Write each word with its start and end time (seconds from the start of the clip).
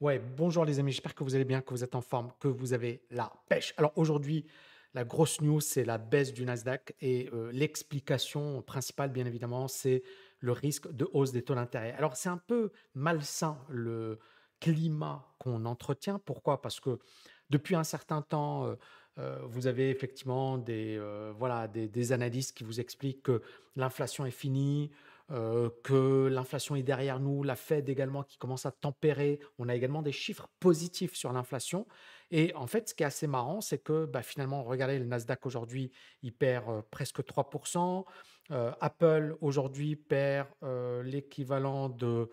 Ouais, 0.00 0.20
bonjour 0.20 0.64
les 0.64 0.78
amis, 0.78 0.92
j'espère 0.92 1.12
que 1.12 1.24
vous 1.24 1.34
allez 1.34 1.44
bien, 1.44 1.60
que 1.60 1.70
vous 1.70 1.82
êtes 1.82 1.96
en 1.96 2.00
forme, 2.00 2.30
que 2.38 2.46
vous 2.46 2.72
avez 2.72 3.02
la 3.10 3.32
pêche. 3.48 3.74
Alors 3.78 3.90
aujourd'hui, 3.96 4.46
la 4.94 5.02
grosse 5.02 5.40
news, 5.40 5.60
c'est 5.60 5.84
la 5.84 5.98
baisse 5.98 6.32
du 6.32 6.44
Nasdaq 6.44 6.94
et 7.00 7.28
euh, 7.32 7.50
l'explication 7.50 8.62
principale, 8.62 9.10
bien 9.10 9.26
évidemment, 9.26 9.66
c'est 9.66 10.04
le 10.38 10.52
risque 10.52 10.88
de 10.92 11.10
hausse 11.12 11.32
des 11.32 11.42
taux 11.42 11.56
d'intérêt. 11.56 11.94
Alors 11.94 12.14
c'est 12.14 12.28
un 12.28 12.36
peu 12.36 12.70
malsain 12.94 13.58
le 13.68 14.20
climat 14.60 15.34
qu'on 15.40 15.64
entretient. 15.64 16.20
Pourquoi? 16.20 16.62
Parce 16.62 16.78
que 16.78 17.00
depuis 17.50 17.74
un 17.74 17.82
certain 17.82 18.22
temps, 18.22 18.66
euh, 18.66 18.76
euh, 19.18 19.40
vous 19.48 19.66
avez 19.66 19.90
effectivement 19.90 20.58
des, 20.58 20.96
voilà, 21.36 21.66
des, 21.66 21.88
des 21.88 22.12
analystes 22.12 22.56
qui 22.56 22.62
vous 22.62 22.78
expliquent 22.78 23.24
que 23.24 23.42
l'inflation 23.74 24.24
est 24.24 24.30
finie, 24.30 24.92
euh, 25.30 25.68
que 25.84 26.26
l'inflation 26.28 26.74
est 26.74 26.82
derrière 26.82 27.20
nous, 27.20 27.42
la 27.42 27.54
Fed 27.54 27.90
également 27.90 28.22
qui 28.22 28.38
commence 28.38 28.64
à 28.64 28.70
tempérer. 28.70 29.40
On 29.58 29.68
a 29.68 29.74
également 29.74 30.00
des 30.00 30.12
chiffres 30.12 30.48
positifs 30.58 31.14
sur 31.14 31.32
l'inflation. 31.32 31.86
Et 32.30 32.54
en 32.54 32.66
fait, 32.66 32.88
ce 32.88 32.94
qui 32.94 33.02
est 33.02 33.06
assez 33.06 33.26
marrant, 33.26 33.60
c'est 33.60 33.78
que 33.78 34.06
bah, 34.06 34.22
finalement, 34.22 34.62
regardez, 34.62 34.98
le 34.98 35.04
Nasdaq 35.04 35.44
aujourd'hui, 35.44 35.92
il 36.22 36.32
perd 36.32 36.68
euh, 36.70 36.82
presque 36.90 37.20
3%. 37.20 38.04
Euh, 38.50 38.72
Apple 38.80 39.36
aujourd'hui 39.42 39.96
perd 39.96 40.48
l'équivalent 41.04 41.90
de 41.90 42.30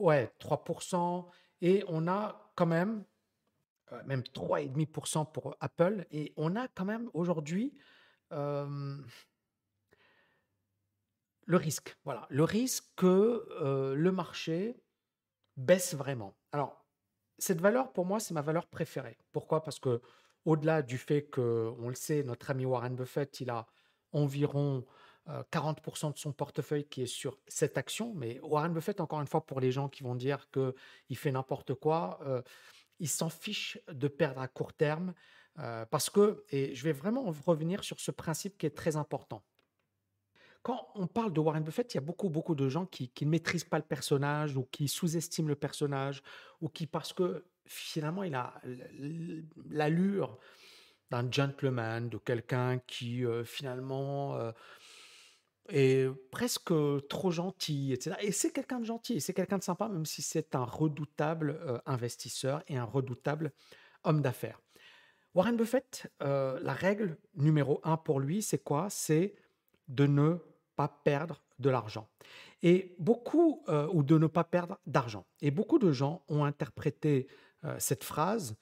ouais, 0.00 0.32
3%. 0.40 1.26
Et 1.60 1.84
on 1.88 2.08
a 2.08 2.50
quand 2.54 2.66
même, 2.66 3.04
même 4.06 4.22
3,5% 4.22 5.30
pour 5.30 5.54
Apple. 5.60 6.06
Et 6.12 6.32
on 6.38 6.56
a 6.56 6.68
quand 6.68 6.86
même 6.86 7.10
aujourd'hui 7.12 7.74
le 11.48 11.56
risque. 11.56 11.96
Voilà, 12.04 12.26
le 12.28 12.44
risque 12.44 12.84
que 12.94 13.48
euh, 13.62 13.94
le 13.94 14.12
marché 14.12 14.76
baisse 15.56 15.94
vraiment. 15.94 16.36
Alors, 16.52 16.84
cette 17.38 17.60
valeur, 17.60 17.90
pour 17.92 18.04
moi, 18.04 18.20
c'est 18.20 18.34
ma 18.34 18.42
valeur 18.42 18.66
préférée. 18.66 19.16
Pourquoi? 19.32 19.62
Parce 19.62 19.80
que 19.80 20.02
au-delà 20.44 20.82
du 20.82 20.98
fait 20.98 21.22
que, 21.22 21.72
on 21.78 21.88
le 21.88 21.94
sait, 21.94 22.22
notre 22.22 22.50
ami 22.50 22.66
Warren 22.66 22.94
Buffett, 22.94 23.40
il 23.40 23.48
a 23.48 23.66
environ 24.12 24.84
40% 25.26 26.08
euh, 26.08 26.12
de 26.12 26.18
son 26.18 26.32
portefeuille 26.32 26.86
qui 26.86 27.02
est 27.02 27.06
sur 27.06 27.38
cette 27.48 27.78
action. 27.78 28.12
Mais 28.14 28.38
Warren 28.40 28.74
Buffett, 28.74 29.00
encore 29.00 29.22
une 29.22 29.26
fois, 29.26 29.46
pour 29.46 29.60
les 29.60 29.72
gens 29.72 29.88
qui 29.88 30.02
vont 30.02 30.14
dire 30.14 30.48
qu'il 30.50 31.16
fait 31.16 31.32
n'importe 31.32 31.72
quoi, 31.74 32.20
euh, 32.26 32.42
il 32.98 33.08
s'en 33.08 33.30
fiche 33.30 33.78
de 33.90 34.08
perdre 34.08 34.42
à 34.42 34.48
court 34.48 34.74
terme. 34.74 35.14
parce 35.90 36.10
que, 36.10 36.44
et 36.50 36.74
je 36.74 36.84
vais 36.84 36.92
vraiment 36.92 37.24
revenir 37.46 37.82
sur 37.84 37.98
ce 38.00 38.10
principe 38.10 38.58
qui 38.58 38.66
est 38.66 38.76
très 38.76 38.96
important 38.96 39.42
quand 40.62 40.88
on 40.94 41.06
parle 41.06 41.32
de 41.32 41.40
Warren 41.40 41.62
Buffett, 41.62 41.92
il 41.94 41.96
y 41.96 41.98
a 41.98 42.02
beaucoup, 42.02 42.28
beaucoup 42.28 42.54
de 42.54 42.68
gens 42.68 42.86
qui, 42.86 43.10
ne 43.22 43.26
maîtrisent 43.26 43.64
pas 43.64 43.78
le 43.78 43.84
personnage 43.84 44.56
ou 44.56 44.64
qui 44.64 44.88
sous-estiment 44.88 45.48
le 45.48 45.54
personnage 45.54 46.22
ou 46.60 46.68
qui, 46.68 46.86
parce 46.86 47.12
que 47.12 47.44
finalement, 47.66 48.22
il 48.22 48.34
a 48.34 48.60
l'allure 49.70 50.38
d'un 51.10 51.30
gentleman, 51.30 52.08
de 52.08 52.18
quelqu'un 52.18 52.78
qui 52.86 53.24
euh, 53.24 53.44
finalement 53.44 54.36
euh, 54.36 54.52
est 55.70 56.10
presque 56.30 56.72
trop 57.08 57.30
gentil, 57.30 57.92
etc. 57.92 58.16
Et 58.20 58.32
c'est 58.32 58.52
quelqu'un 58.52 58.80
de 58.80 58.84
gentil, 58.84 59.20
c'est 59.20 59.32
quelqu'un 59.32 59.58
de 59.58 59.62
sympa, 59.62 59.88
même 59.88 60.06
si 60.06 60.22
c'est 60.22 60.54
un 60.54 60.64
redoutable 60.64 61.58
euh, 61.62 61.78
investisseur 61.86 62.62
et 62.68 62.76
un 62.76 62.84
redoutable 62.84 63.52
homme 64.04 64.20
d'affaires. 64.20 64.60
Warren 65.34 65.56
Buffett, 65.56 66.10
la 66.20 66.72
règle 66.72 67.16
numéro 67.34 67.80
un 67.84 67.96
pour 67.96 68.18
lui, 68.18 68.42
c'est 68.42 68.58
quoi? 68.58 68.88
C'est 68.90 69.36
de 69.88 70.06
ne 70.06 70.38
pas 70.76 70.88
perdre 70.88 71.42
de 71.58 71.70
l'argent. 71.70 72.08
Et 72.62 72.94
beaucoup, 72.98 73.64
euh, 73.68 73.88
ou 73.92 74.02
de 74.02 74.16
ne 74.18 74.26
pas 74.26 74.44
perdre 74.44 74.78
d'argent. 74.86 75.26
Et 75.40 75.50
beaucoup 75.50 75.78
de 75.78 75.92
gens 75.92 76.22
ont 76.28 76.44
interprété 76.44 77.26
euh, 77.64 77.76
cette 77.78 78.04
phrase 78.04 78.56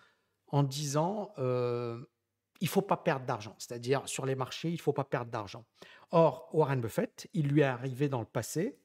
en 0.49 0.63
disant 0.63 1.33
euh, 1.39 2.03
il 2.61 2.69
faut 2.69 2.83
pas 2.83 2.97
perdre 2.97 3.27
d'argent, 3.27 3.55
c'est-à-dire 3.59 4.09
sur 4.09 4.25
les 4.25 4.35
marchés, 4.35 4.71
il 4.71 4.81
faut 4.81 4.93
pas 4.93 5.05
perdre 5.05 5.31
d'argent. 5.31 5.65
Or, 6.11 6.49
Warren 6.55 6.81
Buffett, 6.81 7.29
il 7.35 7.49
lui 7.49 7.61
est 7.61 7.65
arrivé 7.65 8.09
dans 8.09 8.21
le 8.21 8.27
passé 8.27 8.79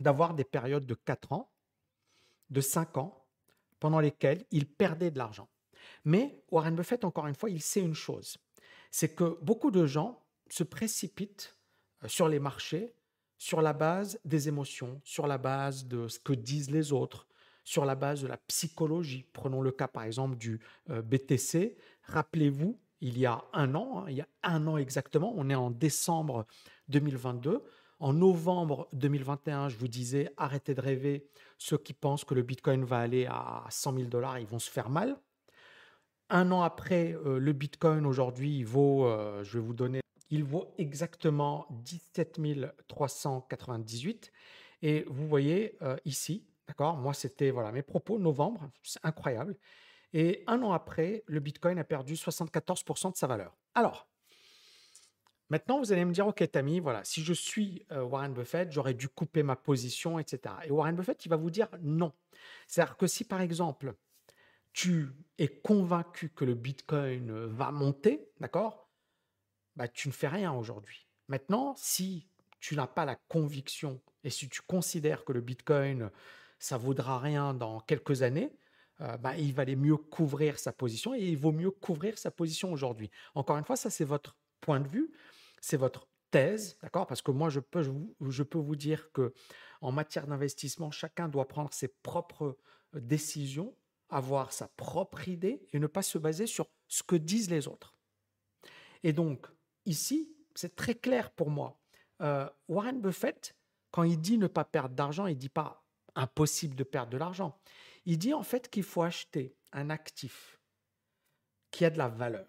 d'avoir 0.00 0.34
des 0.34 0.44
périodes 0.44 0.86
de 0.86 0.94
4 0.94 1.32
ans, 1.32 1.50
de 2.50 2.60
5 2.60 2.96
ans, 2.96 3.26
pendant 3.80 4.00
lesquelles 4.00 4.44
il 4.50 4.66
perdait 4.66 5.10
de 5.10 5.18
l'argent. 5.18 5.48
Mais 6.04 6.42
Warren 6.50 6.76
Buffett, 6.76 7.04
encore 7.04 7.26
une 7.26 7.34
fois, 7.34 7.50
il 7.50 7.60
sait 7.60 7.80
une 7.80 7.94
chose, 7.94 8.38
c'est 8.90 9.14
que 9.14 9.38
beaucoup 9.42 9.70
de 9.70 9.86
gens 9.86 10.24
se 10.52 10.64
précipitent 10.64 11.56
euh, 12.04 12.08
sur 12.08 12.28
les 12.28 12.38
marchés 12.38 12.94
sur 13.38 13.62
la 13.62 13.72
base 13.72 14.20
des 14.24 14.48
émotions, 14.48 15.00
sur 15.04 15.26
la 15.26 15.38
base 15.38 15.86
de 15.86 16.08
ce 16.08 16.18
que 16.18 16.32
disent 16.32 16.70
les 16.70 16.92
autres, 16.92 17.28
sur 17.62 17.84
la 17.84 17.94
base 17.94 18.22
de 18.22 18.26
la 18.26 18.36
psychologie. 18.36 19.24
Prenons 19.32 19.62
le 19.62 19.70
cas 19.70 19.88
par 19.88 20.02
exemple 20.02 20.36
du 20.36 20.60
euh, 20.90 21.02
BTC. 21.02 21.76
Rappelez-vous, 22.02 22.78
il 23.00 23.16
y 23.16 23.26
a 23.26 23.44
un 23.52 23.74
an, 23.76 24.00
hein, 24.00 24.04
il 24.08 24.16
y 24.16 24.20
a 24.20 24.28
un 24.42 24.66
an 24.66 24.76
exactement, 24.76 25.32
on 25.36 25.48
est 25.48 25.54
en 25.54 25.70
décembre 25.70 26.46
2022. 26.88 27.62
En 28.00 28.12
novembre 28.12 28.88
2021, 28.92 29.68
je 29.70 29.76
vous 29.76 29.88
disais, 29.88 30.32
arrêtez 30.36 30.72
de 30.74 30.80
rêver. 30.80 31.26
Ceux 31.58 31.78
qui 31.78 31.92
pensent 31.92 32.24
que 32.24 32.34
le 32.34 32.42
Bitcoin 32.42 32.84
va 32.84 32.98
aller 32.98 33.26
à 33.26 33.64
100 33.70 33.94
000 33.94 34.04
dollars, 34.08 34.38
ils 34.38 34.46
vont 34.46 34.60
se 34.60 34.70
faire 34.70 34.88
mal. 34.88 35.16
Un 36.30 36.52
an 36.52 36.62
après, 36.62 37.16
euh, 37.24 37.38
le 37.38 37.52
Bitcoin 37.52 38.06
aujourd'hui, 38.06 38.62
vaut, 38.62 39.08
je 39.42 39.58
vais 39.58 39.64
vous 39.64 39.74
donner 39.74 40.00
il 40.30 40.44
vaut 40.44 40.74
exactement 40.78 41.66
17 41.70 42.40
398. 42.86 44.32
Et 44.82 45.04
vous 45.08 45.26
voyez 45.26 45.76
euh, 45.82 45.96
ici, 46.04 46.46
d'accord 46.66 46.96
Moi, 46.96 47.14
c'était 47.14 47.50
voilà 47.50 47.72
mes 47.72 47.82
propos, 47.82 48.18
novembre, 48.18 48.70
c'est 48.82 49.04
incroyable. 49.04 49.56
Et 50.12 50.44
un 50.46 50.62
an 50.62 50.72
après, 50.72 51.24
le 51.26 51.40
Bitcoin 51.40 51.78
a 51.78 51.84
perdu 51.84 52.14
74% 52.14 53.12
de 53.12 53.16
sa 53.16 53.26
valeur. 53.26 53.56
Alors, 53.74 54.08
maintenant, 55.50 55.78
vous 55.78 55.92
allez 55.92 56.04
me 56.04 56.12
dire, 56.12 56.26
OK, 56.26 56.48
Tammy, 56.50 56.80
voilà, 56.80 57.04
si 57.04 57.22
je 57.22 57.32
suis 57.32 57.84
euh, 57.92 58.02
Warren 58.02 58.32
Buffett, 58.32 58.72
j'aurais 58.72 58.94
dû 58.94 59.08
couper 59.08 59.42
ma 59.42 59.56
position, 59.56 60.18
etc. 60.18 60.54
Et 60.64 60.70
Warren 60.70 60.96
Buffett, 60.96 61.24
il 61.26 61.28
va 61.28 61.36
vous 61.36 61.50
dire 61.50 61.68
non. 61.80 62.12
C'est-à-dire 62.66 62.96
que 62.96 63.06
si, 63.06 63.24
par 63.24 63.40
exemple, 63.40 63.94
tu 64.72 65.10
es 65.38 65.48
convaincu 65.48 66.30
que 66.30 66.44
le 66.44 66.54
Bitcoin 66.54 67.46
va 67.46 67.70
monter, 67.70 68.30
d'accord 68.40 68.87
bah, 69.78 69.86
tu 69.86 70.08
ne 70.08 70.12
fais 70.12 70.26
rien 70.26 70.52
aujourd'hui. 70.52 71.06
Maintenant, 71.28 71.72
si 71.76 72.26
tu 72.58 72.74
n'as 72.74 72.88
pas 72.88 73.04
la 73.04 73.14
conviction 73.14 74.00
et 74.24 74.30
si 74.30 74.48
tu 74.48 74.60
considères 74.60 75.24
que 75.24 75.32
le 75.32 75.40
Bitcoin, 75.40 76.10
ça 76.58 76.76
vaudra 76.76 77.20
rien 77.20 77.54
dans 77.54 77.78
quelques 77.78 78.22
années, 78.22 78.50
euh, 79.00 79.16
bah, 79.18 79.36
il 79.36 79.54
valait 79.54 79.76
mieux 79.76 79.96
couvrir 79.96 80.58
sa 80.58 80.72
position 80.72 81.14
et 81.14 81.20
il 81.20 81.36
vaut 81.36 81.52
mieux 81.52 81.70
couvrir 81.70 82.18
sa 82.18 82.32
position 82.32 82.72
aujourd'hui. 82.72 83.08
Encore 83.36 83.56
une 83.56 83.64
fois, 83.64 83.76
ça 83.76 83.88
c'est 83.88 84.04
votre 84.04 84.36
point 84.60 84.80
de 84.80 84.88
vue, 84.88 85.12
c'est 85.60 85.76
votre 85.76 86.08
thèse, 86.32 86.76
d'accord? 86.82 87.06
Parce 87.06 87.22
que 87.22 87.30
moi, 87.30 87.48
je 87.48 87.60
peux, 87.60 87.88
je 88.28 88.42
peux 88.42 88.58
vous 88.58 88.74
dire 88.74 89.12
que 89.12 89.32
en 89.80 89.92
matière 89.92 90.26
d'investissement, 90.26 90.90
chacun 90.90 91.28
doit 91.28 91.46
prendre 91.46 91.72
ses 91.72 91.86
propres 91.86 92.58
décisions, 92.94 93.76
avoir 94.10 94.52
sa 94.52 94.66
propre 94.66 95.28
idée 95.28 95.62
et 95.72 95.78
ne 95.78 95.86
pas 95.86 96.02
se 96.02 96.18
baser 96.18 96.48
sur 96.48 96.66
ce 96.88 97.04
que 97.04 97.14
disent 97.14 97.48
les 97.48 97.68
autres. 97.68 97.94
Et 99.04 99.12
donc, 99.12 99.46
ici, 99.88 100.34
c'est 100.54 100.76
très 100.76 100.94
clair 100.94 101.30
pour 101.30 101.50
moi. 101.50 101.80
Euh, 102.20 102.48
Warren 102.68 103.00
Buffett, 103.00 103.56
quand 103.90 104.02
il 104.02 104.20
dit 104.20 104.38
ne 104.38 104.46
pas 104.46 104.64
perdre 104.64 104.94
d'argent, 104.94 105.26
il 105.26 105.34
ne 105.34 105.40
dit 105.40 105.48
pas 105.48 105.84
impossible 106.14 106.74
de 106.74 106.84
perdre 106.84 107.10
de 107.10 107.16
l'argent. 107.16 107.58
Il 108.04 108.18
dit 108.18 108.34
en 108.34 108.42
fait 108.42 108.68
qu'il 108.68 108.82
faut 108.82 109.02
acheter 109.02 109.56
un 109.72 109.90
actif 109.90 110.58
qui 111.70 111.84
a 111.84 111.90
de 111.90 111.98
la 111.98 112.08
valeur, 112.08 112.48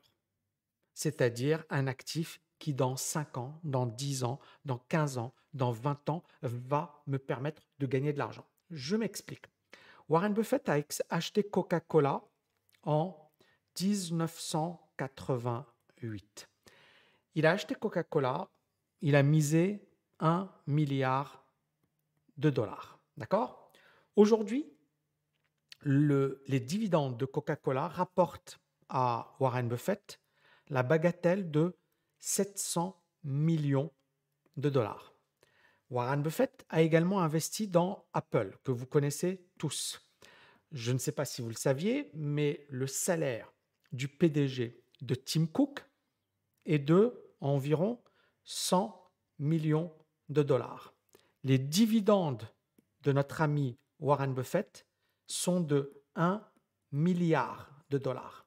c'est-à-dire 0.94 1.64
un 1.70 1.88
actif 1.88 2.42
qui 2.58 2.74
dans 2.74 2.96
5 2.96 3.38
ans, 3.38 3.60
dans 3.64 3.86
10 3.86 4.24
ans, 4.24 4.40
dans 4.66 4.80
15 4.90 5.18
ans, 5.18 5.34
dans 5.54 5.72
20 5.72 6.10
ans 6.10 6.24
va 6.42 7.04
me 7.08 7.18
permettre 7.18 7.62
de 7.80 7.86
gagner 7.86 8.14
de 8.14 8.20
l'argent. 8.20 8.46
Je 8.70 8.96
m'explique. 8.96 9.46
Warren 10.10 10.34
Buffett 10.34 10.68
a 10.70 10.78
acheté 11.10 11.44
Coca-Cola 11.44 12.24
en 12.84 13.16
1988. 13.80 16.49
Il 17.36 17.46
a 17.46 17.52
acheté 17.52 17.76
Coca-Cola, 17.76 18.50
il 19.02 19.16
a 19.16 19.24
misé 19.24 19.88
un 20.20 20.52
milliard 20.68 21.46
de 22.38 22.50
dollars. 22.50 23.00
D'accord? 23.18 23.72
Aujourd'hui, 24.16 24.72
les 25.84 26.60
dividendes 26.60 27.18
de 27.18 27.26
Coca-Cola 27.26 27.88
rapportent 27.88 28.60
à 28.90 29.36
Warren 29.40 29.68
Buffett 29.68 30.20
la 30.68 30.84
bagatelle 30.84 31.52
de 31.52 31.78
700 32.20 33.02
millions 33.24 33.92
de 34.58 34.70
dollars. 34.70 35.14
Warren 35.90 36.22
Buffett 36.22 36.66
a 36.70 36.82
également 36.82 37.22
investi 37.22 37.68
dans 37.68 38.06
Apple, 38.14 38.58
que 38.64 38.72
vous 38.72 38.86
connaissez 38.86 39.48
tous. 39.58 40.02
Je 40.72 40.92
ne 40.92 41.00
sais 41.00 41.12
pas 41.12 41.26
si 41.26 41.42
vous 41.42 41.50
le 41.50 41.56
saviez, 41.56 42.12
mais 42.14 42.68
le 42.70 42.86
salaire 42.86 43.52
du 43.92 44.08
PDG 44.08 44.84
de 45.02 45.16
Tim 45.16 45.48
Cook 45.48 45.89
est 46.70 46.80
de 46.80 47.34
environ 47.42 48.02
100 48.46 49.12
millions 49.40 49.92
de 50.30 50.44
dollars. 50.44 50.94
Les 51.44 51.58
dividendes 51.58 52.48
de 53.02 53.12
notre 53.12 53.42
ami 53.42 53.78
Warren 54.00 54.34
Buffett 54.34 54.86
sont 55.28 55.62
de 55.62 56.04
un 56.16 56.46
milliard 56.92 57.72
de 57.90 57.98
dollars. 57.98 58.46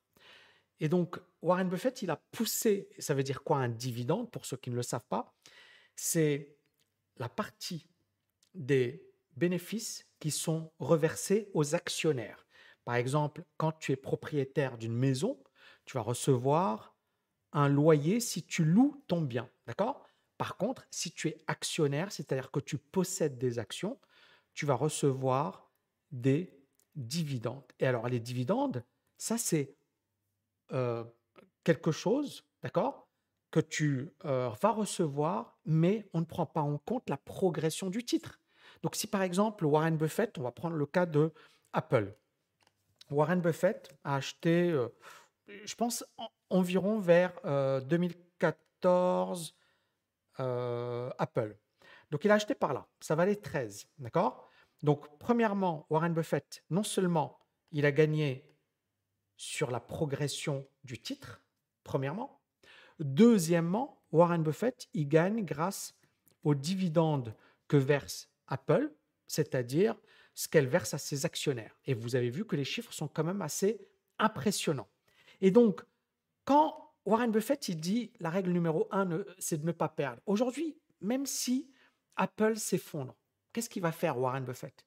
Et 0.79 0.89
donc, 0.89 1.19
Warren 1.43 1.69
Buffett, 1.69 2.03
il 2.03 2.11
a 2.11 2.17
poussé, 2.17 2.89
ça 2.99 3.15
veut 3.15 3.23
dire 3.23 3.43
quoi 3.43 3.59
un 3.59 3.69
dividende, 3.69 4.31
pour 4.31 4.47
ceux 4.47 4.57
qui 4.57 4.71
ne 4.71 4.77
le 4.77 4.83
savent 4.83 5.07
pas? 5.09 5.35
C'est 5.97 6.57
la 7.17 7.29
partie 7.29 7.89
des 8.55 9.05
bénéfices 9.37 10.07
qui 10.21 10.31
sont 10.31 10.73
reversés 10.79 11.51
aux 11.55 11.75
actionnaires. 11.75 12.47
Par 12.85 12.97
exemple, 12.97 13.45
quand 13.57 13.73
tu 13.73 13.93
es 13.93 13.97
propriétaire 13.97 14.79
d'une 14.79 14.95
maison, 14.95 15.43
tu 15.85 15.95
vas 15.97 16.03
recevoir 16.03 16.92
un 17.53 17.69
loyer 17.69 18.21
si 18.21 18.43
tu 18.43 18.65
loues 18.65 19.03
ton 19.07 19.21
bien. 19.21 19.49
D'accord? 19.67 20.07
Par 20.39 20.57
contre, 20.57 20.87
si 20.91 21.13
tu 21.13 21.29
es 21.29 21.39
actionnaire, 21.47 22.11
c'est-à-dire 22.13 22.51
que 22.51 22.61
tu 22.61 22.79
possèdes 22.79 23.39
des 23.39 23.59
actions, 23.59 23.99
tu 24.55 24.67
vas 24.67 24.75
recevoir 24.75 25.71
des 26.11 26.59
dividendes. 26.95 27.65
Et 27.79 27.87
alors, 27.87 28.09
les 28.09 28.21
dividendes, 28.21 28.85
ça, 29.19 29.39
c'est 29.39 29.77
euh, 30.73 31.05
quelque 31.65 31.93
chose, 31.93 32.45
d'accord? 32.63 33.09
Que 33.51 33.61
tu 33.61 34.13
euh, 34.25 34.51
vas 34.61 34.71
recevoir, 34.71 35.59
mais 35.65 36.09
on 36.13 36.21
ne 36.21 36.25
prend 36.25 36.47
pas 36.47 36.63
en 36.63 36.79
compte 36.79 37.09
la 37.09 37.17
progression 37.17 37.91
du 37.91 38.05
titre. 38.05 38.41
Donc, 38.83 38.97
si 38.97 39.07
par 39.07 39.23
exemple 39.23 39.65
Warren 39.65 39.97
Buffett, 39.97 40.39
on 40.39 40.43
va 40.43 40.51
prendre 40.51 40.77
le 40.77 40.87
cas 40.87 41.07
de 41.07 41.33
Apple. 41.73 42.15
Warren 43.11 43.41
Buffett 43.41 43.91
a 44.05 44.17
acheté, 44.17 44.71
euh, 44.71 44.89
je 45.47 45.75
pense, 45.75 46.05
environ 46.51 46.99
vers 46.99 47.33
2014 47.87 49.55
Apple. 50.39 51.57
Donc, 52.11 52.25
il 52.25 52.31
a 52.31 52.35
acheté 52.35 52.55
par 52.55 52.73
là. 52.73 52.87
Ça 53.01 53.15
valait 53.15 53.37
13, 53.37 53.89
d'accord? 53.99 54.49
Donc, 54.83 55.07
premièrement, 55.19 55.87
Warren 55.91 56.13
Buffett, 56.13 56.65
non 56.71 56.83
seulement 56.83 57.39
il 57.71 57.87
a 57.87 57.93
gagné 57.93 58.49
sur 59.37 59.71
la 59.71 59.81
progression 59.81 60.67
du 60.85 61.01
titre, 61.01 61.43
premièrement. 61.85 62.41
Deuxièmement, 62.99 64.03
Warren 64.13 64.43
Buffett, 64.43 64.89
il 64.93 65.09
gagne 65.09 65.45
grâce 65.45 65.95
aux 66.45 66.55
dividendes 66.55 67.35
que 67.67 67.77
verse 67.77 68.29
Apple, 68.47 68.93
c'est-à-dire 69.27 69.97
ce 70.35 70.49
qu'elle 70.49 70.69
verse 70.69 70.93
à 70.95 70.99
ses 70.99 71.25
actionnaires. 71.25 71.79
Et 71.87 71.95
vous 71.95 72.15
avez 72.15 72.29
vu 72.29 72.45
que 72.45 72.57
les 72.57 72.65
chiffres 72.65 72.93
sont 72.93 73.09
quand 73.09 73.25
même 73.25 73.41
assez 73.43 73.81
impressionnants. 74.19 74.91
Et 75.43 75.51
donc, 75.51 75.85
quand 76.45 76.95
Warren 77.05 77.31
Buffett, 77.31 77.69
il 77.69 77.79
dit 77.79 78.13
la 78.21 78.31
règle 78.31 78.53
numéro 78.53 78.89
un, 78.91 79.07
c'est 79.39 79.59
de 79.59 79.67
ne 79.67 79.73
pas 79.73 79.89
perdre. 79.89 80.23
Aujourd'hui, 80.25 80.79
même 81.01 81.27
si 81.27 81.71
Apple 82.17 82.57
s'effondre, 82.57 83.15
qu'est-ce 83.53 83.69
qu'il 83.69 83.83
va 83.83 83.93
faire 83.93 84.19
Warren 84.19 84.45
Buffett? 84.45 84.87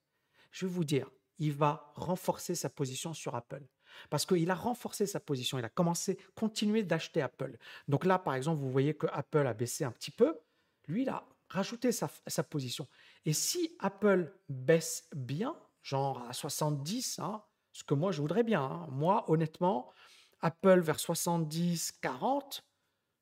Je 0.52 0.66
vais 0.66 0.72
vous 0.72 0.86
dire, 0.86 1.12
il 1.38 1.52
va 1.52 1.92
renforcer 1.96 2.56
sa 2.56 2.70
position 2.70 3.14
sur 3.14 3.36
Apple. 3.36 3.64
Parce 4.10 4.26
qu'il 4.26 4.50
a 4.50 4.56
renforcé 4.56 5.06
sa 5.06 5.20
position, 5.20 5.60
il 5.60 5.66
a 5.66 5.70
commencé, 5.70 6.18
continuer 6.36 6.84
d'acheter 6.84 7.22
Apple. 7.22 7.58
Donc 7.88 8.06
là, 8.06 8.18
par 8.20 8.36
exemple, 8.36 8.60
vous 8.60 8.72
voyez 8.72 8.94
que 8.94 9.08
Apple 9.08 9.46
a 9.46 9.54
baissé 9.54 9.84
un 9.84 9.92
petit 9.92 10.12
peu. 10.12 10.38
Lui, 10.88 11.04
il 11.04 11.10
a 11.10 11.26
rajouté 11.50 11.92
sa, 11.92 12.10
position. 12.44 12.88
Et 13.26 13.34
si 13.34 13.76
Apple 13.80 14.34
baisse 14.50 15.10
bien, 15.16 15.56
genre 15.82 16.22
à 16.28 16.34
70, 16.34 17.20
hein, 17.20 17.44
ce 17.72 17.84
que 17.84 17.94
moi 17.94 18.12
je 18.12 18.22
voudrais 18.22 18.44
bien, 18.44 18.62
hein, 18.62 18.88
moi 18.90 19.30
honnêtement, 19.30 19.92
Apple 20.42 20.80
vers 20.80 21.00
70, 21.00 21.94
40, 22.02 22.64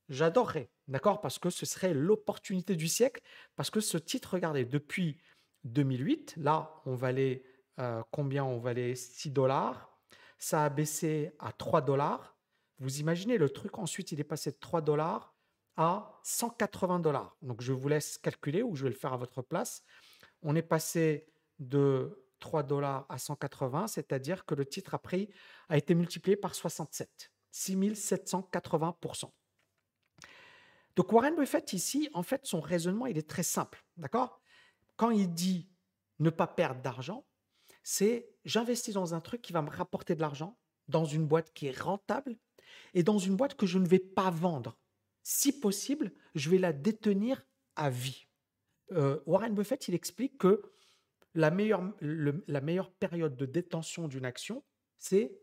j'adorerais, 0.09 0.69
d'accord 0.87 1.21
Parce 1.21 1.39
que 1.39 1.49
ce 1.49 1.65
serait 1.65 1.93
l'opportunité 1.93 2.75
du 2.75 2.87
siècle, 2.87 3.21
parce 3.55 3.69
que 3.69 3.79
ce 3.79 3.97
titre, 3.97 4.33
regardez, 4.33 4.65
depuis 4.65 5.17
2008, 5.63 6.35
là, 6.37 6.81
on 6.85 6.95
valait 6.95 7.43
euh, 7.79 8.03
combien 8.11 8.43
On 8.43 8.59
valait? 8.59 8.95
6 8.95 9.31
dollars 9.31 9.93
ça 10.43 10.65
a 10.65 10.69
baissé 10.69 11.31
à 11.39 11.53
3 11.53 11.79
dollars. 11.79 12.37
Vous 12.77 12.99
imaginez 12.99 13.37
le 13.37 13.49
truc, 13.49 13.77
ensuite 13.77 14.11
il 14.11 14.19
est 14.19 14.25
passé 14.25 14.51
de 14.51 14.57
3 14.59 14.81
dollars 14.81 15.33
à 15.77 16.19
180 16.23 16.99
dollars. 16.99 17.37
Donc 17.41 17.61
je 17.61 17.71
vous 17.71 17.87
laisse 17.87 18.17
calculer 18.17 18.61
ou 18.61 18.75
je 18.75 18.83
vais 18.83 18.89
le 18.89 18.95
faire 18.95 19.13
à 19.13 19.17
votre 19.17 19.41
place. 19.41 19.83
On 20.41 20.53
est 20.57 20.61
passé 20.61 21.31
de 21.59 22.22
3 22.43 22.63
dollars 22.63 23.05
à 23.07 23.17
180, 23.17 23.87
c'est-à-dire 23.87 24.45
que 24.45 24.53
le 24.53 24.65
titre 24.65 24.93
a 24.93 24.99
pris 24.99 25.29
a 25.69 25.77
été 25.77 25.95
multiplié 25.95 26.35
par 26.35 26.55
67, 26.55 27.31
6780%. 27.53 29.31
Donc 30.97 31.13
Warren 31.13 31.35
Buffett 31.37 31.71
ici, 31.71 32.09
en 32.13 32.21
fait, 32.21 32.45
son 32.45 32.59
raisonnement, 32.59 33.07
il 33.07 33.17
est 33.17 33.29
très 33.29 33.43
simple, 33.43 33.85
d'accord? 33.95 34.41
Quand 34.97 35.09
il 35.09 35.33
dit 35.33 35.69
ne 36.19 36.29
pas 36.29 36.47
perdre 36.47 36.81
d'argent, 36.81 37.25
c'est 37.81 38.29
j'investis 38.43 38.93
dans 38.93 39.13
un 39.13 39.21
truc 39.21 39.41
qui 39.41 39.53
va 39.53 39.61
me 39.61 39.69
rapporter 39.69 40.13
de 40.13 40.19
l'argent, 40.19 40.59
dans 40.89 41.05
une 41.05 41.25
boîte 41.25 41.53
qui 41.53 41.67
est 41.67 41.79
rentable 41.79 42.37
et 42.93 43.03
dans 43.03 43.19
une 43.19 43.37
boîte 43.37 43.55
que 43.55 43.65
je 43.65 43.79
ne 43.79 43.87
vais 43.87 43.99
pas 43.99 44.31
vendre. 44.31 44.77
Si 45.23 45.57
possible, 45.57 46.11
je 46.35 46.49
vais 46.49 46.57
la 46.57 46.73
détenir 46.73 47.47
à 47.77 47.89
vie. 47.89 48.27
Euh, 48.91 49.21
Warren 49.25 49.55
Buffett, 49.55 49.87
il 49.87 49.95
explique 49.95 50.37
que 50.37 50.73
la 51.35 51.51
meilleure, 51.51 52.91
période 52.99 53.35
de 53.35 53.45
détention 53.45 54.07
d'une 54.07 54.25
action, 54.25 54.63
c'est 54.97 55.37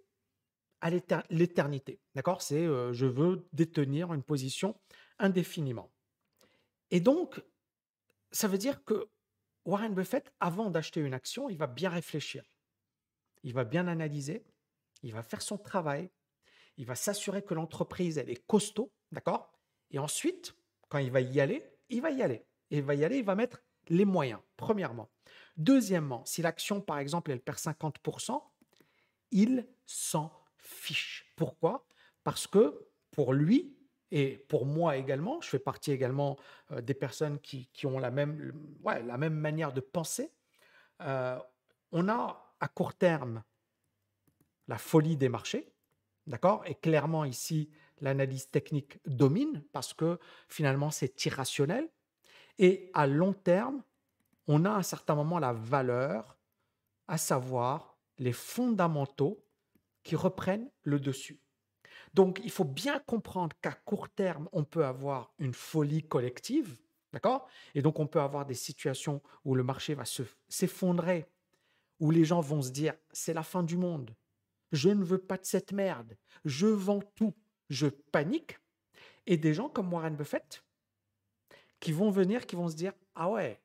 à 0.81 0.91
l'éternité. 1.31 2.01
D'accord? 2.15 2.43
C'est 2.43 2.65
euh, 2.65 2.93
je 2.93 3.07
veux 3.07 3.47
détenir 3.53 4.15
une 4.15 4.23
position 4.23 4.79
indéfiniment. 5.19 5.93
Et 6.91 7.01
donc, 7.01 7.43
ça 8.33 8.49
veut 8.49 8.59
dire 8.59 8.83
que 8.85 9.09
Warren 9.65 9.95
Buffett, 9.95 10.33
avant 10.41 10.71
d'acheter 10.71 11.01
une 11.01 11.15
action, 11.15 11.49
il 11.51 11.59
va 11.59 11.67
bien 11.67 11.91
réfléchir. 11.91 12.45
Il 13.43 13.53
va 13.53 13.65
bien 13.65 13.89
analyser, 13.89 14.45
il 15.03 15.13
va 15.13 15.23
faire 15.23 15.43
son 15.43 15.59
travail, 15.59 16.11
il 16.77 16.87
va 16.87 16.95
s'assurer 16.95 17.43
que 17.43 17.55
l'entreprise, 17.55 18.19
elle 18.19 18.31
est 18.31 18.47
costaud, 18.47 18.91
d'accord? 19.13 19.53
Et 19.91 19.99
ensuite, 19.99 20.55
quand 20.89 20.99
il 20.99 21.11
va 21.11 21.21
y 21.21 21.41
aller, 21.41 21.63
il 21.89 22.01
va 22.01 22.11
y 22.11 22.23
aller. 22.23 22.47
Et 22.71 22.79
il 22.79 22.83
va 22.83 22.95
y 22.95 23.05
aller, 23.05 23.19
il 23.19 23.25
va 23.25 23.35
mettre 23.35 23.63
les 23.89 24.05
moyens, 24.05 24.41
premièrement. 24.57 25.11
Deuxièmement, 25.61 26.25
si 26.25 26.41
l'action, 26.41 26.81
par 26.81 26.99
exemple, 26.99 27.31
elle 27.31 27.41
perd 27.41 27.59
50%, 27.59 28.43
il 29.31 29.69
s'en 29.85 30.33
fiche. 30.57 31.31
Pourquoi? 31.37 31.87
Parce 32.25 32.47
que 32.47 32.89
pour 33.11 33.35
lui, 33.35 33.77
et 34.11 34.39
pour 34.49 34.65
moi 34.65 34.97
également, 34.97 35.39
je 35.43 35.51
fais 35.51 35.59
partie 35.59 35.93
également 35.93 36.39
euh, 36.71 36.81
des 36.81 36.95
personnes 36.95 37.39
qui, 37.41 37.69
ont 37.85 37.99
la 37.99 38.11
même, 38.11 38.55
la 38.85 39.19
même 39.19 39.35
manière 39.35 39.75
de 39.75 39.83
penser. 39.83 40.33
Euh, 41.03 41.39
on 41.93 42.09
a 42.09 42.55
à 42.59 42.69
court 42.69 42.95
terme 42.95 43.43
la 44.67 44.79
folie 44.79 45.19
des 45.19 45.29
marchés, 45.29 45.71
d'accord? 46.26 46.62
Et 46.64 46.75
clairement 46.75 47.26
ici, 47.26 47.69
l'analyse 48.00 48.49
technique 48.49 48.99
domine 49.05 49.62
parce 49.73 49.93
que 49.93 50.19
finalement 50.49 50.90
c'est 50.90 51.23
irrationnel. 51.26 51.87
Et 52.59 52.90
à 52.95 53.07
long 53.07 53.35
terme, 53.35 53.83
on 54.52 54.64
a 54.64 54.71
à 54.73 54.78
un 54.78 54.83
certain 54.83 55.14
moment 55.14 55.38
la 55.38 55.52
valeur, 55.52 56.37
à 57.07 57.19
savoir 57.19 57.97
les 58.19 58.33
fondamentaux 58.33 59.45
qui 60.02 60.16
reprennent 60.16 60.69
le 60.83 60.99
dessus. 60.99 61.40
Donc, 62.14 62.40
il 62.42 62.50
faut 62.50 62.64
bien 62.64 62.99
comprendre 62.99 63.57
qu'à 63.62 63.71
court 63.71 64.09
terme, 64.09 64.49
on 64.50 64.64
peut 64.64 64.85
avoir 64.85 65.33
une 65.38 65.54
folie 65.54 66.02
collective, 66.02 66.80
d'accord? 67.12 67.47
Et 67.76 67.83
donc, 67.83 68.00
on 68.00 68.09
peut 68.09 68.21
avoir 68.21 68.45
des 68.45 68.54
situations 68.54 69.23
où 69.45 69.54
le 69.54 69.62
marché 69.62 69.95
va 69.95 70.02
s'effondrer, 70.49 71.28
où 72.00 72.11
les 72.11 72.25
gens 72.25 72.40
vont 72.40 72.61
se 72.61 72.71
dire, 72.71 72.95
c'est 73.12 73.35
la 73.35 73.45
fin 73.45 73.62
du 73.62 73.76
monde, 73.76 74.16
je 74.73 74.88
ne 74.88 75.04
veux 75.04 75.19
pas 75.19 75.37
de 75.37 75.45
cette 75.45 75.71
merde, 75.71 76.16
je 76.45 76.66
vends 76.66 77.02
tout, 77.14 77.35
je 77.69 77.87
panique. 77.87 78.59
Et 79.26 79.37
des 79.37 79.54
gens 79.54 79.69
comme 79.69 79.92
Warren 79.92 80.16
Buffett, 80.16 80.64
qui 81.78 81.92
vont 81.92 82.11
venir, 82.11 82.47
qui 82.47 82.57
vont 82.57 82.69
se 82.69 82.75
dire, 82.75 82.95
ah 83.14 83.30
ouais, 83.30 83.61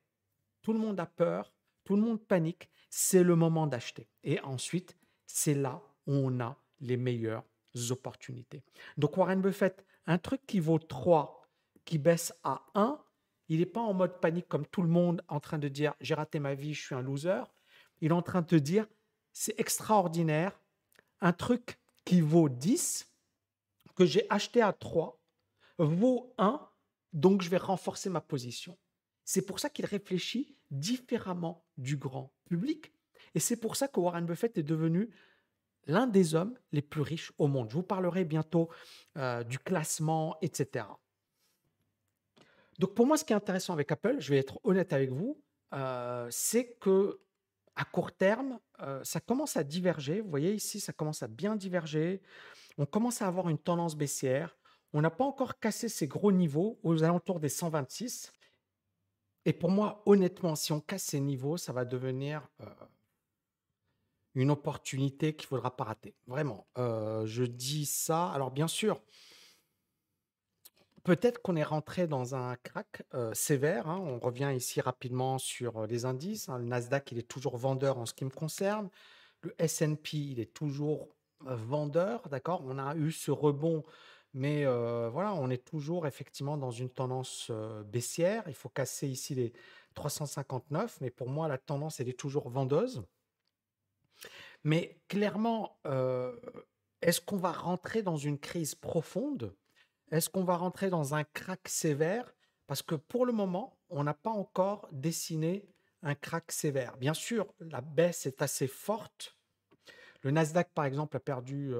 tout 0.66 0.72
le 0.72 0.80
monde 0.80 0.98
a 0.98 1.06
peur, 1.06 1.52
tout 1.84 1.94
le 1.94 2.02
monde 2.02 2.20
panique, 2.20 2.68
c'est 2.90 3.22
le 3.22 3.36
moment 3.36 3.68
d'acheter. 3.68 4.08
Et 4.24 4.40
ensuite, 4.40 4.96
c'est 5.24 5.54
là 5.54 5.80
où 6.08 6.12
on 6.12 6.40
a 6.40 6.60
les 6.80 6.96
meilleurs 6.96 7.44
opportunités. 7.90 8.64
Donc 8.96 9.16
Warren 9.16 9.40
Buffett, 9.40 9.86
un 10.06 10.18
truc 10.18 10.44
qui 10.44 10.58
vaut 10.58 10.80
3, 10.80 11.46
qui 11.84 11.98
baisse 11.98 12.34
à 12.42 12.66
1, 12.74 13.00
il 13.48 13.60
n'est 13.60 13.66
pas 13.66 13.80
en 13.80 13.94
mode 13.94 14.20
panique 14.20 14.48
comme 14.48 14.66
tout 14.66 14.82
le 14.82 14.88
monde 14.88 15.22
en 15.28 15.38
train 15.38 15.58
de 15.58 15.68
dire 15.68 15.94
j'ai 16.00 16.14
raté 16.14 16.40
ma 16.40 16.54
vie, 16.54 16.74
je 16.74 16.84
suis 16.84 16.96
un 16.96 17.02
loser. 17.02 17.44
Il 18.00 18.10
est 18.10 18.14
en 18.14 18.22
train 18.22 18.42
de 18.42 18.48
te 18.48 18.56
dire 18.56 18.88
c'est 19.32 19.54
extraordinaire, 19.60 20.60
un 21.20 21.32
truc 21.32 21.78
qui 22.04 22.20
vaut 22.20 22.48
10, 22.48 23.08
que 23.94 24.04
j'ai 24.04 24.26
acheté 24.30 24.62
à 24.62 24.72
3, 24.72 25.16
vaut 25.78 26.34
1, 26.38 26.60
donc 27.12 27.42
je 27.42 27.50
vais 27.50 27.56
renforcer 27.56 28.10
ma 28.10 28.20
position. 28.20 28.76
C'est 29.26 29.42
pour 29.42 29.58
ça 29.58 29.68
qu'il 29.68 29.84
réfléchit 29.84 30.56
différemment 30.70 31.66
du 31.76 31.96
grand 31.96 32.32
public. 32.48 32.92
Et 33.34 33.40
c'est 33.40 33.56
pour 33.56 33.74
ça 33.74 33.88
que 33.88 33.98
Warren 33.98 34.24
Buffett 34.24 34.56
est 34.56 34.62
devenu 34.62 35.10
l'un 35.88 36.06
des 36.06 36.36
hommes 36.36 36.56
les 36.70 36.80
plus 36.80 37.02
riches 37.02 37.32
au 37.36 37.48
monde. 37.48 37.68
Je 37.68 37.74
vous 37.74 37.82
parlerai 37.82 38.24
bientôt 38.24 38.70
euh, 39.16 39.42
du 39.42 39.58
classement, 39.58 40.36
etc. 40.42 40.86
Donc 42.78 42.94
pour 42.94 43.04
moi, 43.04 43.16
ce 43.16 43.24
qui 43.24 43.32
est 43.32 43.36
intéressant 43.36 43.72
avec 43.72 43.90
Apple, 43.90 44.16
je 44.20 44.30
vais 44.30 44.38
être 44.38 44.60
honnête 44.62 44.92
avec 44.92 45.10
vous, 45.10 45.42
euh, 45.74 46.28
c'est 46.30 46.76
que 46.80 47.20
à 47.74 47.84
court 47.84 48.12
terme, 48.12 48.58
ça 49.02 49.20
commence 49.20 49.58
à 49.58 49.64
diverger. 49.64 50.22
Vous 50.22 50.30
voyez 50.30 50.54
ici, 50.54 50.80
ça 50.80 50.94
commence 50.94 51.22
à 51.22 51.28
bien 51.28 51.56
diverger. 51.56 52.22
On 52.78 52.86
commence 52.86 53.20
à 53.20 53.26
avoir 53.26 53.50
une 53.50 53.58
tendance 53.58 53.96
baissière. 53.96 54.56
On 54.94 55.02
n'a 55.02 55.10
pas 55.10 55.24
encore 55.24 55.58
cassé 55.58 55.90
ces 55.90 56.06
gros 56.06 56.32
niveaux 56.32 56.78
aux 56.82 57.02
alentours 57.02 57.38
des 57.38 57.50
126. 57.50 58.32
Et 59.46 59.52
pour 59.52 59.70
moi, 59.70 60.02
honnêtement, 60.06 60.56
si 60.56 60.72
on 60.72 60.80
casse 60.80 61.04
ces 61.04 61.20
niveaux, 61.20 61.56
ça 61.56 61.72
va 61.72 61.84
devenir 61.84 62.46
une 64.34 64.50
opportunité 64.50 65.34
qu'il 65.36 65.46
ne 65.46 65.48
faudra 65.50 65.76
pas 65.76 65.84
rater. 65.84 66.16
Vraiment. 66.26 66.66
je 66.76 67.44
dis 67.44 67.86
ça. 67.86 68.26
Alors, 68.32 68.50
bien 68.50 68.66
sûr, 68.66 69.00
peut-être 71.04 71.40
qu'on 71.42 71.54
est 71.54 71.62
rentré 71.62 72.08
dans 72.08 72.34
un 72.34 72.56
crack 72.56 73.04
sévère. 73.34 73.88
Hein. 73.88 74.00
On 74.00 74.18
revient 74.18 74.52
ici 74.54 74.80
rapidement 74.80 75.38
sur 75.38 75.86
les 75.86 76.04
indices. 76.06 76.48
Hein. 76.48 76.58
Le 76.58 76.64
Nasdaq, 76.64 77.12
il 77.12 77.18
est 77.18 77.28
toujours 77.28 77.56
vendeur 77.56 77.98
en 77.98 78.04
ce 78.04 78.14
qui 78.14 78.24
me 78.24 78.30
concerne. 78.30 78.90
Le 79.42 79.54
S&P, 79.60 80.16
il 80.16 80.40
est 80.40 80.52
toujours 80.52 81.08
vendeur, 81.40 82.28
d'accord 82.30 82.62
On 82.64 82.78
a 82.78 82.96
eu 82.96 83.12
ce 83.12 83.30
rebond, 83.30 83.84
mais 84.36 84.64
voilà, 85.08 85.34
on 85.34 85.50
est 85.50 85.64
toujours 85.64 86.06
effectivement 86.06 86.56
dans 86.56 86.70
une 86.70 86.90
tendance 86.90 87.50
baissière. 87.86 88.44
Il 88.46 88.54
faut 88.54 88.68
casser 88.68 89.08
ici 89.08 89.34
les 89.34 89.52
359, 89.94 91.00
mais 91.00 91.10
pour 91.10 91.28
moi, 91.28 91.48
la 91.48 91.58
tendance, 91.58 92.00
elle 92.00 92.08
est 92.08 92.18
toujours 92.18 92.48
vendeuse. 92.50 93.02
Mais 94.62 95.00
clairement, 95.08 95.78
est-ce 97.00 97.20
qu'on 97.20 97.38
va 97.38 97.52
rentrer 97.52 98.02
dans 98.02 98.16
une 98.16 98.38
crise 98.38 98.74
profonde? 98.74 99.56
Est-ce 100.10 100.28
qu'on 100.28 100.44
va 100.44 100.56
rentrer 100.56 100.90
dans 100.90 101.14
un 101.14 101.24
crack 101.24 101.66
sévère? 101.68 102.34
Parce 102.66 102.82
que 102.82 102.94
pour 102.94 103.26
le 103.26 103.32
moment, 103.32 103.78
on 103.88 104.04
n'a 104.04 104.14
pas 104.14 104.30
encore 104.30 104.86
dessiné 104.92 105.66
un 106.02 106.14
crack 106.14 106.52
sévère. 106.52 106.96
Bien 106.98 107.14
sûr, 107.14 107.46
la 107.58 107.80
baisse 107.80 108.26
est 108.26 108.42
assez 108.42 108.66
forte 108.68 109.36
le 110.22 110.32
Nasdaq, 110.32 110.70
par 110.74 110.86
exemple, 110.86 111.16
a 111.16 111.20
perdu 111.20 111.72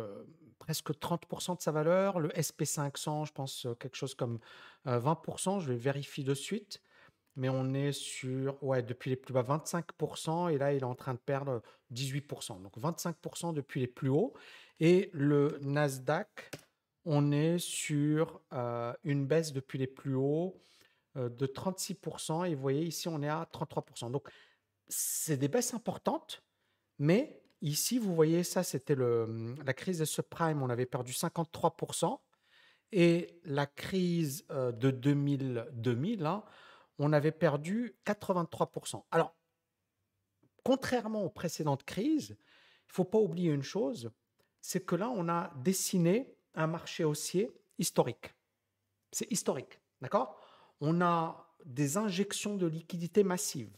presque 0.59 0.91
30% 0.91 1.57
de 1.57 1.63
sa 1.63 1.73
valeur. 1.73 2.19
Le 2.19 2.29
SP500, 2.31 3.27
je 3.27 3.33
pense 3.33 3.67
quelque 3.79 3.97
chose 3.97 4.15
comme 4.15 4.39
20%. 4.87 5.61
Je 5.61 5.69
vais 5.69 5.77
vérifier 5.77 6.25
de 6.25 6.35
suite. 6.35 6.83
Mais 7.39 7.51
on 7.51 7.75
est 7.75 7.93
sur, 7.93 8.63
ouais, 8.63 8.83
depuis 8.83 9.11
les 9.11 9.17
plus 9.17 9.35
bas, 9.35 9.43
25%. 9.43 10.51
Et 10.51 10.57
là, 10.57 10.73
il 10.73 10.79
est 10.79 10.85
en 10.85 10.95
train 10.95 11.13
de 11.13 11.19
perdre 11.19 11.61
18%. 11.93 12.63
Donc 12.63 12.79
25% 12.79 13.53
depuis 13.53 13.81
les 13.81 13.87
plus 13.87 14.09
hauts. 14.09 14.33
Et 14.81 15.11
le 15.13 15.59
Nasdaq, 15.61 16.51
on 17.05 17.33
est 17.33 17.59
sur 17.59 18.41
une 19.05 19.27
baisse 19.27 19.53
depuis 19.53 19.79
les 19.79 19.87
plus 19.87 20.15
hauts 20.15 20.61
de 21.15 21.47
36%. 21.47 22.47
Et 22.47 22.55
vous 22.55 22.63
voyez, 22.63 22.85
ici, 22.85 23.07
on 23.09 23.23
est 23.23 23.29
à 23.29 23.47
33%. 23.53 24.11
Donc, 24.11 24.29
c'est 24.89 25.37
des 25.37 25.49
baisses 25.49 25.75
importantes, 25.75 26.43
mais 26.99 27.43
Ici, 27.63 27.99
vous 27.99 28.15
voyez, 28.15 28.43
ça, 28.43 28.63
c'était 28.63 28.97
la 28.97 29.75
crise 29.75 29.99
des 29.99 30.07
subprimes, 30.07 30.63
on 30.63 30.71
avait 30.71 30.87
perdu 30.87 31.13
53%. 31.13 32.19
Et 32.93 33.41
la 33.45 33.67
crise 33.67 34.47
de 34.49 34.91
2000, 34.91 35.67
2000 35.73 36.25
hein, 36.25 36.45
on 36.99 37.13
avait 37.13 37.33
perdu 37.33 37.97
83%. 38.07 39.05
Alors, 39.11 39.35
contrairement 40.63 41.25
aux 41.25 41.31
précédentes 41.31 41.85
crises, 41.85 42.31
il 42.31 42.91
ne 42.91 42.95
faut 42.95 43.05
pas 43.05 43.19
oublier 43.19 43.51
une 43.51 43.63
chose, 43.63 44.11
c'est 44.61 44.85
que 44.85 44.95
là, 44.95 45.11
on 45.11 45.29
a 45.29 45.53
dessiné 45.57 46.37
un 46.55 46.67
marché 46.67 47.05
haussier 47.05 47.51
historique. 47.79 48.35
C'est 49.11 49.31
historique, 49.33 49.81
d'accord? 50.01 50.41
On 50.81 51.01
a 51.01 51.55
des 51.65 51.97
injections 51.97 52.57
de 52.57 52.67
liquidités 52.67 53.25
massives. 53.25 53.77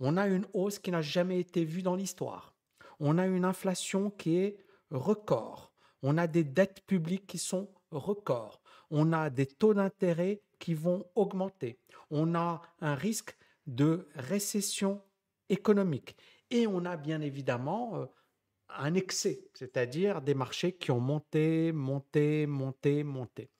On 0.00 0.16
a 0.16 0.28
une 0.28 0.46
hausse 0.52 0.78
qui 0.78 0.90
n'a 0.90 1.02
jamais 1.02 1.40
été 1.40 1.64
vue 1.64 1.82
dans 1.82 1.96
l'histoire 1.96 2.53
on 3.00 3.18
a 3.18 3.26
une 3.26 3.44
inflation 3.44 4.10
qui 4.10 4.36
est 4.38 4.56
record, 4.90 5.72
on 6.02 6.18
a 6.18 6.26
des 6.26 6.44
dettes 6.44 6.82
publiques 6.86 7.26
qui 7.26 7.38
sont 7.38 7.70
records, 7.90 8.60
on 8.90 9.12
a 9.12 9.30
des 9.30 9.46
taux 9.46 9.74
d'intérêt 9.74 10.42
qui 10.58 10.74
vont 10.74 11.04
augmenter, 11.14 11.78
on 12.10 12.34
a 12.34 12.62
un 12.80 12.94
risque 12.94 13.36
de 13.66 14.08
récession 14.14 15.02
économique 15.48 16.16
et 16.50 16.66
on 16.66 16.84
a 16.84 16.96
bien 16.96 17.20
évidemment 17.20 17.96
euh, 17.96 18.06
un 18.68 18.94
excès, 18.94 19.44
c'est-à-dire 19.54 20.20
des 20.20 20.34
marchés 20.34 20.72
qui 20.72 20.90
ont 20.90 21.00
monté, 21.00 21.72
monté, 21.72 22.46
monté, 22.46 23.04
monté. 23.04 23.50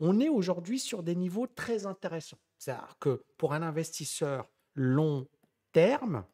On 0.00 0.20
est 0.20 0.28
aujourd'hui 0.28 0.78
sur 0.78 1.02
des 1.02 1.16
niveaux 1.16 1.46
très 1.46 1.86
intéressants. 1.86 2.38
C'est-à-dire 2.58 2.96
que 3.00 3.24
pour 3.36 3.52
un 3.52 3.62
investisseur 3.62 4.50
long 4.74 5.26
terme, 5.72 6.24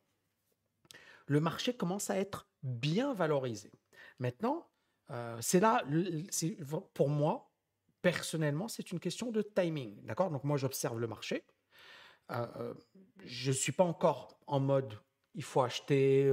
le 1.27 1.41
marché 1.41 1.75
commence 1.75 2.11
à 2.11 2.19
être 2.19 2.49
bien 2.63 3.15
valorisé. 3.15 3.73
Maintenant, 4.19 4.69
euh, 5.11 5.39
c'est 5.41 5.61
là, 5.61 5.85
pour 6.95 7.09
moi, 7.09 7.51
personnellement, 8.03 8.69
c'est 8.69 8.93
une 8.93 9.01
question 9.01 9.31
de 9.31 9.43
timing. 9.43 10.03
D'accord? 10.05 10.31
Donc, 10.31 10.45
moi, 10.45 10.57
j'observe 10.57 10.99
le 10.99 11.07
marché. 11.07 11.45
Euh, 12.31 12.47
euh, 12.57 12.75
je 13.25 13.51
ne 13.51 13.57
suis 13.57 13.73
pas 13.73 13.85
encore 13.85 14.39
en 14.47 14.61
mode 14.61 14.99
il 15.37 15.43
faut 15.43 15.63
acheter, 15.63 16.33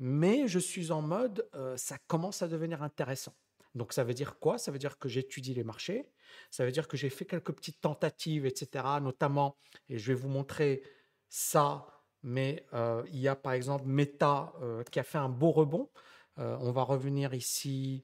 mais 0.00 0.48
je 0.48 0.58
suis 0.58 0.90
en 0.90 1.00
mode 1.00 1.48
ça 1.76 1.96
commence 2.08 2.42
à 2.42 2.48
devenir 2.48 2.82
intéressant. 2.82 3.36
Donc, 3.76 3.92
ça 3.92 4.02
veut 4.02 4.14
dire 4.14 4.40
quoi? 4.40 4.58
Ça 4.58 4.72
veut 4.72 4.80
dire 4.80 4.98
que 4.98 5.08
j'étudie 5.08 5.54
les 5.54 5.62
marchés. 5.62 6.10
Ça 6.50 6.64
veut 6.64 6.72
dire 6.72 6.88
que 6.88 6.96
j'ai 6.96 7.08
fait 7.08 7.24
quelques 7.24 7.52
petites 7.52 7.80
tentatives, 7.80 8.46
etc. 8.46 8.84
Notamment, 9.00 9.56
et 9.88 9.96
je 9.96 10.08
vais 10.08 10.14
vous 10.14 10.28
montrer 10.28 10.82
ça 11.28 12.01
mais 12.22 12.66
euh, 12.72 13.02
il 13.12 13.18
y 13.18 13.28
a 13.28 13.36
par 13.36 13.52
exemple 13.52 13.84
Meta 13.86 14.52
euh, 14.62 14.82
qui 14.84 15.00
a 15.00 15.02
fait 15.02 15.18
un 15.18 15.28
beau 15.28 15.50
rebond. 15.50 15.90
Euh, 16.38 16.56
on 16.60 16.72
va 16.72 16.82
revenir 16.82 17.34
ici. 17.34 18.02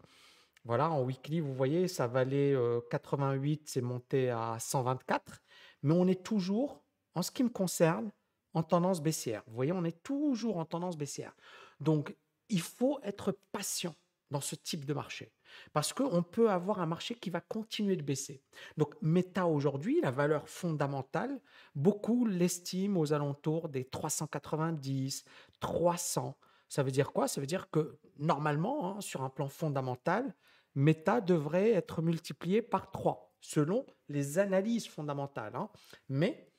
Voilà, 0.64 0.90
en 0.90 1.02
weekly, 1.02 1.40
vous 1.40 1.54
voyez, 1.54 1.88
ça 1.88 2.06
valait 2.06 2.54
88, 2.90 3.62
c'est 3.66 3.80
monté 3.80 4.28
à 4.28 4.56
124. 4.58 5.40
Mais 5.82 5.94
on 5.94 6.06
est 6.06 6.22
toujours, 6.22 6.82
en 7.14 7.22
ce 7.22 7.30
qui 7.30 7.42
me 7.42 7.48
concerne, 7.48 8.10
en 8.52 8.62
tendance 8.62 9.00
baissière. 9.00 9.42
Vous 9.46 9.54
voyez, 9.54 9.72
on 9.72 9.84
est 9.84 10.02
toujours 10.02 10.58
en 10.58 10.66
tendance 10.66 10.98
baissière. 10.98 11.34
Donc, 11.80 12.14
il 12.50 12.60
faut 12.60 12.98
être 13.02 13.38
patient 13.52 13.94
dans 14.30 14.40
ce 14.40 14.54
type 14.54 14.84
de 14.84 14.94
marché. 14.94 15.32
Parce 15.72 15.92
qu'on 15.92 16.22
peut 16.22 16.50
avoir 16.50 16.80
un 16.80 16.86
marché 16.86 17.14
qui 17.14 17.30
va 17.30 17.40
continuer 17.40 17.96
de 17.96 18.02
baisser. 18.02 18.42
Donc, 18.76 18.94
Meta 19.00 19.46
aujourd'hui, 19.46 20.00
la 20.02 20.10
valeur 20.10 20.48
fondamentale, 20.48 21.40
beaucoup 21.74 22.26
l'estiment 22.26 23.00
aux 23.00 23.12
alentours 23.12 23.68
des 23.68 23.84
390, 23.84 25.24
300. 25.60 26.38
Ça 26.68 26.82
veut 26.82 26.90
dire 26.90 27.12
quoi? 27.12 27.28
Ça 27.28 27.40
veut 27.40 27.46
dire 27.46 27.70
que 27.70 27.98
normalement, 28.18 28.96
hein, 28.96 29.00
sur 29.00 29.22
un 29.22 29.30
plan 29.30 29.48
fondamental, 29.48 30.34
Meta 30.74 31.20
devrait 31.20 31.70
être 31.70 32.02
multiplié 32.02 32.62
par 32.62 32.90
3, 32.90 33.34
selon 33.40 33.86
les 34.08 34.38
analyses 34.38 34.86
fondamentales. 34.86 35.56
Hein. 35.56 35.70
Mais 36.08 36.52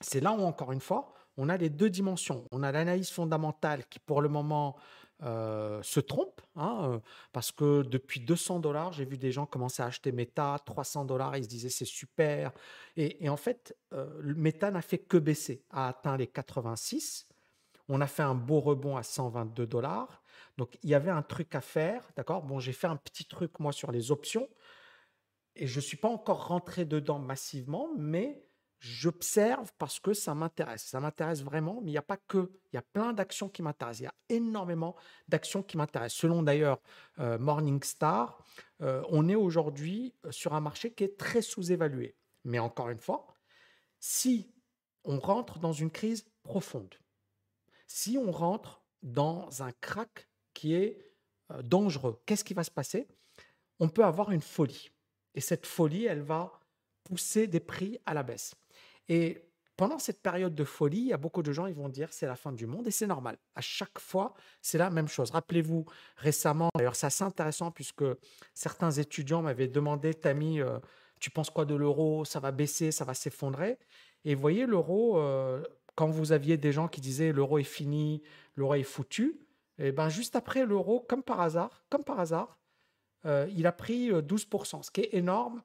c'est 0.00 0.20
là 0.20 0.32
où, 0.32 0.42
encore 0.42 0.72
une 0.72 0.80
fois, 0.80 1.12
on 1.36 1.48
a 1.48 1.56
les 1.56 1.70
deux 1.70 1.90
dimensions. 1.90 2.46
On 2.52 2.62
a 2.62 2.72
l'analyse 2.72 3.10
fondamentale 3.10 3.86
qui, 3.88 3.98
pour 3.98 4.20
le 4.20 4.28
moment, 4.28 4.76
euh, 5.22 5.80
se 5.82 6.00
trompe, 6.00 6.40
hein, 6.56 6.80
euh, 6.84 6.98
parce 7.32 7.52
que 7.52 7.82
depuis 7.82 8.18
200 8.20 8.58
dollars, 8.58 8.92
j'ai 8.92 9.04
vu 9.04 9.18
des 9.18 9.30
gens 9.30 9.46
commencer 9.46 9.82
à 9.82 9.86
acheter 9.86 10.10
Meta, 10.10 10.58
300 10.64 11.04
dollars, 11.04 11.36
ils 11.36 11.44
se 11.44 11.48
disaient 11.48 11.68
c'est 11.68 11.84
super. 11.84 12.52
Et, 12.96 13.28
en 13.28 13.36
fait, 13.36 13.76
euh, 13.92 14.20
Meta 14.36 14.70
n'a 14.70 14.82
fait 14.82 14.98
que 14.98 15.16
baisser, 15.16 15.64
a 15.70 15.88
atteint 15.88 16.16
les 16.16 16.26
86. 16.26 17.28
On 17.88 18.00
a 18.00 18.06
fait 18.08 18.22
un 18.22 18.34
beau 18.34 18.60
rebond 18.60 18.96
à 18.96 19.04
122 19.04 19.66
dollars. 19.66 20.22
Donc, 20.58 20.76
il 20.82 20.90
y 20.90 20.94
avait 20.94 21.10
un 21.10 21.22
truc 21.22 21.54
à 21.54 21.60
faire, 21.60 22.08
d'accord? 22.16 22.42
Bon, 22.42 22.58
j'ai 22.58 22.72
fait 22.72 22.88
un 22.88 22.96
petit 22.96 23.24
truc, 23.24 23.60
moi, 23.60 23.72
sur 23.72 23.92
les 23.92 24.10
options. 24.10 24.48
Et 25.54 25.66
je 25.66 25.76
ne 25.76 25.82
suis 25.82 25.96
pas 25.96 26.08
encore 26.08 26.48
rentré 26.48 26.84
dedans 26.84 27.18
massivement, 27.18 27.90
mais 27.96 28.42
j'observe 28.82 29.72
parce 29.78 30.00
que 30.00 30.12
ça 30.12 30.34
m'intéresse. 30.34 30.82
Ça 30.82 30.98
m'intéresse 30.98 31.42
vraiment, 31.42 31.80
mais 31.80 31.90
il 31.90 31.94
n'y 31.94 31.98
a 31.98 32.02
pas 32.02 32.16
que. 32.16 32.50
Il 32.72 32.76
y 32.76 32.78
a 32.78 32.82
plein 32.82 33.12
d'actions 33.12 33.48
qui 33.48 33.62
m'intéressent. 33.62 34.00
Il 34.00 34.04
y 34.04 34.06
a 34.06 34.14
énormément 34.28 34.96
d'actions 35.28 35.62
qui 35.62 35.76
m'intéressent. 35.76 36.18
Selon 36.18 36.42
d'ailleurs 36.42 36.80
euh, 37.20 37.38
Morningstar, 37.38 38.44
euh, 38.80 39.04
on 39.08 39.28
est 39.28 39.36
aujourd'hui 39.36 40.14
euh, 40.24 40.32
sur 40.32 40.54
un 40.54 40.60
marché 40.60 40.92
qui 40.92 41.04
est 41.04 41.16
très 41.16 41.42
sous-évalué. 41.42 42.16
Mais 42.44 42.58
encore 42.58 42.90
une 42.90 42.98
fois, 42.98 43.26
si 44.00 44.52
on 45.04 45.20
rentre 45.20 45.60
dans 45.60 45.72
une 45.72 45.90
crise 45.90 46.26
profonde, 46.42 46.96
si 47.86 48.18
on 48.18 48.32
rentre 48.32 48.82
dans 49.04 49.62
un 49.62 49.70
crack 49.80 50.28
qui 50.54 50.74
est 50.74 50.98
dangereux, 51.62 52.20
qu'est-ce 52.26 52.42
qui 52.42 52.54
va 52.54 52.64
se 52.64 52.70
passer? 52.70 53.06
On 53.78 53.88
peut 53.88 54.04
avoir 54.04 54.32
une 54.32 54.40
folie. 54.40 54.90
Et 55.34 55.40
cette 55.40 55.66
folie, 55.66 56.06
elle 56.06 56.22
va 56.22 56.60
pousser 57.04 57.46
des 57.46 57.60
prix 57.60 57.98
à 58.06 58.14
la 58.14 58.22
baisse. 58.22 58.54
Et 59.08 59.44
pendant 59.76 59.98
cette 59.98 60.22
période 60.22 60.54
de 60.54 60.64
folie, 60.64 60.98
il 60.98 61.06
y 61.08 61.12
a 61.12 61.16
beaucoup 61.16 61.42
de 61.42 61.52
gens 61.52 61.66
qui 61.66 61.72
vont 61.72 61.88
dire 61.88 62.12
c'est 62.12 62.26
la 62.26 62.36
fin 62.36 62.52
du 62.52 62.66
monde 62.66 62.86
et 62.86 62.90
c'est 62.90 63.06
normal. 63.06 63.38
À 63.54 63.60
chaque 63.60 63.98
fois, 63.98 64.34
c'est 64.60 64.78
la 64.78 64.90
même 64.90 65.08
chose. 65.08 65.30
Rappelez-vous 65.30 65.86
récemment, 66.16 66.68
d'ailleurs, 66.76 66.96
c'est 66.96 67.06
assez 67.06 67.24
intéressant 67.24 67.70
puisque 67.70 68.04
certains 68.54 68.90
étudiants 68.90 69.42
m'avaient 69.42 69.68
demandé 69.68 70.14
Tami, 70.14 70.60
euh, 70.60 70.78
tu 71.20 71.30
penses 71.30 71.50
quoi 71.50 71.64
de 71.64 71.74
l'euro? 71.74 72.24
Ça 72.24 72.40
va 72.40 72.50
baisser, 72.50 72.90
ça 72.90 73.04
va 73.04 73.14
s'effondrer. 73.14 73.78
Et 74.24 74.34
vous 74.34 74.40
voyez, 74.40 74.66
l'euro, 74.66 75.18
euh, 75.18 75.62
quand 75.94 76.08
vous 76.08 76.32
aviez 76.32 76.56
des 76.56 76.72
gens 76.72 76.88
qui 76.88 77.00
disaient 77.00 77.32
l'euro 77.32 77.58
est 77.58 77.64
fini, 77.64 78.22
l'euro 78.56 78.74
est 78.74 78.82
foutu, 78.82 79.38
et 79.78 79.88
eh 79.88 79.92
ben 79.92 80.08
juste 80.08 80.36
après 80.36 80.66
l'euro, 80.66 81.00
comme 81.00 81.22
par 81.22 81.40
hasard, 81.40 81.84
comme 81.88 82.04
par 82.04 82.20
hasard, 82.20 82.58
euh, 83.24 83.48
il 83.56 83.66
a 83.66 83.72
pris 83.72 84.10
12%, 84.10 84.78
euh, 84.78 84.82
ce 84.82 84.90
qui 84.90 85.00
est 85.00 85.14
énorme 85.14 85.62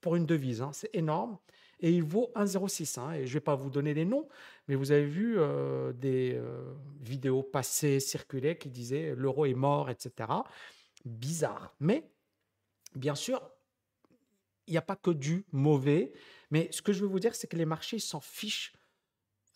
pour 0.00 0.16
une 0.16 0.26
devise, 0.26 0.62
hein, 0.62 0.70
c'est 0.72 0.90
énorme. 0.92 1.38
Et 1.84 1.90
il 1.90 2.02
vaut 2.02 2.32
1,06. 2.34 2.98
Hein, 2.98 3.12
et 3.12 3.26
je 3.26 3.30
ne 3.30 3.34
vais 3.34 3.40
pas 3.40 3.56
vous 3.56 3.68
donner 3.68 3.92
les 3.92 4.06
noms, 4.06 4.26
mais 4.68 4.74
vous 4.74 4.90
avez 4.90 5.04
vu 5.04 5.34
euh, 5.36 5.92
des 5.92 6.40
vidéos 7.02 7.42
passées 7.42 8.00
circuler 8.00 8.56
qui 8.56 8.70
disaient 8.70 9.14
l'euro 9.14 9.44
est 9.44 9.52
mort, 9.52 9.90
etc. 9.90 10.30
Bizarre. 11.04 11.74
Mais 11.80 12.08
bien 12.94 13.14
sûr, 13.14 13.42
il 14.66 14.70
n'y 14.70 14.78
a 14.78 14.82
pas 14.82 14.96
que 14.96 15.10
du 15.10 15.44
mauvais. 15.52 16.14
Mais 16.50 16.68
ce 16.72 16.80
que 16.80 16.94
je 16.94 17.02
veux 17.02 17.06
vous 17.06 17.20
dire, 17.20 17.34
c'est 17.34 17.48
que 17.48 17.56
les 17.56 17.66
marchés 17.66 17.98
s'en 17.98 18.20
fichent 18.20 18.72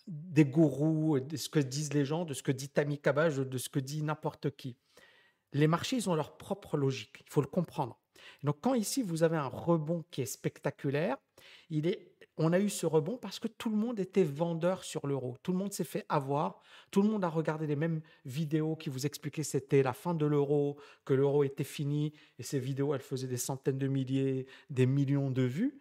des 0.06 0.44
gourous, 0.44 1.20
de 1.20 1.36
ce 1.38 1.48
que 1.48 1.60
disent 1.60 1.94
les 1.94 2.04
gens, 2.04 2.26
de 2.26 2.34
ce 2.34 2.42
que 2.42 2.52
dit 2.52 2.68
Tammy 2.68 2.98
Kabaj, 2.98 3.38
de 3.38 3.58
ce 3.58 3.70
que 3.70 3.80
dit 3.80 4.02
n'importe 4.02 4.50
qui. 4.56 4.76
Les 5.54 5.66
marchés, 5.66 5.96
ils 5.96 6.10
ont 6.10 6.14
leur 6.14 6.36
propre 6.36 6.76
logique. 6.76 7.22
Il 7.26 7.30
faut 7.30 7.40
le 7.40 7.46
comprendre. 7.46 7.98
Donc, 8.42 8.58
quand 8.60 8.74
ici, 8.74 9.02
vous 9.02 9.22
avez 9.22 9.36
un 9.36 9.46
rebond 9.46 10.04
qui 10.10 10.22
est 10.22 10.26
spectaculaire, 10.26 11.16
il 11.70 11.86
est, 11.86 12.07
on 12.38 12.52
a 12.52 12.60
eu 12.60 12.68
ce 12.68 12.86
rebond 12.86 13.16
parce 13.16 13.38
que 13.38 13.48
tout 13.48 13.68
le 13.68 13.76
monde 13.76 13.98
était 13.98 14.22
vendeur 14.22 14.84
sur 14.84 15.06
l'euro. 15.06 15.36
Tout 15.42 15.52
le 15.52 15.58
monde 15.58 15.72
s'est 15.72 15.84
fait 15.84 16.06
avoir. 16.08 16.60
Tout 16.90 17.02
le 17.02 17.08
monde 17.08 17.24
a 17.24 17.28
regardé 17.28 17.66
les 17.66 17.76
mêmes 17.76 18.00
vidéos 18.24 18.76
qui 18.76 18.90
vous 18.90 19.06
expliquaient 19.06 19.42
c'était 19.42 19.82
la 19.82 19.92
fin 19.92 20.14
de 20.14 20.24
l'euro, 20.24 20.76
que 21.04 21.14
l'euro 21.14 21.42
était 21.42 21.64
fini. 21.64 22.12
Et 22.38 22.42
ces 22.42 22.60
vidéos, 22.60 22.94
elles 22.94 23.00
faisaient 23.00 23.26
des 23.26 23.36
centaines 23.36 23.78
de 23.78 23.88
milliers, 23.88 24.46
des 24.70 24.86
millions 24.86 25.30
de 25.30 25.42
vues. 25.42 25.78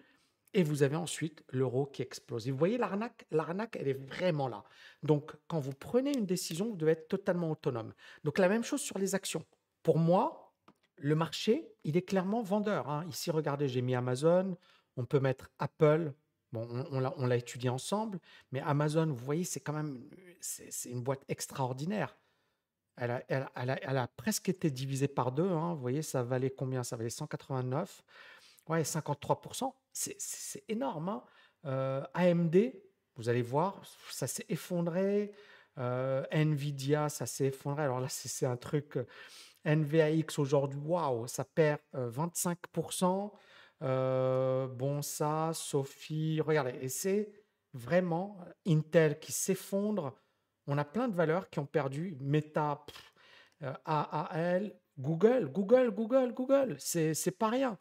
Et 0.53 0.63
vous 0.63 0.81
avez 0.81 0.95
ensuite 0.95 1.43
l'euro 1.51 1.85
qui 1.85 2.01
explose. 2.01 2.49
vous 2.49 2.57
voyez 2.57 2.77
l'arnaque, 2.77 3.27
l'arnaque, 3.29 3.77
elle 3.79 3.89
est 3.89 3.93
vraiment 4.07 4.47
là. 4.47 4.63
Donc, 5.03 5.33
quand 5.47 5.59
vous 5.59 5.73
prenez 5.73 6.17
une 6.17 6.25
décision, 6.25 6.69
vous 6.69 6.77
devez 6.77 6.93
être 6.93 7.07
totalement 7.07 7.51
autonome. 7.51 7.93
Donc, 8.23 8.39
la 8.39 8.49
même 8.49 8.63
chose 8.63 8.81
sur 8.81 8.97
les 8.97 9.13
actions. 9.13 9.45
Pour 9.83 9.99
moi, 9.99 10.55
le 10.97 11.13
marché, 11.13 11.69
il 11.83 11.95
est 11.95 12.01
clairement 12.01 12.41
vendeur. 12.41 12.89
Hein. 12.89 13.05
Ici, 13.09 13.29
regardez, 13.29 13.67
j'ai 13.67 13.83
mis 13.83 13.93
Amazon, 13.93 14.57
on 14.95 15.05
peut 15.05 15.19
mettre 15.19 15.51
Apple. 15.59 16.13
On, 16.57 17.27
l'a 17.27 17.35
étudié 17.35 17.69
ensemble, 17.69 18.19
mais 18.51 18.61
Amazon, 18.61 19.07
vous 19.07 19.25
voyez, 19.25 19.43
c'est 19.43 19.59
quand 19.59 19.73
même 19.73 20.09
c'est 20.39 20.89
une 20.89 21.01
boîte 21.01 21.23
extraordinaire. 21.27 22.15
Elle 22.97 23.11
a, 23.11 24.07
presque 24.17 24.49
été 24.49 24.71
divisée 24.71 25.07
par 25.07 25.31
deux. 25.31 25.49
Hein. 25.49 25.73
Vous 25.75 25.81
voyez, 25.81 26.01
ça 26.01 26.23
valait 26.23 26.49
combien? 26.49 26.83
Ça 26.83 26.95
valait 26.95 27.09
189. 27.09 28.03
Ouais, 28.69 28.81
53%. 28.81 29.71
C'est 29.93 30.63
énorme. 30.67 31.09
Hein. 31.09 31.23
Euh, 31.65 32.03
AMD, 32.13 32.55
vous 33.15 33.29
allez 33.29 33.41
voir, 33.41 33.81
ça 34.09 34.27
s'est 34.27 34.45
effondré. 34.49 35.31
Euh, 35.77 36.25
Nvidia, 36.31 37.09
ça 37.09 37.25
s'est 37.25 37.45
effondré. 37.45 37.83
Alors 37.83 37.99
là, 37.99 38.07
c'est 38.09 38.45
un 38.45 38.57
truc. 38.57 38.97
NVAX 39.65 40.39
aujourd'hui, 40.39 40.79
waouh, 40.79 41.27
ça 41.27 41.43
perd 41.43 41.79
25%. 41.93 43.31
Euh, 43.83 44.67
bon, 44.67 45.01
ça, 45.01 45.51
Sophie, 45.53 46.41
regardez, 46.41 46.77
et 46.81 46.89
c'est 46.89 47.31
vraiment 47.73 48.39
Intel 48.65 49.19
qui 49.19 49.31
s'effondre. 49.31 50.15
On 50.65 50.77
a 50.77 50.85
plein 50.85 51.07
de 51.07 51.15
valeurs 51.15 51.49
qui 51.49 51.59
ont 51.59 51.65
perdu. 51.65 52.17
Meta, 52.19 52.85
AAL, 53.85 54.77
Google, 54.97 55.49
Google, 55.51 55.91
Google, 55.91 56.33
Google, 56.33 56.75
c'est 56.79 57.37
pas 57.37 57.49
rien. 57.49 57.77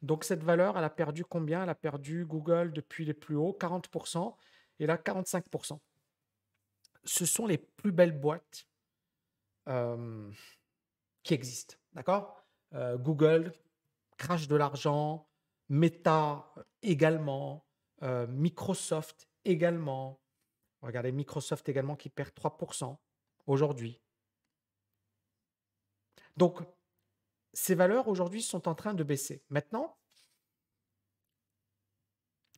Donc 0.00 0.24
cette 0.24 0.42
valeur, 0.42 0.76
elle 0.78 0.84
a 0.84 0.90
perdu 0.90 1.24
combien? 1.24 1.62
Elle 1.62 1.68
a 1.68 1.74
perdu 1.74 2.24
Google 2.24 2.72
depuis 2.72 3.04
les 3.04 3.14
plus 3.14 3.36
hauts, 3.36 3.56
40%, 3.58 4.36
et 4.78 4.86
là 4.86 4.96
45%. 4.96 5.78
Ce 7.04 7.26
sont 7.26 7.46
les 7.46 7.58
plus 7.58 7.92
belles 7.92 8.18
boîtes 8.18 8.66
qui 11.22 11.34
existent. 11.34 11.76
D'accord? 11.92 12.42
Euh, 12.74 12.96
Google 12.96 13.52
crache 14.16 14.48
de 14.48 14.56
l'argent, 14.56 15.28
Meta 15.72 16.52
également, 16.82 17.66
euh, 18.02 18.26
Microsoft 18.26 19.26
également. 19.46 20.20
Regardez, 20.82 21.12
Microsoft 21.12 21.66
également 21.66 21.96
qui 21.96 22.10
perd 22.10 22.34
3% 22.34 22.98
aujourd'hui. 23.46 24.02
Donc, 26.36 26.58
ces 27.54 27.74
valeurs 27.74 28.08
aujourd'hui 28.08 28.42
sont 28.42 28.68
en 28.68 28.74
train 28.74 28.92
de 28.92 29.02
baisser. 29.02 29.42
Maintenant, 29.48 29.96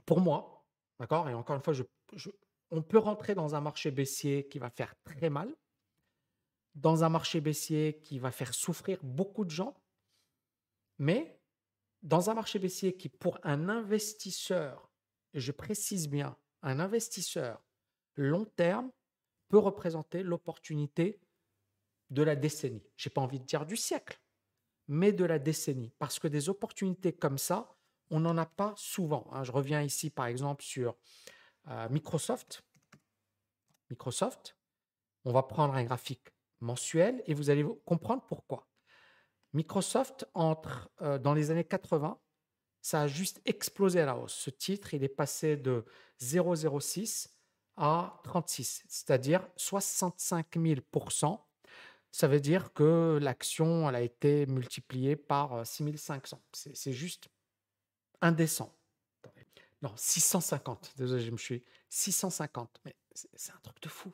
pour 0.06 0.20
moi, 0.20 0.66
d'accord, 0.98 1.28
et 1.28 1.34
encore 1.34 1.54
une 1.54 1.62
fois, 1.62 1.74
on 2.72 2.82
peut 2.82 2.98
rentrer 2.98 3.36
dans 3.36 3.54
un 3.54 3.60
marché 3.60 3.92
baissier 3.92 4.48
qui 4.48 4.58
va 4.58 4.70
faire 4.70 4.92
très 5.04 5.30
mal 5.30 5.54
dans 6.74 7.04
un 7.04 7.08
marché 7.08 7.40
baissier 7.40 8.00
qui 8.00 8.18
va 8.18 8.32
faire 8.32 8.54
souffrir 8.54 8.98
beaucoup 9.04 9.44
de 9.44 9.50
gens, 9.50 9.80
mais 10.98 11.40
dans 12.04 12.28
un 12.30 12.34
marché 12.34 12.58
baissier 12.58 12.96
qui, 12.96 13.08
pour 13.08 13.38
un 13.42 13.68
investisseur, 13.68 14.90
je 15.32 15.50
précise 15.50 16.08
bien, 16.08 16.36
un 16.62 16.78
investisseur 16.78 17.64
long 18.14 18.44
terme, 18.44 18.92
peut 19.48 19.58
représenter 19.58 20.22
l'opportunité 20.22 21.20
de 22.10 22.22
la 22.22 22.36
décennie. 22.36 22.86
Je 22.96 23.08
n'ai 23.08 23.12
pas 23.12 23.22
envie 23.22 23.40
de 23.40 23.44
dire 23.44 23.66
du 23.66 23.76
siècle, 23.76 24.20
mais 24.86 25.12
de 25.12 25.24
la 25.24 25.38
décennie. 25.38 25.92
Parce 25.98 26.18
que 26.18 26.28
des 26.28 26.48
opportunités 26.48 27.12
comme 27.12 27.38
ça, 27.38 27.74
on 28.10 28.20
n'en 28.20 28.36
a 28.36 28.46
pas 28.46 28.74
souvent. 28.76 29.26
Hein. 29.32 29.42
Je 29.42 29.52
reviens 29.52 29.82
ici, 29.82 30.10
par 30.10 30.26
exemple, 30.26 30.62
sur 30.62 30.96
euh, 31.68 31.88
Microsoft. 31.88 32.62
Microsoft, 33.90 34.56
on 35.24 35.32
va 35.32 35.42
prendre 35.42 35.74
un 35.74 35.84
graphique 35.84 36.28
mensuel 36.60 37.22
et 37.26 37.34
vous 37.34 37.50
allez 37.50 37.64
comprendre 37.84 38.24
pourquoi. 38.28 38.68
Microsoft 39.54 40.26
entre 40.34 40.90
euh, 41.00 41.18
dans 41.18 41.32
les 41.32 41.50
années 41.50 41.64
80, 41.64 42.20
ça 42.82 43.02
a 43.02 43.06
juste 43.06 43.40
explosé 43.46 44.00
à 44.00 44.06
la 44.06 44.16
hausse. 44.16 44.34
Ce 44.34 44.50
titre, 44.50 44.92
il 44.92 45.04
est 45.04 45.08
passé 45.08 45.56
de 45.56 45.84
0,06 46.20 47.28
à 47.76 48.20
36, 48.24 48.84
c'est-à-dire 48.88 49.48
65 49.56 50.56
000% 50.56 51.40
Ça 52.10 52.28
veut 52.28 52.40
dire 52.40 52.72
que 52.72 53.18
l'action 53.22 53.88
elle 53.88 53.94
a 53.94 54.02
été 54.02 54.46
multipliée 54.46 55.16
par 55.16 55.66
6500. 55.66 56.36
Euh, 56.36 56.70
c'est 56.74 56.92
juste 56.92 57.28
indécent. 58.20 58.76
Non, 59.82 59.92
650. 59.96 60.94
Désolé, 60.96 61.22
je 61.22 61.30
me 61.30 61.36
suis 61.36 61.62
650. 61.90 62.80
Mais 62.84 62.96
c'est 63.12 63.52
un 63.52 63.60
truc 63.62 63.80
de 63.82 63.88
fou. 63.88 64.12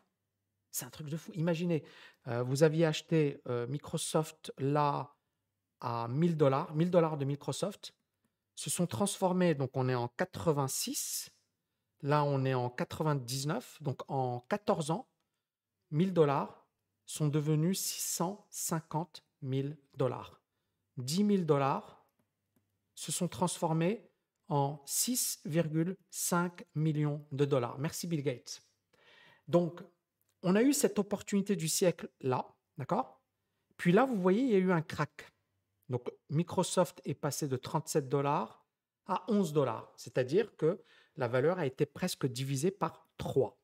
C'est 0.71 0.85
un 0.85 0.91
truc 0.91 1.09
de 1.09 1.17
fou. 1.17 1.33
Imaginez, 1.35 1.85
euh, 2.29 2.43
vous 2.43 2.63
aviez 2.63 2.87
acheté 2.87 3.43
Microsoft 3.69 4.53
là 4.59 5.15
à 5.81 6.09
1000 6.09 6.37
dollars, 6.37 6.75
1000 6.75 6.91
dollars 6.91 7.17
de 7.17 7.25
Microsoft, 7.25 7.95
se 8.55 8.71
sont 8.71 8.87
transformés, 8.87 9.55
donc 9.55 9.71
on 9.75 9.89
est 9.89 9.95
en 9.95 10.09
86, 10.09 11.31
là 12.03 12.25
on 12.25 12.45
est 12.45 12.55
en 12.55 12.69
99, 12.69 13.79
donc 13.81 14.03
en 14.09 14.41
14 14.49 14.91
ans, 14.91 15.09
1000 15.91 16.13
dollars 16.13 16.67
sont 17.07 17.29
devenus 17.29 17.81
650 17.81 19.25
000 19.43 19.69
dollars. 19.97 20.41
10 20.99 21.27
000 21.27 21.39
dollars 21.45 22.05
se 22.95 23.11
sont 23.11 23.29
transformés 23.29 24.11
en 24.49 24.83
6,5 24.87 26.65
millions 26.75 27.25
de 27.33 27.45
dollars. 27.45 27.79
Merci 27.79 28.07
Bill 28.07 28.23
Gates. 28.23 28.63
Donc, 29.49 29.83
on 30.43 30.55
a 30.55 30.63
eu 30.63 30.73
cette 30.73 30.99
opportunité 30.99 31.57
du 31.57 31.69
siècle 31.69 32.09
là, 32.21 32.55
d'accord? 32.77 33.21
Puis 33.77 33.93
là, 33.93 34.05
vous 34.05 34.21
voyez, 34.21 34.43
il 34.43 34.51
y 34.51 34.55
a 34.55 34.59
eu 34.59 34.73
un 34.73 34.83
crack. 34.83 35.33
Donc, 35.91 36.11
Microsoft 36.31 37.01
est 37.05 37.15
passé 37.15 37.49
de 37.49 37.57
37 37.57 38.09
dollars 38.09 38.65
à 39.07 39.25
11 39.29 39.53
dollars, 39.53 39.93
c'est-à-dire 39.97 40.57
que 40.57 40.81
la 41.17 41.29
valeur 41.29 41.59
a 41.59 41.67
été 41.67 41.85
presque 41.85 42.27
divisée 42.27 42.71
par 42.71 43.09
3. 43.19 43.61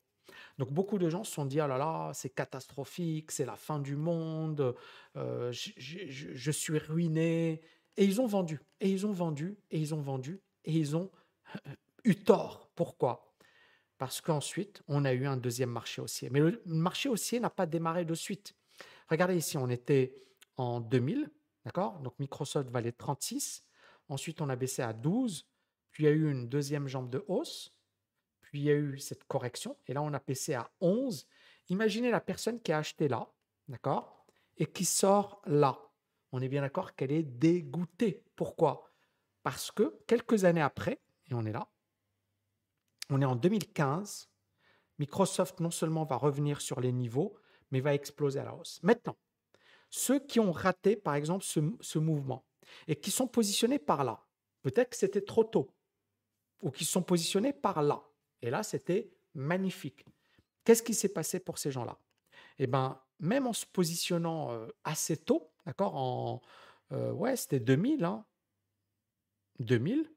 Donc 0.58 0.72
beaucoup 0.72 0.98
de 0.98 1.08
gens 1.08 1.24
se 1.24 1.32
sont 1.32 1.44
dit, 1.44 1.60
oh 1.60 1.66
là 1.66 1.78
là, 1.78 2.10
c'est 2.14 2.30
catastrophique, 2.30 3.30
c'est 3.30 3.44
la 3.44 3.56
fin 3.56 3.78
du 3.78 3.96
monde, 3.96 4.74
euh, 5.16 5.52
je, 5.52 6.50
suis 6.50 6.78
ruiné. 6.78 7.60
Et 7.96 8.04
ils 8.04 8.20
ont 8.20 8.26
vendu, 8.26 8.60
et 8.80 8.90
ils 8.90 9.06
ont 9.06 9.12
vendu, 9.12 9.58
et 9.70 9.78
ils 9.78 9.94
ont 9.94 10.00
vendu, 10.00 10.40
et 10.64 10.72
ils 10.72 10.96
ont 10.96 11.10
euh, 11.54 11.74
eu 12.04 12.16
tort. 12.16 12.70
Pourquoi? 12.74 13.34
Parce 13.98 14.20
qu'ensuite, 14.20 14.82
on 14.88 15.04
a 15.04 15.12
eu 15.12 15.26
un 15.26 15.36
deuxième 15.36 15.70
marché 15.70 16.02
haussier. 16.02 16.28
Mais 16.30 16.40
le 16.40 16.60
marché 16.66 17.08
haussier 17.08 17.40
n'a 17.40 17.50
pas 17.50 17.66
démarré 17.66 18.04
de 18.04 18.14
suite. 18.14 18.54
Regardez 19.08 19.36
ici, 19.36 19.56
on 19.56 19.68
était 19.68 20.14
en 20.56 20.80
2000, 20.80 21.30
d'accord? 21.66 21.98
Donc 21.98 22.18
Microsoft 22.18 22.70
valait 22.70 22.92
36. 22.92 23.64
Ensuite, 24.08 24.40
on 24.40 24.48
a 24.48 24.56
baissé 24.56 24.80
à 24.82 24.92
12. 24.92 25.46
Puis 25.90 26.04
il 26.04 26.06
y 26.06 26.08
a 26.08 26.12
eu 26.12 26.30
une 26.30 26.48
deuxième 26.48 26.86
jambe 26.86 27.10
de 27.10 27.24
hausse. 27.26 27.74
Puis 28.40 28.60
il 28.60 28.64
y 28.64 28.70
a 28.70 28.74
eu 28.74 28.98
cette 28.98 29.24
correction. 29.24 29.76
Et 29.86 29.92
là, 29.92 30.00
on 30.00 30.14
a 30.14 30.20
baissé 30.20 30.54
à 30.54 30.70
11. 30.80 31.26
Imaginez 31.68 32.10
la 32.10 32.20
personne 32.20 32.60
qui 32.62 32.72
a 32.72 32.78
acheté 32.78 33.08
là, 33.08 33.28
d'accord? 33.66 34.24
Et 34.56 34.66
qui 34.66 34.84
sort 34.84 35.42
là. 35.44 35.78
On 36.30 36.40
est 36.40 36.48
bien 36.48 36.62
d'accord 36.62 36.94
qu'elle 36.94 37.12
est 37.12 37.24
dégoûtée. 37.24 38.24
Pourquoi? 38.36 38.92
Parce 39.42 39.72
que 39.72 39.98
quelques 40.06 40.44
années 40.44 40.62
après, 40.62 41.00
et 41.28 41.34
on 41.34 41.44
est 41.44 41.52
là, 41.52 41.68
on 43.10 43.20
est 43.20 43.26
en 43.26 43.36
2015, 43.36 44.28
Microsoft 44.98 45.60
non 45.60 45.70
seulement 45.70 46.04
va 46.04 46.16
revenir 46.16 46.60
sur 46.60 46.80
les 46.80 46.92
niveaux, 46.92 47.36
mais 47.70 47.80
va 47.80 47.94
exploser 47.94 48.38
à 48.38 48.44
la 48.44 48.54
hausse. 48.54 48.80
Maintenant, 48.82 49.16
ceux 49.90 50.18
qui 50.18 50.40
ont 50.40 50.52
raté, 50.52 50.96
par 50.96 51.14
exemple, 51.14 51.44
ce, 51.44 51.98
mouvement 51.98 52.44
et 52.88 52.96
qui 52.96 53.10
sont 53.10 53.26
positionnés 53.26 53.78
par 53.78 54.04
là, 54.04 54.26
peut-être 54.62 54.90
que 54.90 54.96
c'était 54.96 55.22
trop 55.22 55.44
tôt, 55.44 55.74
ou 56.62 56.70
qui 56.70 56.84
sont 56.84 57.02
positionnés 57.02 57.52
par 57.52 57.82
là, 57.82 58.02
et 58.42 58.50
là, 58.50 58.62
c'était 58.62 59.10
magnifique. 59.34 60.04
Qu'est-ce 60.64 60.82
qui 60.82 60.94
s'est 60.94 61.12
passé 61.12 61.38
pour 61.38 61.58
ces 61.58 61.70
gens-là? 61.70 61.98
Eh 62.58 62.66
bien, 62.66 63.00
même 63.20 63.46
en 63.46 63.52
se 63.52 63.66
positionnant 63.66 64.50
euh, 64.50 64.66
assez 64.84 65.16
tôt, 65.16 65.52
d'accord, 65.64 65.94
en, 65.94 66.42
euh, 66.92 67.12
ouais, 67.12 67.36
c'était 67.36 67.60
2000, 67.60 68.04
hein, 68.04 68.24
2000, 69.60 70.10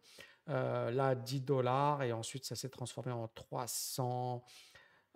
Euh, 0.48 0.90
là, 0.90 1.14
10 1.14 1.42
dollars 1.42 2.02
et 2.02 2.12
ensuite 2.12 2.46
ça 2.46 2.56
s'est 2.56 2.70
transformé 2.70 3.12
en 3.12 3.28
300. 3.28 4.42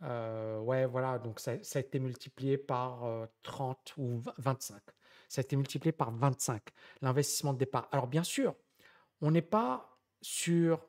Euh, 0.02 0.58
ouais, 0.60 0.84
voilà, 0.84 1.18
donc 1.18 1.40
ça, 1.40 1.52
a 1.52 1.78
été 1.78 1.98
multiplié 1.98 2.58
par 2.58 3.28
30 3.42 3.94
euh, 3.98 4.02
ou 4.02 4.22
25. 4.38 4.82
Ça 5.28 5.40
a 5.40 5.42
été 5.42 5.56
multiplié 5.56 5.92
par 5.92 6.10
25, 6.10 6.62
l'investissement 7.00 7.54
de 7.54 7.58
départ. 7.58 7.88
Alors 7.92 8.06
bien 8.06 8.24
sûr, 8.24 8.54
on 9.22 9.30
n'est 9.30 9.40
pas 9.40 9.98
sur 10.20 10.86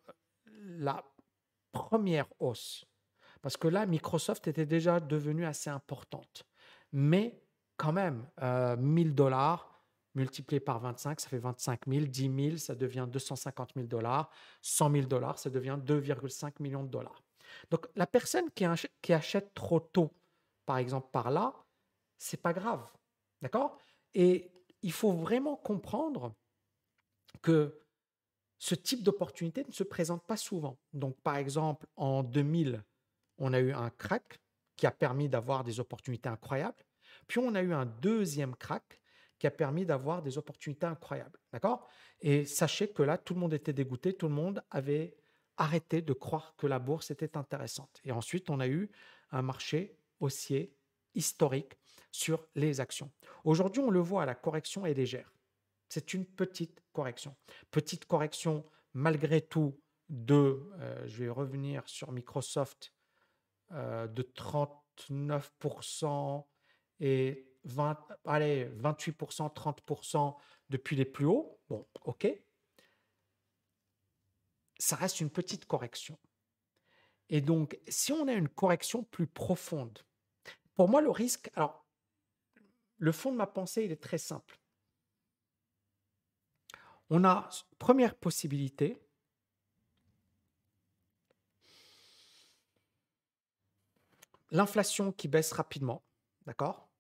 la 0.60 1.06
première 1.72 2.28
hausse, 2.40 2.86
parce 3.42 3.56
que 3.56 3.70
là, 3.70 3.86
Microsoft 3.86 4.48
était 4.48 4.66
déjà 4.66 5.00
devenue 5.00 5.46
assez 5.46 5.70
importante. 5.70 6.44
Mais 6.92 7.42
quand 7.78 7.94
même, 7.94 8.28
1000 8.42 9.16
dollars, 9.16 9.71
multiplié 10.16 10.60
par 10.60 10.80
25, 10.80 11.20
ça 11.20 11.30
fait 11.30 11.38
25 11.38 11.82
000. 11.88 12.06
10 12.06 12.44
000, 12.46 12.58
ça 12.58 12.76
devient 12.76 13.08
250 13.10 13.72
000 13.76 13.88
dollars. 13.88 14.30
100 14.62 14.92
000 14.92 15.08
dollars, 15.08 15.40
ça 15.40 15.50
devient 15.50 15.78
2,5 15.84 16.54
millions 16.60 16.84
de 16.84 16.90
dollars. 16.90 17.24
Donc 17.70 17.88
la 17.96 18.08
personne 18.08 18.50
qui, 18.52 18.66
achète 19.14 19.54
trop 19.54 19.80
tôt, 19.80 20.12
par 20.66 20.78
exemple 20.78 21.10
par 21.12 21.32
là, 21.32 21.54
c'est 22.18 22.42
pas 22.42 22.54
grave. 22.54 22.86
D'accord? 23.42 23.78
Et 24.14 24.52
il 24.82 24.92
faut 24.92 25.14
vraiment 25.14 25.56
comprendre 25.56 26.34
que 27.42 27.80
ce 28.58 28.76
type 28.76 29.04
d'opportunité 29.04 29.66
ne 29.68 29.72
se 29.72 29.84
présente 29.84 30.24
pas 30.26 30.38
souvent. 30.38 30.78
Donc 30.94 31.20
par 31.22 31.38
exemple, 31.38 31.88
en 31.96 32.24
2000, 32.24 32.84
on 33.38 33.54
a 33.54 33.60
eu 33.60 33.74
un 33.74 33.90
crack 33.90 34.40
qui 34.76 34.86
a 34.86 34.92
permis 34.92 35.30
d'avoir 35.30 35.64
des 35.64 35.80
opportunités 35.80 36.30
incroyables. 36.30 36.84
Puis 37.28 37.40
on 37.40 37.56
a 37.56 37.62
eu 37.62 37.74
un 37.74 37.86
deuxième 37.86 38.56
crack 38.56 39.00
qui 39.42 39.48
a 39.48 39.52
permis 39.52 39.88
d'avoir 39.88 40.22
des 40.22 40.38
opportunités 40.38 40.86
incroyables. 40.86 41.40
D'accord? 41.52 41.90
Et 42.20 42.46
sachez 42.46 42.90
que 42.90 43.02
là, 43.02 43.18
tout 43.18 43.34
le 43.34 43.40
monde 43.40 43.56
était 43.56 43.74
dégoûté, 43.74 44.14
tout 44.14 44.28
le 44.28 44.36
monde 44.36 44.64
avait 44.70 45.18
arrêté 45.58 46.04
de 46.04 46.14
croire 46.14 46.54
que 46.58 46.68
la 46.68 46.78
bourse 46.78 47.10
était 47.10 47.36
intéressante. 47.36 48.00
Et 48.04 48.12
ensuite, 48.12 48.52
on 48.52 48.60
a 48.60 48.68
eu 48.68 48.92
un 49.32 49.42
marché 49.42 49.98
haussier 50.20 50.76
historique 51.16 51.74
sur 52.12 52.46
les 52.54 52.82
actions. 52.82 53.10
Aujourd'hui, 53.44 53.82
on 53.82 53.90
le 53.90 54.00
voit, 54.00 54.28
la 54.28 54.36
correction 54.36 54.86
est 54.86 54.94
légère. 54.94 55.34
C'est 55.90 56.14
une 56.14 56.28
petite 56.28 56.84
correction. 56.94 57.36
Petite 57.72 58.06
correction 58.06 58.64
malgré 58.94 59.42
tout 59.42 59.82
de, 60.08 60.70
euh, 60.80 61.08
je 61.08 61.24
vais 61.24 61.30
revenir 61.30 61.90
sur 61.90 62.12
Microsoft, 62.12 62.94
euh, 63.72 64.06
de 64.06 64.22
39% 64.22 66.46
et 67.00 67.51
20, 67.64 67.98
allez, 68.26 68.66
28%, 68.78 69.54
30% 69.54 70.36
depuis 70.70 70.96
les 70.96 71.06
plus 71.06 71.26
hauts, 71.26 71.60
bon, 71.70 71.88
ok, 72.04 72.28
ça 74.80 74.96
reste 74.96 75.22
une 75.22 75.30
petite 75.30 75.66
correction. 75.66 76.18
Et 77.30 77.40
donc, 77.42 77.80
si 77.88 78.12
on 78.12 78.28
a 78.28 78.34
une 78.34 78.50
correction 78.50 79.04
plus 79.04 79.28
profonde, 79.28 80.00
pour 80.76 80.90
moi, 80.90 81.02
le 81.02 81.12
risque, 81.12 81.50
alors, 81.56 81.86
le 82.98 83.12
fond 83.12 83.32
de 83.32 83.38
ma 83.38 83.48
pensée, 83.48 83.84
il 83.84 83.92
est 83.92 84.02
très 84.02 84.18
simple. 84.18 84.60
On 87.10 87.24
a, 87.24 87.50
première 87.78 88.16
possibilité, 88.16 89.02
l'inflation 94.52 95.12
qui 95.12 95.28
baisse 95.28 95.52
rapidement, 95.52 96.04
d'accord? 96.46 96.91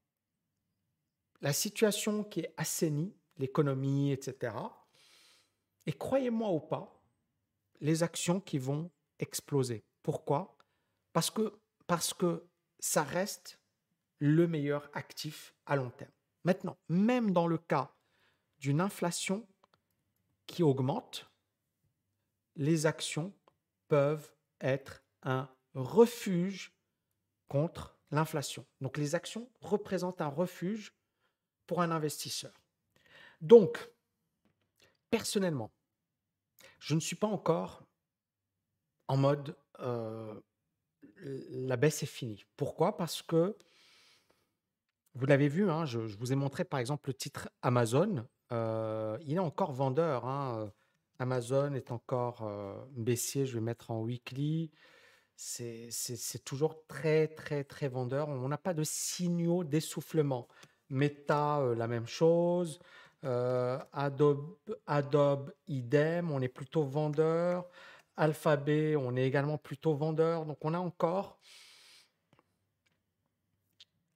La 1.41 1.53
situation 1.53 2.23
qui 2.23 2.41
est 2.41 2.53
assainie, 2.57 3.15
l'économie, 3.37 4.11
etc. 4.11 4.55
Et 5.85 5.93
croyez-moi 5.93 6.49
ou 6.51 6.59
pas, 6.59 7.01
les 7.79 8.03
actions 8.03 8.39
qui 8.39 8.59
vont 8.59 8.91
exploser. 9.19 9.83
Pourquoi? 10.03 10.57
Parce 11.13 11.29
que, 11.29 11.59
parce 11.87 12.13
que 12.13 12.45
ça 12.79 13.03
reste 13.03 13.59
le 14.19 14.47
meilleur 14.47 14.89
actif 14.93 15.55
à 15.65 15.75
long 15.75 15.89
terme. 15.89 16.11
Maintenant, 16.43 16.77
même 16.89 17.31
dans 17.31 17.47
le 17.47 17.57
cas 17.57 17.91
d'une 18.59 18.81
inflation 18.81 19.47
qui 20.45 20.63
augmente, 20.63 21.29
les 22.55 22.85
actions 22.85 23.33
peuvent 23.87 24.31
être 24.59 25.03
un 25.23 25.49
refuge 25.73 26.73
contre 27.47 27.97
l'inflation. 28.11 28.65
Donc 28.81 28.97
les 28.97 29.15
actions 29.15 29.49
représentent 29.61 30.21
un 30.21 30.27
refuge 30.27 30.93
pour 31.71 31.81
un 31.81 31.91
investisseur. 31.91 32.51
Donc, 33.39 33.89
personnellement, 35.09 35.71
je 36.79 36.95
ne 36.95 36.99
suis 36.99 37.15
pas 37.15 37.27
encore 37.27 37.81
en 39.07 39.15
mode 39.15 39.55
euh, 39.79 40.37
la 41.21 41.77
baisse 41.77 42.03
est 42.03 42.07
finie. 42.07 42.43
Pourquoi? 42.57 42.97
Parce 42.97 43.21
que 43.21 43.55
vous 45.15 45.25
l'avez 45.25 45.47
vu, 45.47 45.71
hein, 45.71 45.85
je, 45.85 45.99
vous 45.99 46.33
ai 46.33 46.35
montré 46.35 46.65
par 46.65 46.81
exemple 46.81 47.07
le 47.09 47.13
titre 47.13 47.49
Amazon. 47.61 48.27
Euh, 48.51 49.17
il 49.21 49.35
est 49.35 49.39
encore 49.39 49.71
vendeur. 49.71 50.25
Hein, 50.25 50.73
Amazon 51.19 51.73
est 51.73 51.93
encore 51.93 52.41
euh, 52.41 52.75
baissier. 52.97 53.45
Je 53.45 53.53
vais 53.53 53.61
mettre 53.61 53.91
en 53.91 54.01
weekly. 54.01 54.71
C'est 55.37 56.43
toujours 56.43 56.85
très, 56.87 57.29
très, 57.29 57.63
très 57.63 57.87
vendeur. 57.87 58.27
On 58.27 58.49
n'a 58.49 58.57
pas 58.57 58.73
de 58.73 58.83
signaux 58.83 59.63
d'essoufflement. 59.63 60.49
Meta, 60.91 61.59
euh, 61.59 61.75
la 61.75 61.87
même 61.87 62.05
chose. 62.05 62.79
Euh, 63.23 63.79
Adobe, 63.93 64.57
Adobe, 64.85 65.53
idem, 65.67 66.31
on 66.31 66.41
est 66.41 66.47
plutôt 66.47 66.83
vendeur. 66.83 67.67
Alphabet, 68.17 68.95
on 68.95 69.15
est 69.15 69.25
également 69.25 69.57
plutôt 69.57 69.95
vendeur. 69.95 70.45
Donc 70.45 70.57
on 70.61 70.73
a 70.73 70.79
encore 70.79 71.39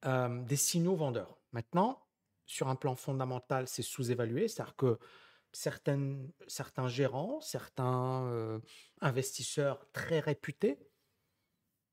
euh, 0.04 0.42
des 0.42 0.56
signaux 0.56 0.96
vendeurs. 0.96 1.38
Maintenant, 1.52 2.06
sur 2.44 2.68
un 2.68 2.76
plan 2.76 2.94
fondamental, 2.94 3.66
c'est 3.66 3.82
sous-évalué, 3.82 4.46
c'est-à-dire 4.46 4.76
que 4.76 4.98
certaines, 5.52 6.30
certains 6.46 6.86
gérants, 6.88 7.40
certains 7.40 8.60
investisseurs 9.00 9.90
très 9.92 10.20
réputés 10.20 10.78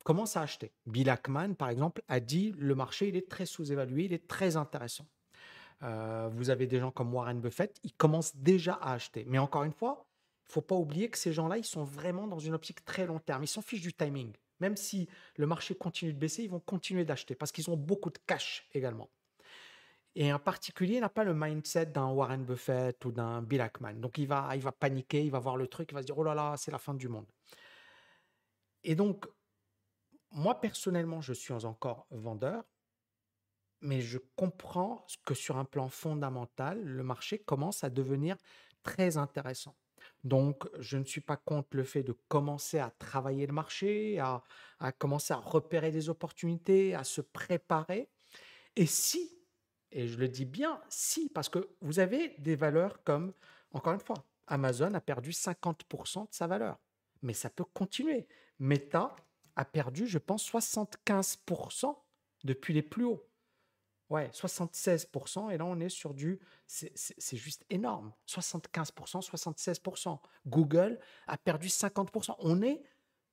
commence 0.04 0.38
à 0.38 0.42
acheter. 0.42 0.72
Bill 0.86 1.10
Ackman, 1.10 1.54
par 1.54 1.70
exemple, 1.70 2.02
a 2.08 2.20
dit 2.20 2.54
le 2.58 2.76
marché 2.76 3.08
il 3.08 3.16
est 3.16 3.30
très 3.30 3.46
sous-évalué, 3.46 4.06
il 4.06 4.14
est 4.14 4.28
très 4.28 4.58
intéressant. 4.58 5.08
Euh, 5.82 6.30
vous 6.32 6.50
avez 6.50 6.68
des 6.68 6.80
gens 6.80 6.92
comme 6.92 7.14
Warren 7.14 7.40
Buffett, 7.40 7.80
ils 7.84 7.94
commencent 7.94 8.36
déjà 8.36 8.74
à 8.74 8.94
acheter. 8.94 9.26
Mais 9.28 9.38
encore 9.38 9.64
une 9.64 9.74
fois, 9.74 10.06
il 10.46 10.50
ne 10.50 10.54
faut 10.54 10.62
pas 10.62 10.76
oublier 10.76 11.10
que 11.10 11.18
ces 11.18 11.34
gens-là, 11.34 11.58
ils 11.58 11.66
sont 11.66 11.84
vraiment 11.84 12.28
dans 12.28 12.40
une 12.40 12.54
optique 12.54 12.86
très 12.86 13.06
long 13.06 13.20
terme. 13.20 13.44
Ils 13.44 13.48
s'en 13.48 13.62
fichent 13.62 13.82
du 13.82 13.94
timing. 13.94 14.32
Même 14.60 14.78
si 14.78 15.10
le 15.36 15.48
marché 15.48 15.76
continue 15.76 16.14
de 16.14 16.20
baisser, 16.20 16.44
ils 16.44 16.50
vont 16.50 16.60
continuer 16.60 17.06
d'acheter 17.06 17.36
parce 17.36 17.52
qu'ils 17.52 17.70
ont 17.70 17.76
beaucoup 17.76 18.10
de 18.10 18.20
cash 18.26 18.68
également. 18.74 19.10
Et 20.16 20.32
en 20.32 20.40
particulier, 20.40 21.00
n'a 21.00 21.10
pas 21.10 21.24
le 21.24 21.34
mindset 21.34 21.88
d'un 21.88 22.08
Warren 22.10 22.46
Buffett 22.46 23.04
ou 23.04 23.12
d'un 23.12 23.42
Bill 23.42 23.62
Ackman. 23.62 23.96
Donc 23.96 24.18
il 24.20 24.28
va, 24.28 24.52
il 24.56 24.62
va 24.62 24.72
paniquer, 24.72 25.26
il 25.26 25.32
va 25.32 25.40
voir 25.40 25.58
le 25.58 25.68
truc, 25.68 25.90
il 25.92 25.96
va 25.96 26.02
se 26.02 26.06
dire 26.06 26.18
oh 26.18 26.24
là 26.24 26.36
là, 26.36 26.56
c'est 26.56 26.72
la 26.72 26.78
fin 26.78 26.94
du 26.94 27.10
monde. 27.10 27.26
Et 28.84 28.96
donc, 28.96 29.26
moi, 30.34 30.60
personnellement, 30.60 31.22
je 31.22 31.34
suis 31.34 31.54
encore 31.54 32.08
vendeur, 32.10 32.64
mais 33.82 34.02
je 34.02 34.18
comprends 34.36 35.06
que 35.26 35.34
sur 35.34 35.58
un 35.58 35.66
plan 35.66 35.90
fondamental, 35.90 36.84
le 36.84 37.04
marché 37.04 37.40
commence 37.40 37.84
à 37.84 37.90
devenir 37.90 38.36
très 38.82 39.18
intéressant. 39.18 39.76
Donc, 40.24 40.68
je 40.80 40.98
ne 40.98 41.06
suis 41.06 41.22
pas 41.22 41.38
contre 41.38 41.78
le 41.78 41.84
fait 41.84 42.04
de 42.04 42.18
commencer 42.28 42.80
à 42.80 42.90
travailler 42.90 43.46
le 43.46 43.54
marché, 43.54 44.20
à, 44.20 44.44
commencer 44.98 45.34
à 45.34 45.38
repérer 45.38 45.92
des 45.92 46.10
opportunités, 46.10 46.96
à 46.96 47.04
se 47.04 47.22
préparer. 47.22 48.10
Et 48.76 48.86
si, 48.86 49.38
et 49.92 50.08
je 50.08 50.18
le 50.18 50.28
dis 50.28 50.46
bien, 50.46 50.82
si, 50.90 51.30
parce 51.30 51.50
que 51.50 51.70
vous 51.82 52.00
avez 52.00 52.36
des 52.40 52.56
valeurs 52.56 53.04
comme, 53.04 53.34
encore 53.72 53.94
une 53.94 54.00
fois, 54.00 54.26
Amazon 54.48 54.94
a 54.94 55.02
perdu 55.02 55.32
50% 55.32 56.30
de 56.30 56.34
sa 56.34 56.48
valeur, 56.48 56.80
mais 57.22 57.34
ça 57.34 57.50
peut 57.50 57.66
continuer. 57.66 58.28
Meta 58.60 59.16
a 59.56 59.66
perdu, 59.66 60.08
je 60.08 60.18
pense, 60.18 60.50
75% 60.52 61.96
depuis 62.44 62.74
les 62.74 62.82
plus 62.82 63.06
hauts. 63.06 63.24
Ouais, 64.10 64.30
76%. 64.30 65.52
Et 65.52 65.58
là, 65.58 65.66
on 65.66 65.80
est 65.80 65.90
sur 65.90 66.14
du. 66.14 66.40
C'est 66.68 67.38
juste 67.38 67.66
énorme. 67.70 68.14
75%, 68.28 69.28
76%. 69.28 70.20
Google 70.46 71.00
a 71.28 71.38
perdu 71.38 71.68
50%. 71.68 72.36
On 72.40 72.62
est. 72.62 72.84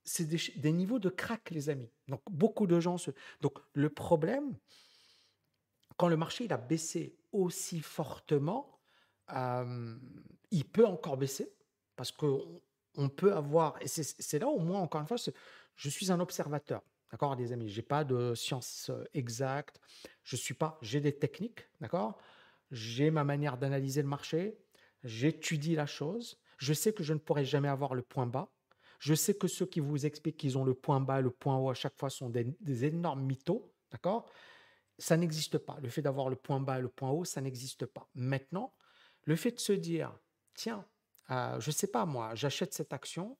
C'est 0.04 0.24
des, 0.24 0.72
niveaux 0.72 0.98
de 0.98 1.10
crack, 1.10 1.50
les 1.50 1.68
amis. 1.68 1.90
Donc, 2.08 2.22
beaucoup 2.30 2.66
de 2.66 2.80
gens 2.80 2.96
se. 2.96 3.10
Donc, 3.42 3.58
le 3.74 3.90
problème, 3.90 4.56
quand 5.98 6.08
le 6.08 6.16
marché 6.16 6.44
il 6.44 6.52
a 6.54 6.56
baissé 6.56 7.18
aussi 7.32 7.80
fortement, 7.80 8.80
euh, 9.34 9.98
il 10.50 10.64
peut 10.64 10.86
encore 10.86 11.18
baisser 11.18 11.52
parce 11.96 12.10
qu'on 12.10 12.62
on 12.96 13.10
peut 13.10 13.34
avoir. 13.34 13.76
Et 13.82 13.88
c'est 13.88 14.38
là, 14.38 14.48
au 14.48 14.58
moins, 14.58 14.80
encore 14.80 15.02
une 15.02 15.06
fois, 15.06 15.18
je 15.76 15.88
suis 15.88 16.12
un 16.12 16.20
observateur. 16.20 16.82
D'accord, 17.10 17.34
les 17.34 17.52
amis, 17.52 17.68
j'ai 17.68 17.82
pas 17.82 18.04
de 18.04 18.34
science 18.34 18.90
exacte. 19.14 19.80
Je 20.22 20.36
suis 20.36 20.54
pas, 20.54 20.78
j'ai 20.80 21.00
des 21.00 21.16
techniques, 21.16 21.68
d'accord 21.80 22.18
J'ai 22.70 23.10
ma 23.10 23.24
manière 23.24 23.58
d'analyser 23.58 24.02
le 24.02 24.08
marché. 24.08 24.56
J'étudie 25.02 25.74
la 25.74 25.86
chose. 25.86 26.38
Je 26.58 26.72
sais 26.72 26.92
que 26.92 27.02
je 27.02 27.12
ne 27.12 27.18
pourrai 27.18 27.44
jamais 27.44 27.68
avoir 27.68 27.94
le 27.94 28.02
point 28.02 28.26
bas. 28.26 28.52
Je 29.00 29.14
sais 29.14 29.34
que 29.34 29.48
ceux 29.48 29.66
qui 29.66 29.80
vous 29.80 30.04
expliquent 30.04 30.36
qu'ils 30.36 30.58
ont 30.58 30.64
le 30.64 30.74
point 30.74 31.00
bas, 31.00 31.20
le 31.20 31.30
point 31.30 31.56
haut 31.56 31.70
à 31.70 31.74
chaque 31.74 31.96
fois 31.96 32.10
sont 32.10 32.28
des, 32.28 32.84
énormes 32.84 33.22
mythos, 33.22 33.72
d'accord 33.90 34.30
Ça 34.98 35.16
n'existe 35.16 35.56
pas. 35.56 35.78
Le 35.82 35.88
fait 35.88 36.02
d'avoir 36.02 36.28
le 36.28 36.36
point 36.36 36.60
bas 36.60 36.78
et 36.78 36.82
le 36.82 36.90
point 36.90 37.10
haut, 37.10 37.24
ça 37.24 37.40
n'existe 37.40 37.86
pas. 37.86 38.06
Maintenant, 38.14 38.74
le 39.24 39.36
fait 39.36 39.52
de 39.52 39.58
se 39.58 39.72
dire, 39.72 40.14
tiens, 40.54 40.84
euh, 41.30 41.58
je 41.58 41.70
ne 41.70 41.72
sais 41.72 41.86
pas 41.86 42.04
moi, 42.04 42.34
j'achète 42.34 42.74
cette 42.74 42.92
action, 42.92 43.38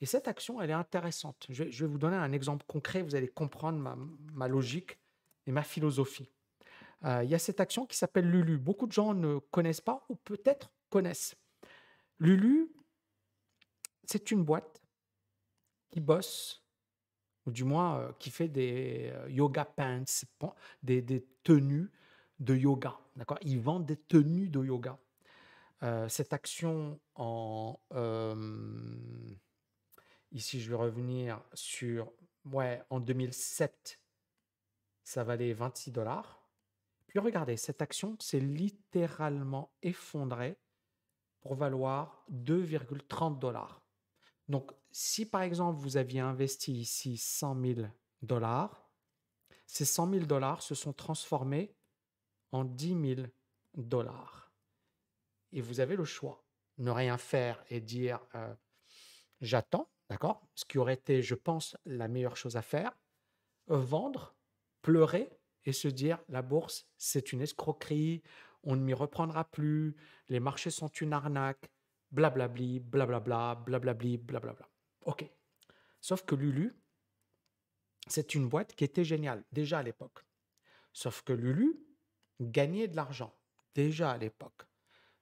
et 0.00 0.06
cette 0.06 0.28
action, 0.28 0.60
elle 0.60 0.70
est 0.70 0.74
intéressante. 0.74 1.46
Je 1.48 1.64
vais, 1.64 1.86
vous 1.86 1.98
donner 1.98 2.16
un 2.16 2.32
exemple 2.32 2.64
concret, 2.68 3.02
vous 3.02 3.14
allez 3.14 3.28
comprendre 3.28 3.78
ma, 4.32 4.48
logique 4.48 4.98
et 5.46 5.52
ma 5.52 5.62
philosophie. 5.62 6.30
Euh, 7.04 7.24
il 7.24 7.30
y 7.30 7.34
a 7.34 7.38
cette 7.38 7.60
action 7.60 7.84
qui 7.86 7.96
s'appelle 7.96 8.30
Lulu. 8.30 8.58
Beaucoup 8.58 8.86
de 8.86 8.92
gens 8.92 9.14
ne 9.14 9.38
connaissent 9.38 9.80
pas 9.80 10.04
ou 10.08 10.14
peut-être 10.14 10.70
connaissent. 10.88 11.34
Lulu, 12.20 12.72
c'est 14.04 14.30
une 14.30 14.44
boîte 14.44 14.82
qui 15.90 16.00
bosse, 16.00 16.64
ou 17.46 17.50
du 17.50 17.64
moins 17.64 17.98
euh, 17.98 18.12
qui 18.18 18.30
fait 18.30 18.48
des 18.48 19.10
euh, 19.12 19.30
yoga 19.30 19.64
pants, 19.64 20.54
des, 20.82 21.26
tenues 21.42 21.90
de 22.38 22.54
yoga. 22.54 22.96
D'accord? 23.16 23.38
Ils 23.42 23.60
vendent 23.60 23.86
des 23.86 23.96
tenues 23.96 24.48
de 24.48 24.64
yoga. 24.64 24.96
cette 26.08 26.32
action 26.32 27.00
en 27.16 27.80
Ici, 30.32 30.60
je 30.60 30.70
vais 30.70 30.76
revenir 30.76 31.42
sur, 31.54 32.12
ouais, 32.44 32.82
en 32.90 33.00
2007, 33.00 34.00
ça 35.04 35.24
valait 35.24 35.52
26 35.52 35.90
dollars. 35.90 36.42
Puis 37.06 37.18
regardez, 37.18 37.56
cette 37.56 37.80
action 37.80 38.16
s'est 38.20 38.40
littéralement 38.40 39.72
effondrée 39.82 40.58
pour 41.40 41.54
valoir 41.54 42.24
2,30 42.30 43.38
dollars. 43.38 43.82
Donc, 44.48 44.72
si 44.90 45.26
par 45.26 45.42
exemple 45.42 45.78
vous 45.78 45.96
aviez 45.96 46.20
investi 46.20 46.72
ici 46.72 47.16
100 47.16 47.60
000 47.60 47.80
dollars, 48.22 48.88
ces 49.66 49.84
100 49.84 50.10
000 50.10 50.26
dollars 50.26 50.62
se 50.62 50.74
sont 50.74 50.92
transformés 50.92 51.74
en 52.52 52.64
10 52.64 53.14
000 53.16 53.28
dollars. 53.74 54.52
Et 55.52 55.60
vous 55.60 55.80
avez 55.80 55.96
le 55.96 56.04
choix. 56.04 56.44
Ne 56.78 56.90
rien 56.90 57.18
faire 57.18 57.62
et 57.68 57.80
dire 57.80 58.20
euh, 58.34 58.54
j'attends, 59.40 59.90
D'accord? 60.08 60.46
Ce 60.54 60.64
qui 60.64 60.78
aurait 60.78 60.94
été, 60.94 61.22
je 61.22 61.34
pense, 61.34 61.76
la 61.84 62.08
meilleure 62.08 62.36
chose 62.36 62.56
à 62.56 62.62
faire. 62.62 62.96
Vendre, 63.66 64.34
pleurer 64.82 65.30
et 65.64 65.72
se 65.72 65.88
dire 65.88 66.18
la 66.28 66.42
bourse, 66.42 66.86
c'est 66.96 67.32
une 67.32 67.42
escroquerie, 67.42 68.22
on 68.62 68.76
ne 68.76 68.82
m'y 68.82 68.94
reprendra 68.94 69.44
plus, 69.44 69.94
les 70.28 70.40
marchés 70.40 70.70
sont 70.70 70.88
une 70.88 71.12
arnaque, 71.12 71.70
blablabli, 72.10 72.80
blablabla, 72.80 73.56
blablabli, 73.66 74.16
blablabla. 74.16 74.68
Ok. 75.04 75.30
Sauf 76.00 76.22
que 76.24 76.34
Lulu, 76.34 76.74
c'est 78.06 78.34
une 78.34 78.48
boîte 78.48 78.74
qui 78.74 78.84
était 78.84 79.04
géniale 79.04 79.44
déjà 79.52 79.78
à 79.78 79.82
l'époque. 79.82 80.24
Sauf 80.92 81.22
que 81.22 81.32
Lulu 81.32 81.78
gagnait 82.40 82.88
de 82.88 82.96
l'argent 82.96 83.34
déjà 83.74 84.12
à 84.12 84.18
l'époque. 84.18 84.62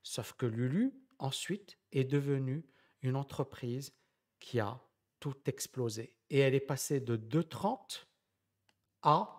Sauf 0.03 0.35
que 0.35 0.47
Lulu, 0.47 0.95
ensuite, 1.19 1.79
est 1.93 2.05
devenue 2.05 2.65
une 3.03 3.17
entreprise 3.17 3.93
qui 4.39 4.61
a 4.61 4.79
tout 5.21 5.37
explosé. 5.47 6.15
Et 6.31 6.39
elle 6.41 6.55
est 6.55 6.61
passée 6.61 7.01
de 7.01 7.17
2,30 7.17 8.07
à 9.03 9.37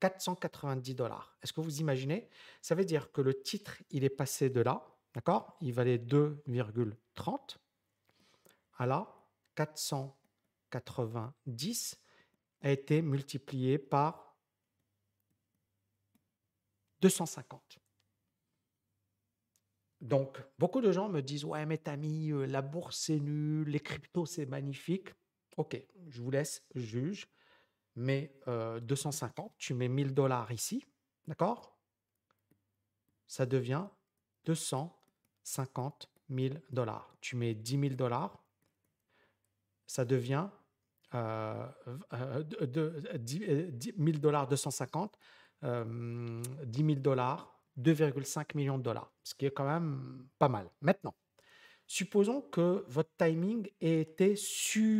490 0.00 0.94
dollars. 0.94 1.36
Est-ce 1.42 1.52
que 1.52 1.60
vous 1.60 1.80
imaginez? 1.80 2.28
Ça 2.62 2.74
veut 2.74 2.84
dire 2.84 3.12
que 3.12 3.20
le 3.20 3.42
titre, 3.42 3.82
il 3.90 4.04
est 4.04 4.10
passé 4.10 4.48
de 4.50 4.60
là, 4.60 4.86
d'accord? 5.14 5.56
Il 5.60 5.72
valait 5.72 5.98
2,30 5.98 7.56
à 8.78 8.86
là, 8.86 9.12
490 9.56 11.96
a 12.62 12.70
été 12.70 13.02
multiplié 13.02 13.78
par 13.78 14.36
250. 17.00 17.79
Donc, 20.00 20.42
beaucoup 20.58 20.80
de 20.80 20.92
gens 20.92 21.08
me 21.08 21.20
disent 21.20 21.44
Ouais, 21.44 21.66
mais 21.66 21.78
Tami, 21.78 22.30
euh, 22.32 22.46
la 22.46 22.62
bourse 22.62 22.98
c'est 22.98 23.20
nul, 23.20 23.68
les 23.68 23.80
cryptos 23.80 24.26
c'est 24.26 24.46
magnifique. 24.46 25.08
Ok, 25.56 25.80
je 26.08 26.22
vous 26.22 26.30
laisse 26.30 26.64
juge. 26.74 27.28
Mais 27.96 28.32
250, 28.46 29.46
euh, 29.46 29.54
tu 29.58 29.74
mets 29.74 29.88
1000 29.88 30.14
dollars 30.14 30.52
ici, 30.52 30.86
d'accord? 31.26 31.76
Ça 33.26 33.46
devient 33.46 33.84
250 34.44 36.08
000 36.30 36.54
dollars. 36.70 37.14
Tu 37.20 37.36
mets 37.36 37.54
10 37.54 37.80
000 37.80 37.94
dollars, 37.94 38.42
ça 39.86 40.04
devient 40.04 40.48
euh, 41.14 41.66
10 43.18 43.94
000 43.98 44.18
dollars 44.18 44.46
250, 44.46 45.18
10 45.62 45.68
000 46.76 47.00
dollars 47.00 47.59
2,5 47.82 48.56
millions 48.56 48.78
de 48.78 48.82
dollars, 48.82 49.12
ce 49.22 49.34
qui 49.34 49.46
est 49.46 49.50
quand 49.50 49.66
même 49.66 50.26
pas 50.38 50.48
mal. 50.48 50.70
Maintenant, 50.80 51.14
supposons 51.86 52.40
que 52.42 52.84
votre 52.88 53.10
timing 53.16 53.68
ait 53.80 54.00
été 54.00 54.36
super 54.36 54.98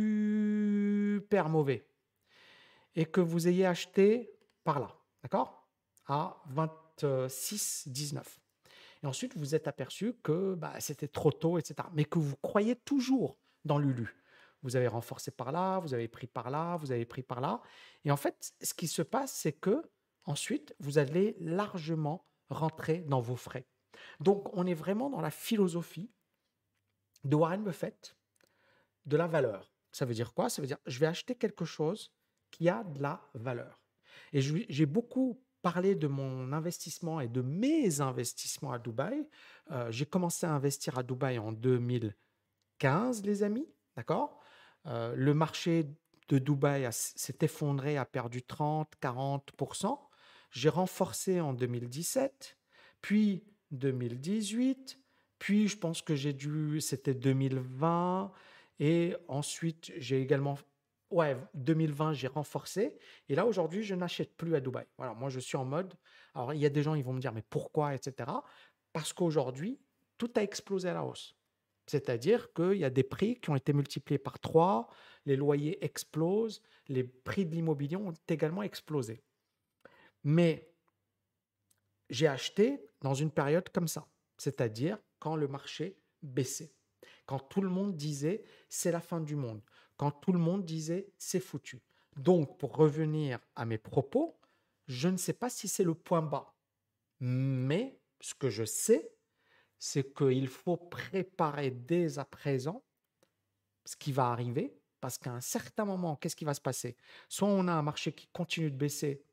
mauvais 1.49 1.87
et 2.95 3.05
que 3.05 3.21
vous 3.21 3.47
ayez 3.47 3.65
acheté 3.65 4.31
par 4.63 4.79
là, 4.79 4.95
d'accord 5.23 5.67
À 6.05 6.43
26,19. 6.53 8.21
Et 9.03 9.07
ensuite, 9.07 9.35
vous 9.37 9.55
êtes 9.55 9.67
aperçu 9.67 10.13
que 10.21 10.55
bah, 10.55 10.73
c'était 10.79 11.07
trop 11.07 11.31
tôt, 11.31 11.57
etc. 11.57 11.87
Mais 11.93 12.05
que 12.05 12.19
vous 12.19 12.35
croyez 12.35 12.75
toujours 12.75 13.37
dans 13.65 13.77
Lulu. 13.77 14.15
Vous 14.63 14.75
avez 14.75 14.87
renforcé 14.87 15.31
par 15.31 15.51
là, 15.51 15.79
vous 15.79 15.93
avez 15.93 16.07
pris 16.07 16.27
par 16.27 16.51
là, 16.51 16.77
vous 16.77 16.91
avez 16.91 17.05
pris 17.05 17.23
par 17.23 17.41
là. 17.41 17.61
Et 18.05 18.11
en 18.11 18.17
fait, 18.17 18.53
ce 18.61 18.73
qui 18.73 18.87
se 18.87 19.01
passe, 19.01 19.33
c'est 19.33 19.53
que 19.53 19.81
ensuite, 20.25 20.75
vous 20.79 20.99
allez 20.99 21.35
largement 21.39 22.27
rentrer 22.51 22.99
dans 23.01 23.21
vos 23.21 23.35
frais. 23.35 23.65
Donc, 24.19 24.49
on 24.53 24.65
est 24.67 24.73
vraiment 24.73 25.09
dans 25.09 25.21
la 25.21 25.31
philosophie 25.31 26.11
de 27.23 27.35
Warren 27.35 27.63
Buffett 27.63 28.15
de 29.05 29.17
la 29.17 29.27
valeur. 29.27 29.73
Ça 29.91 30.05
veut 30.05 30.13
dire 30.13 30.33
quoi? 30.33 30.49
Ça 30.49 30.61
veut 30.61 30.67
dire 30.67 30.77
je 30.85 30.99
vais 30.99 31.07
acheter 31.07 31.35
quelque 31.35 31.65
chose 31.65 32.13
qui 32.49 32.69
a 32.69 32.83
de 32.83 33.01
la 33.01 33.21
valeur. 33.33 33.81
Et 34.33 34.41
j'ai 34.41 34.85
beaucoup 34.85 35.41
parlé 35.61 35.95
de 35.95 36.07
mon 36.07 36.53
investissement 36.53 37.19
et 37.19 37.27
de 37.27 37.41
mes 37.41 38.01
investissements 38.01 38.71
à 38.71 38.79
Dubaï. 38.79 39.27
Euh, 39.71 39.91
j'ai 39.91 40.05
commencé 40.05 40.45
à 40.45 40.53
investir 40.53 40.97
à 40.97 41.03
Dubaï 41.03 41.37
en 41.37 41.51
2015, 41.51 43.23
les 43.23 43.43
amis. 43.43 43.67
D'accord? 43.95 44.39
Euh, 44.87 45.13
Le 45.15 45.33
marché 45.33 45.87
de 46.29 46.39
Dubaï 46.39 46.87
s'est 46.91 47.37
effondré, 47.41 47.97
a 47.97 48.05
perdu 48.05 48.39
30-40%. 48.41 49.99
J'ai 50.51 50.69
renforcé 50.69 51.39
en 51.39 51.53
2017, 51.53 52.57
puis 53.01 53.43
2018, 53.71 54.99
puis 55.39 55.67
je 55.67 55.77
pense 55.77 56.01
que 56.01 56.13
j'ai 56.13 56.33
dû, 56.33 56.81
c'était 56.81 57.13
2020, 57.13 58.31
et 58.79 59.15
ensuite 59.27 59.91
j'ai 59.97 60.21
également, 60.21 60.57
ouais, 61.09 61.37
2020, 61.53 62.13
j'ai 62.13 62.27
renforcé, 62.27 62.97
et 63.29 63.35
là 63.35 63.45
aujourd'hui, 63.45 63.81
je 63.83 63.95
n'achète 63.95 64.35
plus 64.35 64.55
à 64.55 64.59
Dubaï. 64.59 64.85
Voilà, 64.97 65.13
moi 65.13 65.29
je 65.29 65.39
suis 65.39 65.57
en 65.57 65.65
mode, 65.65 65.93
alors 66.35 66.53
il 66.53 66.59
y 66.59 66.65
a 66.65 66.69
des 66.69 66.83
gens, 66.83 66.95
ils 66.95 67.03
vont 67.03 67.13
me 67.13 67.21
dire, 67.21 67.31
mais 67.31 67.43
pourquoi, 67.49 67.95
etc. 67.95 68.29
Parce 68.91 69.13
qu'aujourd'hui, 69.13 69.79
tout 70.17 70.31
a 70.35 70.43
explosé 70.43 70.89
à 70.89 70.93
la 70.93 71.05
hausse. 71.05 71.35
C'est-à-dire 71.87 72.53
qu'il 72.53 72.77
y 72.77 72.85
a 72.85 72.89
des 72.89 73.03
prix 73.03 73.39
qui 73.39 73.49
ont 73.49 73.55
été 73.55 73.73
multipliés 73.73 74.19
par 74.19 74.39
3, 74.39 74.89
les 75.25 75.35
loyers 75.35 75.83
explosent, 75.83 76.61
les 76.87 77.03
prix 77.03 77.45
de 77.45 77.55
l'immobilier 77.55 77.95
ont 77.95 78.13
également 78.27 78.63
explosé. 78.63 79.23
Mais 80.23 80.73
j'ai 82.09 82.27
acheté 82.27 82.85
dans 83.01 83.13
une 83.13 83.31
période 83.31 83.69
comme 83.69 83.87
ça, 83.87 84.07
c'est-à-dire 84.37 84.97
quand 85.19 85.35
le 85.35 85.47
marché 85.47 85.97
baissait, 86.21 86.73
quand 87.25 87.39
tout 87.39 87.61
le 87.61 87.69
monde 87.69 87.95
disait 87.95 88.43
c'est 88.69 88.91
la 88.91 89.01
fin 89.01 89.21
du 89.21 89.35
monde, 89.35 89.61
quand 89.97 90.11
tout 90.11 90.33
le 90.33 90.39
monde 90.39 90.65
disait 90.65 91.11
c'est 91.17 91.39
foutu. 91.39 91.81
Donc, 92.17 92.57
pour 92.57 92.75
revenir 92.75 93.39
à 93.55 93.65
mes 93.65 93.77
propos, 93.77 94.37
Je 94.87 95.07
ne 95.07 95.15
sais 95.15 95.33
pas 95.33 95.49
si 95.49 95.69
c'est 95.69 95.85
le 95.85 95.93
point 95.93 96.21
bas. 96.21 96.53
Mais 97.21 97.97
ce 98.19 98.33
que 98.33 98.49
je 98.49 98.65
sais, 98.65 99.13
c'est 99.79 100.13
qu'il 100.13 100.49
faut 100.49 100.75
préparer 100.75 101.71
dès 101.71 102.19
à 102.19 102.25
présent 102.25 102.83
ce 103.85 103.95
qui 103.95 104.11
va 104.11 104.27
arriver, 104.31 104.77
parce 104.99 105.17
qu'à 105.17 105.31
un 105.31 105.41
certain 105.41 105.85
moment, 105.85 106.17
qu'est-ce 106.17 106.35
qui 106.35 106.45
va 106.45 106.53
se 106.53 106.61
passer? 106.61 106.97
Soit 107.29 107.47
on 107.47 107.69
a 107.69 107.73
un 107.73 107.81
marché 107.81 108.11
qui 108.11 108.27
continue 108.27 108.69
de 108.69 108.75
baisser, 108.75 109.23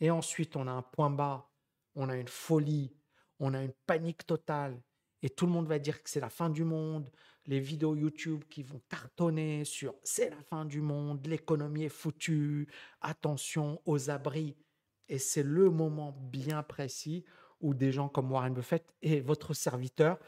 et 0.00 0.10
ensuite 0.10 0.56
on 0.56 0.66
a 0.66 0.72
un 0.72 0.82
point 0.82 1.10
bas, 1.10 1.50
on 1.94 2.08
a 2.08 2.16
une 2.16 2.28
folie, 2.28 2.96
on 3.38 3.54
a 3.54 3.62
une 3.62 3.72
panique 3.86 4.26
totale, 4.26 4.80
et 5.22 5.30
tout 5.30 5.46
le 5.46 5.52
monde 5.52 5.66
va 5.66 5.78
dire 5.78 6.02
que 6.02 6.10
c'est 6.10 6.20
la 6.20 6.30
fin 6.30 6.50
du 6.50 6.64
monde, 6.64 7.10
les 7.46 7.60
vidéos 7.60 7.94
YouTube 7.94 8.44
qui 8.50 8.62
vont 8.62 8.80
cartonner 8.88 9.64
sur 9.64 9.94
c'est 10.02 10.30
la 10.30 10.42
fin 10.42 10.64
du 10.64 10.80
monde, 10.80 11.26
l'économie 11.26 11.84
est 11.84 11.88
foutue, 11.88 12.68
attention 13.00 13.80
aux 13.86 14.10
abris. 14.10 14.56
Et 15.08 15.18
c'est 15.18 15.42
le 15.42 15.70
moment 15.70 16.12
bien 16.12 16.62
précis 16.62 17.24
ou 17.60 17.74
des 17.74 17.92
gens 17.92 18.08
comme 18.08 18.30
Warren 18.30 18.52
Buffett 18.52 18.92
et 19.02 19.20
votre 19.20 19.54
serviteur, 19.54 20.18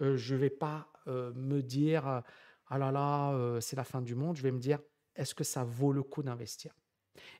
euh, 0.00 0.16
je 0.16 0.34
ne 0.34 0.40
vais 0.40 0.50
pas 0.50 0.92
euh, 1.08 1.32
me 1.34 1.62
dire 1.62 2.06
euh, 2.08 2.20
ah 2.68 2.78
là 2.78 2.92
là, 2.92 3.60
c'est 3.60 3.76
la 3.76 3.84
fin 3.84 4.02
du 4.02 4.14
monde. 4.14 4.36
Je 4.36 4.42
vais 4.42 4.52
me 4.52 4.58
dire 4.58 4.78
est-ce 5.14 5.34
que 5.34 5.44
ça 5.44 5.64
vaut 5.64 5.92
le 5.92 6.02
coup 6.02 6.22
d'investir? 6.22 6.77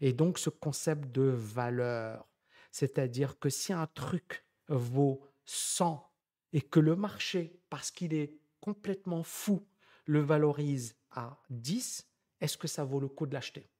Et 0.00 0.12
donc 0.12 0.38
ce 0.38 0.50
concept 0.50 1.10
de 1.10 1.22
valeur, 1.22 2.28
c'est-à-dire 2.70 3.38
que 3.38 3.50
si 3.50 3.72
un 3.72 3.86
truc 3.86 4.44
vaut 4.68 5.22
100 5.44 6.12
et 6.52 6.60
que 6.60 6.80
le 6.80 6.96
marché, 6.96 7.60
parce 7.70 7.90
qu'il 7.90 8.14
est 8.14 8.38
complètement 8.60 9.22
fou, 9.22 9.66
le 10.04 10.20
valorise 10.20 10.96
à 11.10 11.42
10, 11.50 12.08
est-ce 12.40 12.56
que 12.56 12.68
ça 12.68 12.84
vaut 12.84 13.00
le 13.00 13.08
coup 13.08 13.26
de 13.26 13.34
l'acheter? 13.34 13.70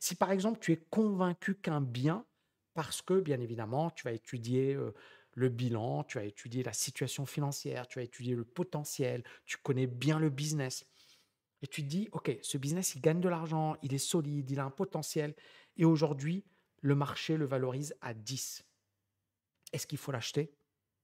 Si 0.00 0.14
par 0.14 0.30
exemple 0.30 0.58
tu 0.60 0.72
es 0.72 0.76
convaincu 0.90 1.54
qu'un 1.54 1.80
bien 1.80 2.26
parce 2.74 3.02
que, 3.02 3.20
bien 3.20 3.40
évidemment, 3.40 3.90
tu 3.90 4.02
vas 4.04 4.12
étudier 4.12 4.76
le 5.34 5.48
bilan, 5.48 6.04
tu 6.04 6.18
vas 6.18 6.24
étudier 6.24 6.62
la 6.62 6.72
situation 6.72 7.24
financière, 7.26 7.86
tu 7.86 7.98
vas 7.98 8.04
étudier 8.04 8.34
le 8.34 8.44
potentiel, 8.44 9.22
tu 9.46 9.56
connais 9.58 9.86
bien 9.86 10.18
le 10.18 10.28
business. 10.28 10.84
Et 11.62 11.66
tu 11.66 11.82
te 11.82 11.88
dis, 11.88 12.08
OK, 12.12 12.36
ce 12.42 12.58
business, 12.58 12.94
il 12.94 13.00
gagne 13.00 13.20
de 13.20 13.28
l'argent, 13.28 13.76
il 13.82 13.94
est 13.94 13.98
solide, 13.98 14.50
il 14.50 14.60
a 14.60 14.64
un 14.64 14.70
potentiel. 14.70 15.34
Et 15.76 15.84
aujourd'hui, 15.84 16.44
le 16.80 16.94
marché 16.94 17.36
le 17.36 17.46
valorise 17.46 17.94
à 18.00 18.12
10. 18.12 18.64
Est-ce 19.72 19.86
qu'il 19.86 19.98
faut 19.98 20.12
l'acheter 20.12 20.52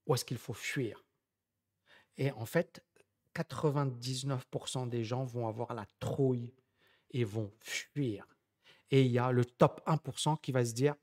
ou 0.07 0.15
est-ce 0.15 0.25
qu'il 0.25 0.39
faut 0.39 0.53
fuir? 0.53 1.05
Et 2.19 2.31
en 2.33 2.45
fait, 2.45 2.85
99% 3.35 4.89
des 4.89 5.05
gens 5.05 5.25
vont 5.25 5.49
avoir 5.49 5.75
la 5.75 5.87
trouille 5.99 6.53
et 7.11 7.25
vont 7.25 7.51
fuir. 7.61 8.27
Et 8.91 9.03
il 9.03 9.11
y 9.11 9.19
a 9.19 9.33
le 9.33 9.45
top 9.45 9.81
1% 9.87 10.41
qui 10.41 10.53
va 10.53 10.65
se 10.65 10.75
dire, 10.75 10.95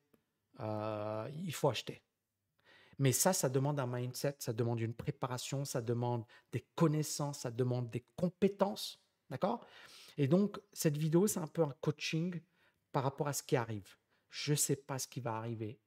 euh, 0.60 1.30
il 1.36 1.54
faut 1.54 1.70
acheter. 1.70 2.04
Mais 3.00 3.12
ça, 3.12 3.32
ça 3.32 3.50
demande 3.50 3.80
un 3.80 3.88
mindset, 3.88 4.36
ça 4.40 4.54
demande 4.54 4.80
une 4.80 4.94
préparation, 4.94 5.66
ça 5.66 5.82
demande 5.82 6.26
des 6.52 6.66
connaissances, 6.76 7.42
ça 7.42 7.52
demande 7.52 7.90
des 7.90 8.04
compétences. 8.16 9.00
D'accord? 9.30 9.66
Et 10.18 10.28
donc, 10.28 10.60
cette 10.74 10.98
vidéo, 10.98 11.28
c'est 11.28 11.40
un 11.40 11.48
peu 11.48 11.64
un 11.64 11.74
coaching 11.82 12.40
par 12.92 13.04
rapport 13.04 13.28
à 13.28 13.34
ce 13.34 13.44
qui 13.44 13.56
arrive. 13.56 13.96
Je 14.30 14.52
ne 14.52 14.56
sais 14.58 14.76
pas 14.76 15.00
ce 15.00 15.08
qui 15.08 15.20
va 15.20 15.36
arriver. 15.36 15.80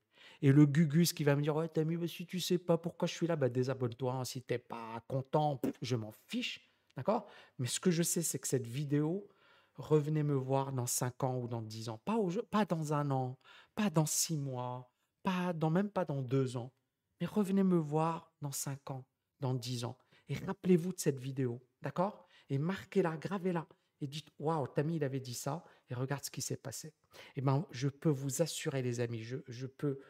Et 0.42 0.52
le 0.52 0.66
Gugus 0.66 1.12
qui 1.12 1.24
va 1.24 1.36
me 1.36 1.42
dire 1.42 1.56
Ouais, 1.56 1.68
t'as 1.68 1.84
mis, 1.84 2.08
si 2.08 2.26
tu 2.26 2.40
sais 2.40 2.58
pas 2.58 2.78
pourquoi 2.78 3.06
je 3.08 3.14
suis 3.14 3.26
là, 3.26 3.36
bah, 3.36 3.48
désabonne-toi. 3.48 4.14
Hein. 4.14 4.24
Si 4.24 4.42
t'es 4.42 4.58
pas 4.58 5.02
content, 5.08 5.60
je 5.82 5.96
m'en 5.96 6.12
fiche. 6.28 6.70
D'accord? 6.96 7.26
Mais 7.58 7.66
ce 7.66 7.80
que 7.80 7.90
je 7.90 8.02
sais, 8.02 8.22
c'est 8.22 8.38
que 8.38 8.48
cette 8.48 8.66
vidéo, 8.66 9.28
revenez 9.74 10.22
me 10.22 10.34
voir 10.34 10.72
dans 10.72 10.86
5 10.86 11.24
ans 11.24 11.38
ou 11.38 11.48
dans 11.48 11.62
10 11.62 11.88
ans. 11.88 11.98
Pas, 12.04 12.16
au 12.16 12.30
pas 12.42 12.64
dans 12.64 12.92
un 12.92 13.10
an, 13.10 13.38
pas 13.74 13.90
dans 13.90 14.06
6 14.06 14.36
mois, 14.36 14.90
pas 15.22 15.52
dans, 15.52 15.70
même 15.70 15.90
pas 15.90 16.04
dans 16.04 16.22
2 16.22 16.56
ans. 16.56 16.72
Mais 17.20 17.26
revenez 17.26 17.62
me 17.62 17.76
voir 17.76 18.32
dans 18.40 18.52
5 18.52 18.90
ans, 18.90 19.06
dans 19.40 19.54
10 19.54 19.84
ans. 19.84 19.98
Et 20.28 20.34
rappelez-vous 20.34 20.92
de 20.92 21.00
cette 21.00 21.18
vidéo. 21.18 21.60
D'accord? 21.82 22.26
Et 22.50 22.58
marquez-la, 22.58 23.16
gravez-la. 23.16 23.66
Et 24.00 24.06
dites 24.06 24.28
Waouh, 24.38 24.66
Tammy, 24.68 24.96
il 24.96 25.04
avait 25.04 25.20
dit 25.20 25.34
ça. 25.34 25.64
Et 25.88 25.94
regarde 25.94 26.24
ce 26.24 26.30
qui 26.30 26.42
s'est 26.42 26.56
passé. 26.56 26.92
Eh 27.36 27.40
bien, 27.40 27.66
je 27.70 27.88
peux 27.88 28.10
vous 28.10 28.42
assurer, 28.42 28.82
les 28.82 29.00
amis, 29.00 29.22
je, 29.22 29.66
peux 29.66 30.00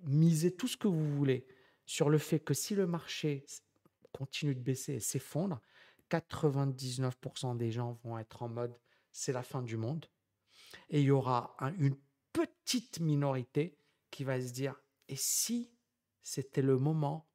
miser 0.00 0.54
tout 0.54 0.68
ce 0.68 0.76
que 0.76 0.88
vous 0.88 1.16
voulez 1.16 1.46
sur 1.86 2.10
le 2.10 2.18
fait 2.18 2.40
que 2.40 2.54
si 2.54 2.74
le 2.74 2.86
marché 2.86 3.46
continue 4.12 4.54
de 4.54 4.60
baisser 4.60 4.94
et 4.94 5.00
s'effondre, 5.00 5.60
99% 6.10 7.56
des 7.56 7.70
gens 7.70 7.98
vont 8.04 8.18
être 8.18 8.42
en 8.42 8.48
mode 8.48 8.78
c'est 9.10 9.32
la 9.32 9.42
fin 9.42 9.62
du 9.62 9.76
monde. 9.76 10.06
Et 10.90 11.00
il 11.00 11.06
y 11.06 11.10
aura 11.10 11.56
une 11.78 11.96
petite 12.32 13.00
minorité 13.00 13.78
qui 14.10 14.24
va 14.24 14.40
se 14.40 14.52
dire, 14.52 14.74
et 15.08 15.16
si 15.16 15.72
c'était 16.22 16.62
le 16.62 16.78
moment 16.78 17.28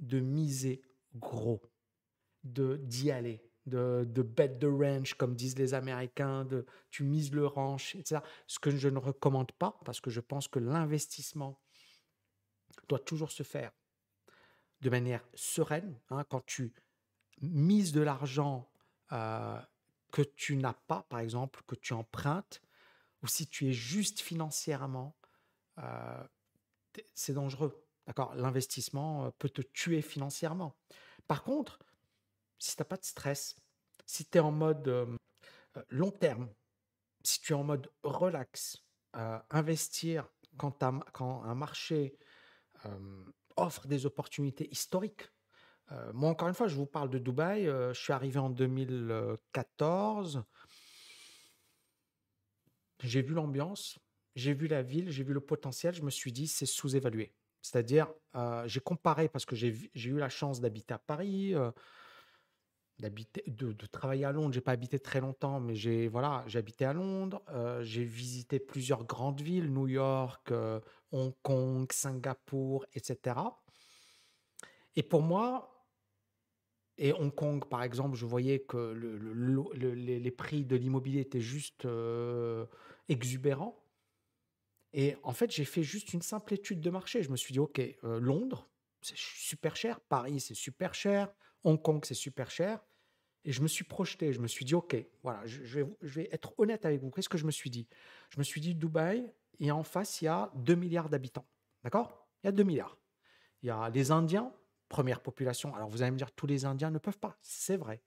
de 0.00 0.20
miser 0.20 0.82
gros, 1.14 1.62
de 2.44 2.76
d'y 2.76 3.10
aller, 3.10 3.47
de, 3.68 4.06
de 4.08 4.22
bet 4.22 4.58
the 4.58 4.64
ranch, 4.64 5.14
comme 5.14 5.34
disent 5.34 5.58
les 5.58 5.74
Américains, 5.74 6.44
de 6.44 6.66
tu 6.90 7.04
mises 7.04 7.32
le 7.32 7.46
ranch, 7.46 7.94
etc. 7.94 8.20
Ce 8.46 8.58
que 8.58 8.70
je 8.70 8.88
ne 8.88 8.98
recommande 8.98 9.52
pas, 9.52 9.78
parce 9.84 10.00
que 10.00 10.10
je 10.10 10.20
pense 10.20 10.48
que 10.48 10.58
l'investissement 10.58 11.60
doit 12.88 12.98
toujours 12.98 13.30
se 13.30 13.42
faire 13.42 13.72
de 14.80 14.90
manière 14.90 15.24
sereine. 15.34 15.98
Hein, 16.10 16.24
quand 16.28 16.44
tu 16.46 16.72
mises 17.40 17.92
de 17.92 18.00
l'argent 18.00 18.68
euh, 19.12 19.60
que 20.12 20.22
tu 20.22 20.56
n'as 20.56 20.74
pas, 20.74 21.06
par 21.08 21.20
exemple, 21.20 21.62
que 21.66 21.74
tu 21.74 21.92
empruntes, 21.92 22.62
ou 23.22 23.26
si 23.26 23.46
tu 23.46 23.68
es 23.68 23.72
juste 23.72 24.20
financièrement, 24.20 25.16
euh, 25.78 26.24
c'est 27.14 27.34
dangereux. 27.34 27.84
D'accord? 28.06 28.34
L'investissement 28.34 29.26
euh, 29.26 29.30
peut 29.38 29.50
te 29.50 29.62
tuer 29.62 30.02
financièrement. 30.02 30.74
Par 31.26 31.42
contre, 31.42 31.78
si 32.58 32.76
tu 32.76 32.82
n'as 32.82 32.86
pas 32.86 32.96
de 32.96 33.04
stress, 33.04 33.56
si 34.06 34.24
tu 34.24 34.38
es 34.38 34.40
en 34.40 34.52
mode 34.52 34.88
euh, 34.88 35.16
long 35.90 36.10
terme, 36.10 36.48
si 37.22 37.40
tu 37.40 37.52
es 37.52 37.56
en 37.56 37.64
mode 37.64 37.90
relax, 38.02 38.84
investir 39.50 40.28
quand, 40.56 40.82
un 40.82 41.54
marché 41.54 42.16
offre 43.56 43.88
des 43.88 44.06
opportunités 44.06 44.70
historiques, 44.70 45.28
euh, 45.92 46.12
moi, 46.12 46.30
encore 46.30 46.48
une 46.48 46.54
fois, 46.54 46.68
je 46.68 46.76
vous 46.76 46.86
parle 46.86 47.10
de 47.10 47.18
Dubaï. 47.18 47.66
Euh, 47.66 47.92
je 47.94 48.00
suis 48.00 48.12
arrivé 48.12 48.38
en 48.38 48.50
2014. 48.50 50.42
J'ai 53.02 53.22
vu 53.22 53.32
l'ambiance, 53.34 53.98
j'ai 54.34 54.52
vu 54.54 54.66
la 54.66 54.82
ville, 54.82 55.10
j'ai 55.10 55.22
vu 55.22 55.32
le 55.32 55.40
potentiel. 55.40 55.94
Je 55.94 56.02
me 56.02 56.10
suis 56.10 56.32
dit, 56.32 56.48
c'est 56.48 56.66
sous-évalué. 56.66 57.32
C'est-à-dire, 57.62 58.12
euh, 58.34 58.66
j'ai 58.66 58.80
comparé 58.80 59.28
parce 59.28 59.46
que 59.46 59.54
j'ai 59.56 59.90
eu 59.94 60.18
la 60.18 60.28
chance 60.28 60.60
d'habiter 60.60 60.94
à 60.94 60.98
Paris, 60.98 61.54
d'habiter, 62.98 63.44
de, 63.46 63.72
travailler 63.86 64.24
à 64.24 64.32
Londres. 64.32 64.52
J'ai 64.52 64.60
pas 64.60 64.72
habité 64.72 64.98
très 64.98 65.20
longtemps, 65.20 65.60
mais 65.60 65.74
j'ai 65.74 66.08
voilà, 66.08 66.44
j'ai 66.46 66.58
habité 66.58 66.84
à 66.84 66.92
Londres. 66.92 67.42
j'ai 67.82 68.04
visité 68.04 68.58
plusieurs 68.58 69.04
grandes 69.04 69.40
villes, 69.40 69.72
New 69.72 69.88
York, 69.88 70.52
Hong 71.12 71.32
Kong, 71.42 71.90
Singapour, 71.92 72.86
etc. 72.94 73.36
Et 74.96 75.02
pour 75.02 75.22
moi, 75.22 75.78
et 76.98 77.12
Hong 77.12 77.32
Kong, 77.32 77.64
par 77.64 77.84
exemple, 77.84 78.16
je 78.16 78.26
voyais 78.26 78.58
que 78.58 78.76
le, 78.76 79.94
les, 79.94 80.30
prix 80.32 80.64
de 80.64 80.74
l'immobilier 80.74 81.20
étaient 81.20 81.40
juste 81.40 81.84
euh, 81.84 82.66
exubérants. 83.08 83.80
Et 84.92 85.14
en 85.22 85.32
fait, 85.32 85.52
j'ai 85.52 85.64
fait 85.64 85.84
juste 85.84 86.12
une 86.12 86.22
simple 86.22 86.54
étude 86.54 86.80
de 86.80 86.90
marché. 86.90 87.22
Je 87.22 87.30
me 87.30 87.36
suis 87.36 87.52
dit, 87.52 87.60
OK, 87.60 87.78
euh, 87.78 88.18
Londres, 88.18 88.68
c'est 89.00 89.16
super 89.16 89.76
cher. 89.76 90.00
Paris, 90.00 90.40
c'est 90.40 90.54
super 90.54 90.92
cher. 90.92 91.32
Hong 91.62 91.80
Kong, 91.80 92.04
c'est 92.04 92.14
super 92.14 92.50
cher. 92.50 92.84
Et 93.48 93.52
je 93.52 93.62
me 93.62 93.66
suis 93.66 93.84
projeté. 93.84 94.34
Je 94.34 94.40
me 94.40 94.46
suis 94.46 94.66
dit, 94.66 94.74
OK, 94.74 94.94
voilà, 95.22 95.40
je, 95.46 95.80
vais, 96.02 96.28
être 96.30 96.52
honnête 96.58 96.84
avec 96.84 97.00
vous. 97.00 97.10
Qu'est-ce 97.10 97.30
que 97.30 97.38
je 97.38 97.46
me 97.46 97.50
suis 97.50 97.70
dit? 97.70 97.88
Je 98.28 98.38
me 98.38 98.44
suis 98.44 98.60
dit, 98.60 98.74
Dubaï, 98.74 99.32
et 99.58 99.70
en 99.70 99.82
face, 99.82 100.20
il 100.20 100.26
y 100.26 100.28
a 100.28 100.52
2 100.54 100.74
milliards 100.74 101.08
d'habitants. 101.08 101.46
D'accord? 101.82 102.28
Il 102.42 102.48
y 102.48 102.50
a 102.50 102.52
2 102.52 102.62
milliards. 102.62 102.98
Il 103.62 103.68
y 103.68 103.70
a 103.70 103.88
les 103.88 104.10
Indiens, 104.10 104.52
première 104.90 105.22
population. 105.22 105.74
Alors 105.74 105.88
vous 105.88 106.02
allez 106.02 106.10
me 106.10 106.18
dire, 106.18 106.30
tous 106.32 106.46
les 106.46 106.66
Indiens 106.66 106.90
ne 106.90 106.98
peuvent 106.98 107.18
pas, 107.18 107.38
c'est 107.40 107.78
vrai. 107.78 108.02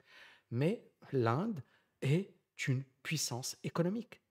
Mais 0.52 0.86
l'Inde 1.12 1.64
est 2.04 2.36
une 2.68 2.84
puissance 3.02 3.58
économique. 3.64 4.22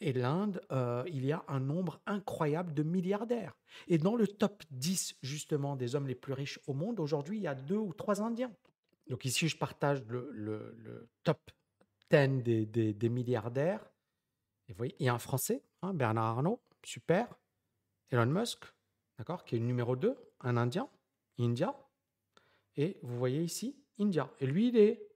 Et 0.00 0.12
l'Inde, 0.12 0.60
euh, 0.70 1.02
il 1.08 1.26
y 1.26 1.32
a 1.32 1.44
un 1.48 1.58
nombre 1.58 2.00
incroyable 2.06 2.72
de 2.72 2.84
milliardaires. 2.84 3.56
Et 3.88 3.98
dans 3.98 4.14
le 4.14 4.28
top 4.28 4.62
10 4.70 5.16
justement 5.22 5.74
des 5.74 5.96
hommes 5.96 6.06
les 6.06 6.14
plus 6.14 6.34
riches 6.34 6.60
au 6.68 6.72
monde, 6.72 7.00
aujourd'hui, 7.00 7.38
il 7.38 7.42
y 7.42 7.48
a 7.48 7.56
deux 7.56 7.78
ou 7.78 7.92
trois 7.92 8.22
Indiens. 8.22 8.52
Donc 9.08 9.24
ici, 9.24 9.48
je 9.48 9.56
partage 9.56 10.02
le, 10.08 11.10
top 11.22 11.50
10 12.10 12.42
des, 12.42 13.08
milliardaires. 13.08 13.84
Et 14.68 14.72
vous 14.72 14.76
voyez, 14.76 14.96
il 14.98 15.06
y 15.06 15.08
a 15.08 15.14
un 15.14 15.18
Français, 15.18 15.62
hein, 15.82 15.92
Bernard 15.94 16.36
Arnault, 16.36 16.62
super. 16.84 17.34
Elon 18.10 18.26
Musk, 18.26 18.64
d'accord, 19.18 19.44
qui 19.44 19.56
est 19.56 19.60
numéro 19.60 19.96
2, 19.96 20.16
un 20.40 20.56
Indien, 20.56 20.88
India. 21.38 21.74
Et 22.76 22.98
vous 23.02 23.16
voyez 23.16 23.42
ici, 23.42 23.76
India. 23.98 24.30
Et 24.40 24.46
lui, 24.46 24.68
il 24.68 24.76
est, 24.76 25.08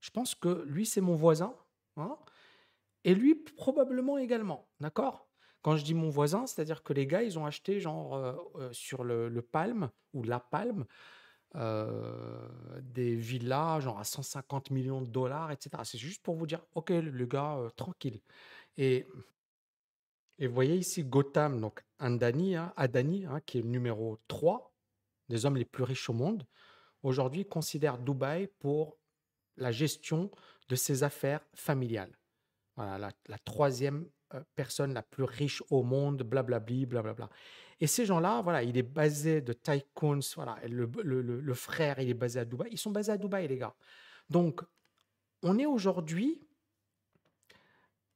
je 0.00 0.10
pense 0.10 0.34
que 0.34 0.64
lui, 0.66 0.86
c'est 0.86 1.00
mon 1.00 1.14
voisin. 1.14 1.54
Hein. 1.98 2.18
et 3.04 3.14
lui, 3.14 3.34
probablement 3.34 4.18
également. 4.18 4.68
D'accord 4.80 5.30
Quand 5.62 5.76
je 5.76 5.84
dis 5.84 5.94
mon 5.94 6.10
voisin, 6.10 6.46
c'est-à-dire 6.46 6.82
que 6.82 6.92
les 6.92 7.06
gars, 7.06 7.22
ils 7.22 7.38
ont 7.38 7.46
acheté 7.46 7.80
genre 7.80 8.14
euh, 8.14 8.34
euh, 8.56 8.72
sur 8.72 9.02
le, 9.02 9.30
le 9.30 9.42
Palme 9.42 9.90
ou 10.12 10.22
la 10.22 10.38
Palme 10.38 10.84
euh, 11.54 12.48
des 12.82 13.14
villas 13.14 13.80
genre 13.80 13.98
à 13.98 14.04
150 14.04 14.70
millions 14.70 15.00
de 15.00 15.08
dollars, 15.08 15.50
etc. 15.52 15.70
C'est 15.84 15.98
juste 15.98 16.22
pour 16.22 16.34
vous 16.34 16.46
dire, 16.46 16.64
ok, 16.74 16.90
le 16.90 17.26
gars, 17.26 17.58
tranquille. 17.76 18.20
Et, 18.76 19.06
et 20.38 20.46
vous 20.46 20.54
voyez 20.54 20.76
ici 20.76 21.04
Gotham, 21.04 21.60
donc 21.60 21.84
Andani, 21.98 22.56
hein, 22.56 22.72
Adani, 22.76 23.24
hein, 23.26 23.40
qui 23.46 23.58
est 23.58 23.62
le 23.62 23.68
numéro 23.68 24.18
3 24.28 24.72
des 25.28 25.46
hommes 25.46 25.56
les 25.56 25.64
plus 25.64 25.82
riches 25.82 26.08
au 26.08 26.12
monde, 26.12 26.46
aujourd'hui 27.02 27.46
considère 27.46 27.98
Dubaï 27.98 28.48
pour 28.58 28.98
la 29.56 29.72
gestion 29.72 30.30
de 30.68 30.76
ses 30.76 31.02
affaires 31.02 31.40
familiales. 31.54 32.16
Voilà, 32.76 33.10
la, 33.26 33.38
troisième 33.38 34.06
euh, 34.34 34.42
personne 34.54 34.92
la 34.92 35.02
plus 35.02 35.24
riche 35.24 35.62
au 35.70 35.82
monde, 35.82 36.22
blablabli, 36.22 36.84
blablabla. 36.84 37.30
Et 37.80 37.86
ces 37.86 38.06
gens-là, 38.06 38.40
voilà, 38.42 38.62
il 38.62 38.76
est 38.78 38.82
basé 38.82 39.40
de 39.40 39.52
tycoons, 39.52 40.20
voilà, 40.34 40.58
le, 40.66 41.54
frère, 41.54 41.98
il 41.98 42.08
est 42.08 42.14
basé 42.14 42.40
à 42.40 42.44
Dubaï. 42.44 42.68
Ils 42.72 42.78
sont 42.78 42.90
basés 42.90 43.12
à 43.12 43.18
Dubaï, 43.18 43.48
les 43.48 43.58
gars. 43.58 43.74
Donc, 44.30 44.62
on 45.42 45.58
est 45.58 45.66
aujourd'hui 45.66 46.40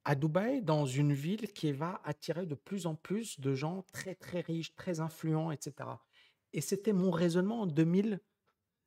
à 0.05 0.15
Dubaï 0.15 0.63
dans 0.63 0.87
une 0.87 1.13
ville 1.13 1.53
qui 1.53 1.73
va 1.73 2.01
attirer 2.05 2.47
de 2.47 2.55
plus 2.55 2.87
en 2.87 2.95
plus 2.95 3.39
de 3.39 3.55
gens 3.55 3.85
très, 3.93 4.15
très 4.15 4.41
riches, 4.41 4.75
très 4.75 5.01
influents, 5.01 5.51
etc. 5.51 5.91
Et 6.55 6.63
c'était 6.63 6.95
mon 6.95 7.11
raisonnement 7.11 7.61
en 7.61 7.67
2000, 7.67 8.19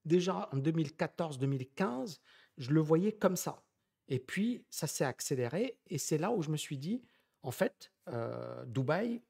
déjà 0.05 0.49
en 0.51 0.57
2014-2015, 0.57 2.19
je 2.57 2.71
le 2.71 2.81
voyais 2.81 3.11
comme 3.11 3.35
ça. 3.35 3.63
Et 4.07 4.19
puis, 4.19 4.65
ça 4.69 4.87
s'est 4.87 5.05
accéléré. 5.05 5.77
Et 5.87 5.99
c'est 5.99 6.17
là 6.17 6.31
où 6.31 6.41
je 6.41 6.49
me 6.49 6.57
suis 6.57 6.77
dit, 6.77 7.03
en 7.43 7.51
fait, 7.51 7.91
euh, 8.09 8.65
Dubaï 8.65 9.21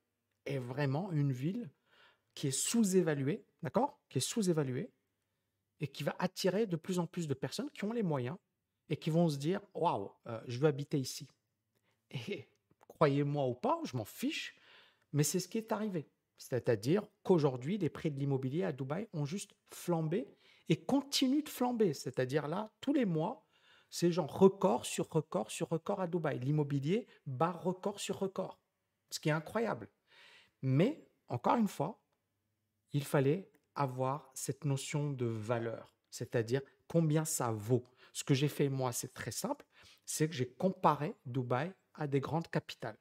est 0.45 0.59
vraiment 0.59 1.11
une 1.11 1.31
ville 1.31 1.69
qui 2.33 2.47
est 2.47 2.51
sous-évaluée, 2.51 3.45
d'accord? 3.61 3.99
Qui 4.09 4.17
est 4.17 4.21
sous-évaluée 4.21 4.91
et 5.79 5.87
qui 5.87 6.03
va 6.03 6.15
attirer 6.19 6.65
de 6.65 6.75
plus 6.75 6.99
en 6.99 7.07
plus 7.07 7.27
de 7.27 7.33
personnes 7.33 7.69
qui 7.71 7.83
ont 7.85 7.93
les 7.93 8.03
moyens 8.03 8.37
et 8.89 8.97
qui 8.97 9.09
vont 9.09 9.29
se 9.29 9.37
dire 9.37 9.61
Waouh, 9.73 10.11
euh, 10.27 10.41
je 10.47 10.59
veux 10.59 10.67
habiter 10.67 10.99
ici. 10.99 11.27
Et 12.11 12.47
croyez-moi 12.79 13.47
ou 13.47 13.55
pas, 13.55 13.79
je 13.83 13.97
m'en 13.97 14.05
fiche, 14.05 14.55
mais 15.11 15.23
c'est 15.23 15.39
ce 15.39 15.47
qui 15.47 15.57
est 15.57 15.71
arrivé. 15.71 16.07
C'est-à-dire 16.37 17.03
qu'aujourd'hui, 17.23 17.77
les 17.77 17.89
prix 17.89 18.11
de 18.11 18.19
l'immobilier 18.19 18.63
à 18.63 18.71
Dubaï 18.71 19.07
ont 19.13 19.25
juste 19.25 19.51
flambé 19.71 20.27
et 20.69 20.77
continuent 20.77 21.43
de 21.43 21.49
flamber. 21.49 21.93
C'est-à-dire 21.93 22.47
là, 22.47 22.71
tous 22.81 22.93
les 22.93 23.05
mois, 23.05 23.45
c'est 23.89 24.11
genre 24.11 24.39
record 24.39 24.85
sur 24.85 25.07
record 25.09 25.51
sur 25.51 25.69
record 25.69 26.01
à 26.01 26.07
Dubaï. 26.07 26.39
L'immobilier 26.39 27.07
bat 27.25 27.51
record 27.51 27.99
sur 27.99 28.19
record, 28.19 28.59
ce 29.11 29.19
qui 29.19 29.29
est 29.29 29.33
incroyable. 29.33 29.89
Mais, 30.63 31.05
encore 31.27 31.57
une 31.57 31.67
fois, 31.67 32.01
il 32.93 33.03
fallait 33.03 33.51
avoir 33.75 34.31
cette 34.33 34.65
notion 34.65 35.11
de 35.11 35.25
valeur, 35.25 35.93
c'est-à-dire 36.09 36.61
combien 36.87 37.25
ça 37.25 37.51
vaut. 37.51 37.83
Ce 38.13 38.23
que 38.23 38.33
j'ai 38.33 38.47
fait 38.47 38.69
moi, 38.69 38.91
c'est 38.91 39.13
très 39.13 39.31
simple, 39.31 39.65
c'est 40.05 40.27
que 40.27 40.33
j'ai 40.33 40.47
comparé 40.47 41.15
Dubaï 41.25 41.73
à 41.93 42.07
des 42.07 42.19
grandes 42.19 42.47
capitales. 42.47 42.97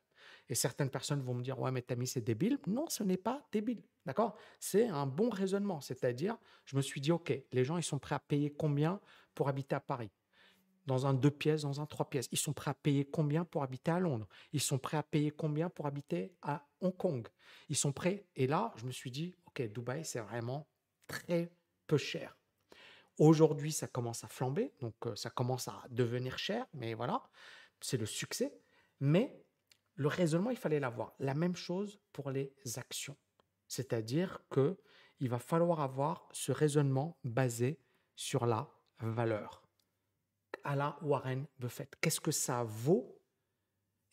Et 0.48 0.54
certaines 0.54 0.90
personnes 0.90 1.22
vont 1.22 1.34
me 1.34 1.42
dire, 1.42 1.58
ouais, 1.60 1.70
mais 1.70 1.82
Tammy, 1.82 2.06
c'est 2.06 2.20
débile. 2.20 2.58
Non, 2.66 2.88
ce 2.88 3.02
n'est 3.04 3.16
pas 3.16 3.46
débile. 3.52 3.82
D'accord? 4.04 4.36
C'est 4.58 4.88
un 4.88 5.06
bon 5.06 5.30
raisonnement. 5.30 5.80
C'est-à-dire, 5.80 6.36
je 6.64 6.76
me 6.76 6.82
suis 6.82 7.00
dit, 7.00 7.12
OK, 7.12 7.32
les 7.52 7.64
gens, 7.64 7.76
ils 7.76 7.82
sont 7.82 7.98
prêts 7.98 8.14
à 8.14 8.18
payer 8.18 8.52
combien 8.52 9.00
pour 9.34 9.48
habiter 9.48 9.74
à 9.74 9.80
Paris? 9.80 10.10
Dans 10.86 11.06
un 11.06 11.14
deux 11.14 11.30
pièces, 11.30 11.62
dans 11.62 11.80
un 11.80 11.86
trois 11.86 12.10
pièces. 12.10 12.28
Ils 12.32 12.38
sont 12.38 12.52
prêts 12.52 12.70
à 12.70 12.74
payer 12.74 13.04
combien 13.04 13.44
pour 13.44 13.62
habiter 13.62 13.92
à 13.92 14.00
Londres? 14.00 14.26
Ils 14.52 14.60
sont 14.60 14.78
prêts 14.78 14.96
à 14.96 15.02
payer 15.02 15.30
combien 15.30 15.70
pour 15.70 15.86
habiter 15.86 16.34
à 16.42 16.66
Hong 16.82 16.96
Kong 16.96 17.26
Ils 17.68 17.76
sont 17.76 17.92
prêts. 17.92 18.26
Et 18.36 18.46
là, 18.46 18.72
je 18.76 18.84
me 18.84 18.92
suis 18.92 19.10
dit, 19.10 19.34
OK, 19.46 19.62
Dubaï, 19.62 20.04
c'est 20.04 20.20
vraiment 20.20 20.68
très 21.06 21.50
peu 21.86 21.96
cher. 21.96 22.36
Aujourd'hui, 23.18 23.72
ça 23.72 23.86
commence 23.86 24.24
à 24.24 24.28
flamber, 24.28 24.72
donc 24.80 24.94
euh, 25.06 25.14
ça 25.14 25.30
commence 25.30 25.68
à 25.68 25.82
devenir 25.90 26.38
cher, 26.38 26.66
mais 26.72 26.94
voilà, 26.94 27.22
c'est 27.80 27.98
le 27.98 28.06
succès. 28.06 28.58
Mais 29.00 29.44
le 29.94 30.08
raisonnement, 30.08 30.50
il 30.50 30.56
fallait 30.56 30.80
l'avoir. 30.80 31.12
La 31.18 31.34
même 31.34 31.56
chose 31.56 32.00
pour 32.12 32.30
les 32.30 32.54
actions. 32.76 33.16
C'est-à-dire 33.68 34.40
que 34.50 34.76
il 35.20 35.28
va 35.28 35.38
falloir 35.38 35.80
avoir 35.80 36.28
ce 36.32 36.50
raisonnement 36.50 37.16
basé 37.22 37.78
sur 38.16 38.44
la 38.44 38.68
valeur. 38.98 39.62
À 40.64 40.74
la 40.74 40.98
Warren 41.02 41.46
Buffett, 41.58 41.94
qu'est-ce 42.00 42.20
que 42.20 42.32
ça 42.32 42.64
vaut 42.64 43.21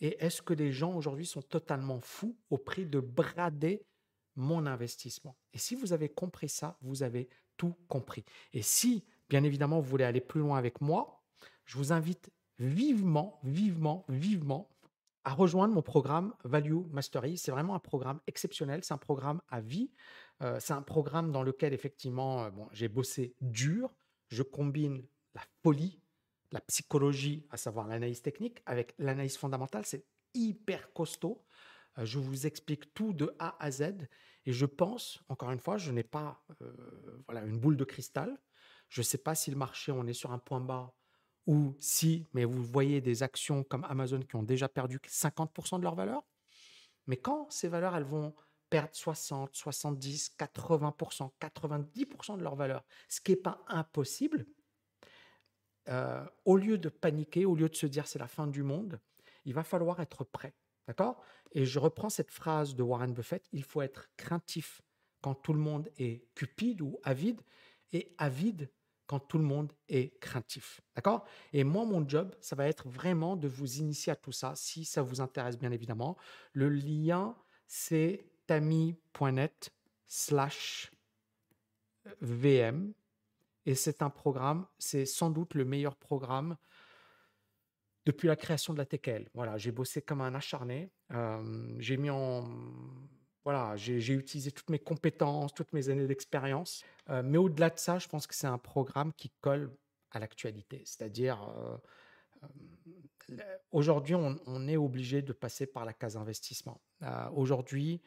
Et 0.01 0.23
est-ce 0.23 0.41
que 0.41 0.53
les 0.53 0.71
gens 0.71 0.95
aujourd'hui 0.95 1.25
sont 1.25 1.41
totalement 1.41 1.99
fous 2.01 2.37
au 2.49 2.57
prix 2.57 2.85
de 2.85 2.99
brader 2.99 3.85
mon 4.35 4.65
investissement? 4.65 5.37
Et 5.53 5.57
si 5.57 5.75
vous 5.75 5.93
avez 5.93 6.09
compris 6.09 6.49
ça, 6.49 6.77
vous 6.81 7.03
avez 7.03 7.29
tout 7.57 7.75
compris. 7.87 8.23
Et 8.53 8.61
si, 8.61 9.05
bien 9.29 9.43
évidemment, 9.43 9.79
vous 9.79 9.89
voulez 9.89 10.05
aller 10.05 10.21
plus 10.21 10.39
loin 10.39 10.57
avec 10.57 10.81
moi, 10.81 11.21
je 11.65 11.77
vous 11.77 11.91
invite 11.91 12.31
vivement, 12.57 13.39
vivement, 13.43 14.05
vivement 14.09 14.69
à 15.23 15.33
rejoindre 15.33 15.73
mon 15.73 15.81
programme 15.81 16.33
Value 16.43 16.85
Mastery. 16.91 17.37
C'est 17.37 17.51
vraiment 17.51 17.75
un 17.75 17.79
programme 17.79 18.19
exceptionnel, 18.27 18.83
c'est 18.83 18.93
un 18.93 18.97
programme 18.97 19.41
à 19.49 19.59
vie. 19.61 19.91
Euh, 20.41 20.57
c'est 20.59 20.73
un 20.73 20.81
programme 20.81 21.31
dans 21.31 21.43
lequel, 21.43 21.73
effectivement, 21.73 22.45
euh, 22.45 22.49
bon, 22.49 22.67
j'ai 22.71 22.87
bossé 22.87 23.35
dur. 23.41 23.93
Je 24.29 24.43
combine 24.43 25.03
la 25.35 25.41
folie, 25.61 26.01
la 26.51 26.61
psychologie, 26.61 27.45
à 27.49 27.57
savoir 27.57 27.87
l'analyse 27.87 28.21
technique, 28.21 28.61
avec 28.65 28.93
l'analyse 28.97 29.37
fondamentale. 29.37 29.85
C'est 29.85 30.05
hyper 30.33 30.91
costaud. 30.93 31.43
Euh, 31.97 32.05
je 32.05 32.19
vous 32.19 32.45
explique 32.47 32.93
tout 32.93 33.13
de 33.13 33.35
A 33.39 33.55
à 33.63 33.71
Z. 33.71 34.07
Et 34.45 34.53
je 34.53 34.65
pense, 34.65 35.21
encore 35.29 35.51
une 35.51 35.59
fois, 35.59 35.77
je 35.77 35.91
n'ai 35.91 36.03
pas 36.03 36.43
voilà, 37.27 37.43
une 37.45 37.59
boule 37.59 37.77
de 37.77 37.83
cristal. 37.83 38.37
Je 38.87 39.01
ne 39.01 39.03
sais 39.03 39.17
pas 39.17 39.35
si 39.35 39.51
le 39.51 39.57
marché, 39.57 39.91
on 39.91 40.07
est 40.07 40.13
sur 40.13 40.31
un 40.31 40.39
point 40.39 40.61
bas 40.61 40.93
ou 41.45 41.75
si, 41.79 42.27
mais 42.33 42.45
vous 42.45 42.63
voyez 42.63 43.01
des 43.01 43.23
actions 43.23 43.63
comme 43.63 43.83
Amazon 43.85 44.19
qui 44.19 44.35
ont 44.35 44.43
déjà 44.43 44.69
perdu 44.69 44.99
50% 44.99 45.79
de 45.79 45.83
leur 45.83 45.95
valeur. 45.95 46.23
Mais 47.07 47.17
quand 47.17 47.49
ces 47.49 47.67
valeurs, 47.67 47.95
elles 47.95 48.03
vont 48.03 48.35
perdre 48.69 48.93
60, 48.93 49.55
70, 49.55 50.35
80%, 50.37 51.31
90% 51.41 52.37
de 52.37 52.43
leur 52.43 52.55
valeur, 52.55 52.85
ce 53.07 53.19
qui 53.19 53.31
n'est 53.31 53.37
pas 53.37 53.63
impossible, 53.67 54.45
euh, 55.89 56.23
au 56.45 56.57
lieu 56.57 56.77
de 56.77 56.89
paniquer, 56.89 57.45
au 57.45 57.55
lieu 57.55 57.69
de 57.69 57.75
se 57.75 57.85
dire 57.85 58.07
c'est 58.07 58.19
la 58.19 58.27
fin 58.27 58.47
du 58.47 58.63
monde, 58.63 58.99
il 59.45 59.53
va 59.53 59.63
falloir 59.63 59.99
être 59.99 60.23
prêt. 60.23 60.53
D'accord? 60.87 61.21
Et 61.51 61.65
je 61.65 61.79
reprends 61.79 62.09
cette 62.09 62.31
phrase 62.31 62.75
de 62.75 62.83
Warren 62.83 63.13
Buffett, 63.13 63.47
il 63.51 63.63
faut 63.63 63.81
être 63.81 64.09
craintif 64.17 64.81
quand 65.21 65.35
tout 65.35 65.53
le 65.53 65.59
monde 65.59 65.89
est 65.97 66.23
cupide 66.35 66.81
ou 66.81 66.99
avide, 67.03 67.41
et 67.91 68.13
avide 68.17 68.69
quand 69.07 69.19
tout 69.19 69.39
le 69.39 69.43
monde 69.43 69.73
est 69.87 70.19
craintif. 70.19 70.81
D'accord? 70.95 71.25
Et 71.51 71.63
moi, 71.63 71.85
mon 71.85 72.07
job, 72.07 72.35
ça 72.41 72.55
va 72.55 72.67
être 72.67 72.87
vraiment 72.87 73.35
de 73.35 73.47
vous 73.47 73.77
initier 73.77 74.11
à 74.11 74.15
tout 74.15 74.31
ça, 74.31 74.53
si 74.55 74.85
ça 74.85 75.01
vous 75.01 75.19
intéresse 75.21 75.57
bien 75.57 75.71
évidemment. 75.71 76.15
Le 76.53 76.69
lien, 76.69 77.35
c'est 77.65 78.25
tami.net 78.45 79.71
slash 80.05 80.91
VM. 82.21 82.93
Et 83.69 83.75
c'est 83.75 84.01
un 84.01 84.09
programme, 84.09 84.65
c'est 84.79 85.05
sans 85.05 85.29
doute 85.29 85.53
le 85.53 85.63
meilleur 85.63 85.95
programme 85.95 86.57
depuis 88.07 88.27
la 88.27 88.35
création 88.35 88.73
de 88.73 88.79
la 88.79 88.85
TKL. 88.87 89.29
Voilà, 89.35 89.59
j'ai 89.59 89.71
bossé 89.71 90.01
comme 90.01 90.21
un 90.21 90.33
acharné. 90.33 90.91
Euh, 91.11 91.75
j'ai 91.77 91.95
mis 91.97 92.09
en 92.09 92.49
voilà, 93.43 93.75
j'ai 93.75 94.13
utilisé 94.13 94.51
toutes 94.51 94.71
mes 94.71 94.79
compétences, 94.79 95.53
toutes 95.53 95.71
mes 95.71 95.89
années 95.89 96.07
d'expérience. 96.07 96.83
Euh, 97.11 97.21
mais 97.23 97.37
au-delà 97.37 97.69
de 97.69 97.77
ça, 97.77 97.99
je 97.99 98.07
pense 98.07 98.25
que 98.25 98.33
c'est 98.33 98.47
un 98.47 98.57
programme 98.57 99.13
qui 99.13 99.31
colle 99.39 99.71
à 100.09 100.17
l'actualité. 100.17 100.81
C'est-à-dire, 100.85 101.53
euh, 103.29 103.37
aujourd'hui, 103.69 104.15
on, 104.15 104.67
est 104.67 104.77
obligé 104.77 105.21
de 105.21 105.31
passer 105.31 105.67
par 105.67 105.85
la 105.85 105.93
case 105.93 106.17
investissement. 106.17 106.81
aujourd'hui, 107.35 108.01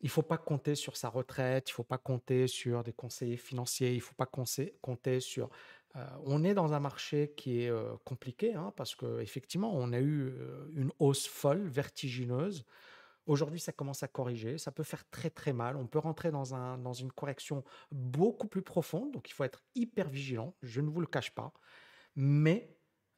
il 0.00 0.08
faut 0.08 0.22
pas 0.22 0.38
compter 0.38 0.74
sur 0.74 0.96
sa 0.96 1.08
retraite, 1.08 1.68
il 1.68 1.72
faut 1.72 1.84
pas 1.84 1.98
compter 1.98 2.46
sur 2.46 2.82
des 2.82 2.92
conseillers 2.92 3.36
financiers, 3.36 3.94
il 3.94 4.00
faut 4.00 4.14
pas 4.14 4.26
compter 4.26 5.20
sur... 5.20 5.50
on 6.24 6.42
est 6.44 6.54
dans 6.54 6.72
un 6.72 6.80
marché 6.80 7.34
qui 7.36 7.62
est 7.62 7.72
compliqué 8.04 8.54
hein, 8.54 8.72
parce 8.76 8.94
qu'effectivement, 8.94 9.72
on 9.74 9.92
a 9.92 10.00
eu 10.00 10.32
une 10.74 10.92
hausse 10.98 11.26
folle, 11.26 11.66
vertigineuse. 11.68 12.64
Aujourd'hui, 13.26 13.60
ça 13.60 13.72
commence 13.72 14.02
à 14.02 14.08
corriger. 14.08 14.58
Ça 14.58 14.72
peut 14.72 14.82
faire 14.82 15.08
très 15.10 15.30
très 15.30 15.52
mal. 15.52 15.76
On 15.76 15.86
peut 15.86 15.98
rentrer 15.98 16.30
dans, 16.30 16.78
dans 16.78 16.92
une 16.92 17.12
correction 17.12 17.62
beaucoup 17.92 18.48
plus 18.48 18.62
profonde. 18.62 19.12
Donc, 19.12 19.28
il 19.28 19.32
faut 19.32 19.44
être 19.44 19.62
hyper 19.74 20.08
vigilant. 20.08 20.56
Je 20.62 20.80
ne 20.80 20.88
vous 20.88 21.00
le 21.00 21.06
cache 21.06 21.32
pas. 21.34 21.52
Mais 22.16 22.74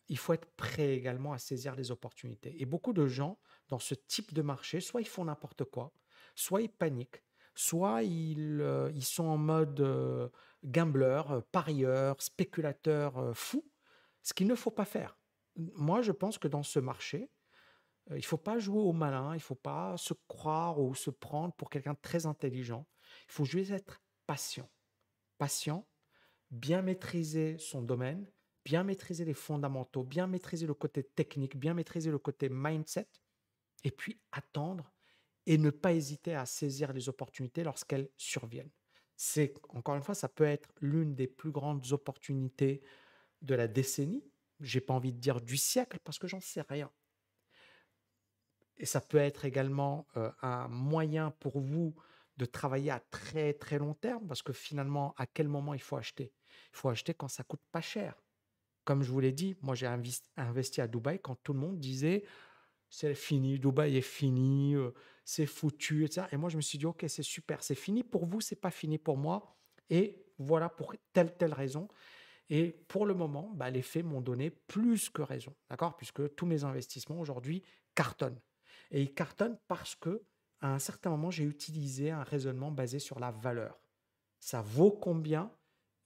il 0.08 0.18
faut 0.18 0.34
être 0.34 0.50
prêt 0.56 0.94
également 0.94 1.32
à 1.32 1.38
saisir 1.38 1.74
les 1.76 1.90
opportunités. 1.90 2.60
Et 2.60 2.66
beaucoup 2.66 2.92
de 2.92 3.06
gens 3.06 3.38
dans 3.68 3.78
ce 3.78 3.94
type 3.94 4.34
de 4.34 4.42
marché, 4.42 4.80
soit 4.80 5.00
ils 5.00 5.08
font 5.08 5.24
n'importe 5.24 5.64
quoi, 5.64 5.94
soit 6.34 6.62
ils 6.62 6.68
paniquent, 6.68 7.22
soit 7.54 8.02
ils, 8.02 8.60
euh, 8.60 8.90
ils 8.94 9.04
sont 9.04 9.24
en 9.24 9.36
mode 9.36 9.80
euh, 9.80 10.28
gambler, 10.64 11.22
euh, 11.30 11.40
parieur, 11.52 12.20
spéculateur 12.20 13.36
fou, 13.36 13.64
ce 14.22 14.34
qu'il 14.34 14.46
ne 14.46 14.54
faut 14.54 14.70
pas 14.70 14.84
faire. 14.84 15.18
Moi, 15.56 16.02
je 16.02 16.12
pense 16.12 16.38
que 16.38 16.48
dans 16.48 16.62
ce 16.62 16.78
marché, 16.78 17.30
il 18.10 18.16
ne 18.16 18.22
faut 18.22 18.38
pas 18.38 18.58
jouer 18.58 18.80
au 18.80 18.92
malin, 18.92 19.32
il 19.32 19.38
ne 19.38 19.42
faut 19.42 19.54
pas 19.54 19.96
se 19.96 20.14
croire 20.26 20.80
ou 20.80 20.94
se 20.94 21.10
prendre 21.10 21.54
pour 21.54 21.70
quelqu'un 21.70 21.92
de 21.92 22.00
très 22.00 22.26
intelligent. 22.26 22.86
Il 23.28 23.32
faut 23.32 23.44
juste 23.44 23.70
être 23.70 24.00
patient. 24.26 24.68
Patient, 25.38 25.86
bien 26.50 26.82
maîtriser 26.82 27.58
son 27.58 27.82
domaine, 27.82 28.26
bien 28.64 28.82
maîtriser 28.82 29.24
les 29.24 29.34
fondamentaux, 29.34 30.04
bien 30.04 30.26
maîtriser 30.26 30.66
le 30.66 30.74
côté 30.74 31.04
technique, 31.04 31.56
bien 31.56 31.74
maîtriser 31.74 32.10
le 32.10 32.18
côté 32.18 32.48
mindset, 32.48 33.08
et 33.84 33.90
puis 33.90 34.20
attendre 34.30 34.92
et 35.46 35.58
ne 35.58 35.70
pas 35.70 35.92
hésiter 35.92 36.34
à 36.34 36.46
saisir 36.46 36.92
les 36.92 37.08
opportunités 37.08 37.64
lorsqu'elles 37.64 38.08
surviennent. 38.16 38.70
C'est, 39.16 39.54
encore 39.68 39.96
une 39.96 40.02
fois, 40.02 40.14
ça 40.14 40.28
peut 40.28 40.44
être 40.44 40.70
l'une 40.80 41.14
des 41.14 41.26
plus 41.26 41.50
grandes 41.50 41.92
opportunités 41.92 42.82
de 43.40 43.54
la 43.54 43.68
décennie. 43.68 44.24
J'ai 44.60 44.80
pas 44.80 44.94
envie 44.94 45.12
de 45.12 45.18
dire 45.18 45.40
du 45.40 45.56
siècle 45.56 45.98
parce 46.04 46.18
que 46.18 46.28
j'en 46.28 46.40
sais 46.40 46.62
rien. 46.62 46.90
Et 48.76 48.86
ça 48.86 49.00
peut 49.00 49.18
être 49.18 49.44
également 49.44 50.06
euh, 50.16 50.30
un 50.42 50.68
moyen 50.68 51.30
pour 51.30 51.60
vous 51.60 51.94
de 52.36 52.44
travailler 52.46 52.90
à 52.90 53.00
très 53.00 53.52
très 53.52 53.78
long 53.78 53.94
terme 53.94 54.26
parce 54.26 54.42
que 54.42 54.52
finalement, 54.52 55.14
à 55.16 55.26
quel 55.26 55.48
moment 55.48 55.74
il 55.74 55.82
faut 55.82 55.96
acheter? 55.96 56.32
Il 56.72 56.76
faut 56.76 56.88
acheter 56.88 57.14
quand 57.14 57.28
ça 57.28 57.44
coûte 57.44 57.62
pas 57.70 57.80
cher. 57.80 58.20
Comme 58.84 59.02
je 59.02 59.12
vous 59.12 59.20
l'ai 59.20 59.32
dit, 59.32 59.56
moi 59.60 59.74
j'ai 59.74 59.86
investi 59.86 60.80
à 60.80 60.88
Dubaï 60.88 61.20
quand 61.20 61.36
tout 61.42 61.52
le 61.52 61.60
monde 61.60 61.78
disait 61.78 62.24
c'est 62.88 63.14
fini, 63.14 63.58
Dubaï 63.58 63.96
est 63.96 64.00
fini, 64.02 64.74
euh, 64.74 64.90
c'est 65.24 65.46
foutu, 65.46 66.04
etc. 66.04 66.26
Et 66.32 66.36
moi 66.36 66.48
je 66.50 66.56
me 66.56 66.62
suis 66.62 66.78
dit 66.78 66.86
ok 66.86 67.04
c'est 67.08 67.22
super, 67.22 67.62
c'est 67.62 67.74
fini 67.74 68.02
pour 68.02 68.26
vous, 68.26 68.40
c'est 68.40 68.56
pas 68.56 68.70
fini 68.70 68.98
pour 68.98 69.16
moi. 69.16 69.56
Et 69.90 70.24
voilà 70.38 70.68
pour 70.68 70.94
telle 71.12 71.36
telle 71.36 71.52
raison. 71.52 71.88
Et 72.48 72.72
pour 72.88 73.06
le 73.06 73.14
moment, 73.14 73.50
bah, 73.54 73.70
les 73.70 73.82
faits 73.82 74.04
m'ont 74.04 74.20
donné 74.20 74.50
plus 74.50 75.08
que 75.08 75.22
raison, 75.22 75.54
d'accord? 75.70 75.96
Puisque 75.96 76.34
tous 76.34 76.44
mes 76.44 76.64
investissements 76.64 77.20
aujourd'hui 77.20 77.62
cartonnent. 77.94 78.40
Et 78.90 79.00
ils 79.00 79.14
cartonnent 79.14 79.58
parce 79.68 79.94
que 79.94 80.22
à 80.60 80.72
un 80.72 80.78
certain 80.78 81.10
moment, 81.10 81.30
j'ai 81.30 81.44
utilisé 81.44 82.10
un 82.10 82.22
raisonnement 82.22 82.70
basé 82.70 83.00
sur 83.00 83.18
la 83.18 83.32
valeur. 83.32 83.82
Ça 84.38 84.62
vaut 84.62 84.92
combien 84.92 85.50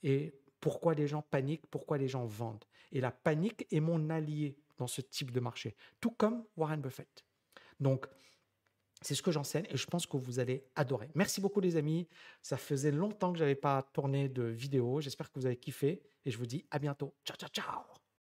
et 0.03 0.35
pourquoi 0.61 0.95
les 0.95 1.07
gens 1.07 1.23
paniquent, 1.23 1.67
pourquoi 1.67 1.99
les 1.99 2.09
gens 2.09 2.25
vendent? 2.25 2.65
Et 2.93 3.01
la 3.01 3.11
panique 3.11 3.67
est 3.71 3.81
mon 3.81 4.09
allié 4.09 4.57
dans 4.79 4.87
ce 4.87 5.01
type 5.01 5.31
de 5.31 5.41
marché, 5.41 5.77
tout 6.01 6.11
comme 6.11 6.45
Warren 6.57 6.81
Buffett. 6.81 7.25
Donc, 7.81 8.07
c'est 9.03 9.15
ce 9.15 9.23
que 9.23 9.31
j'enseigne 9.31 9.67
et 9.71 9.77
je 9.77 9.87
pense 9.87 10.07
que 10.07 10.17
vous 10.17 10.39
allez 10.39 10.65
adorer. 10.75 11.11
Merci 11.15 11.41
beaucoup 11.41 11.61
les 11.61 11.77
amis. 11.77 12.09
Ça 12.43 12.57
faisait 12.57 12.93
longtemps 12.93 13.33
que 13.33 13.39
je 13.39 13.45
n'avais 13.45 13.55
pas 13.55 13.83
tourné 13.93 14.29
de 14.29 14.45
vidéo. 14.45 15.01
J'espère 15.01 15.31
que 15.31 15.39
vous 15.39 15.47
avez 15.47 15.57
kiffé 15.57 16.03
et 16.25 16.31
je 16.31 16.39
vous 16.39 16.47
dis 16.47 16.65
à 16.71 16.79
bientôt. 16.79 17.15
Ciao, 17.25 17.37
ciao, 17.37 17.51
ciao 17.51 18.06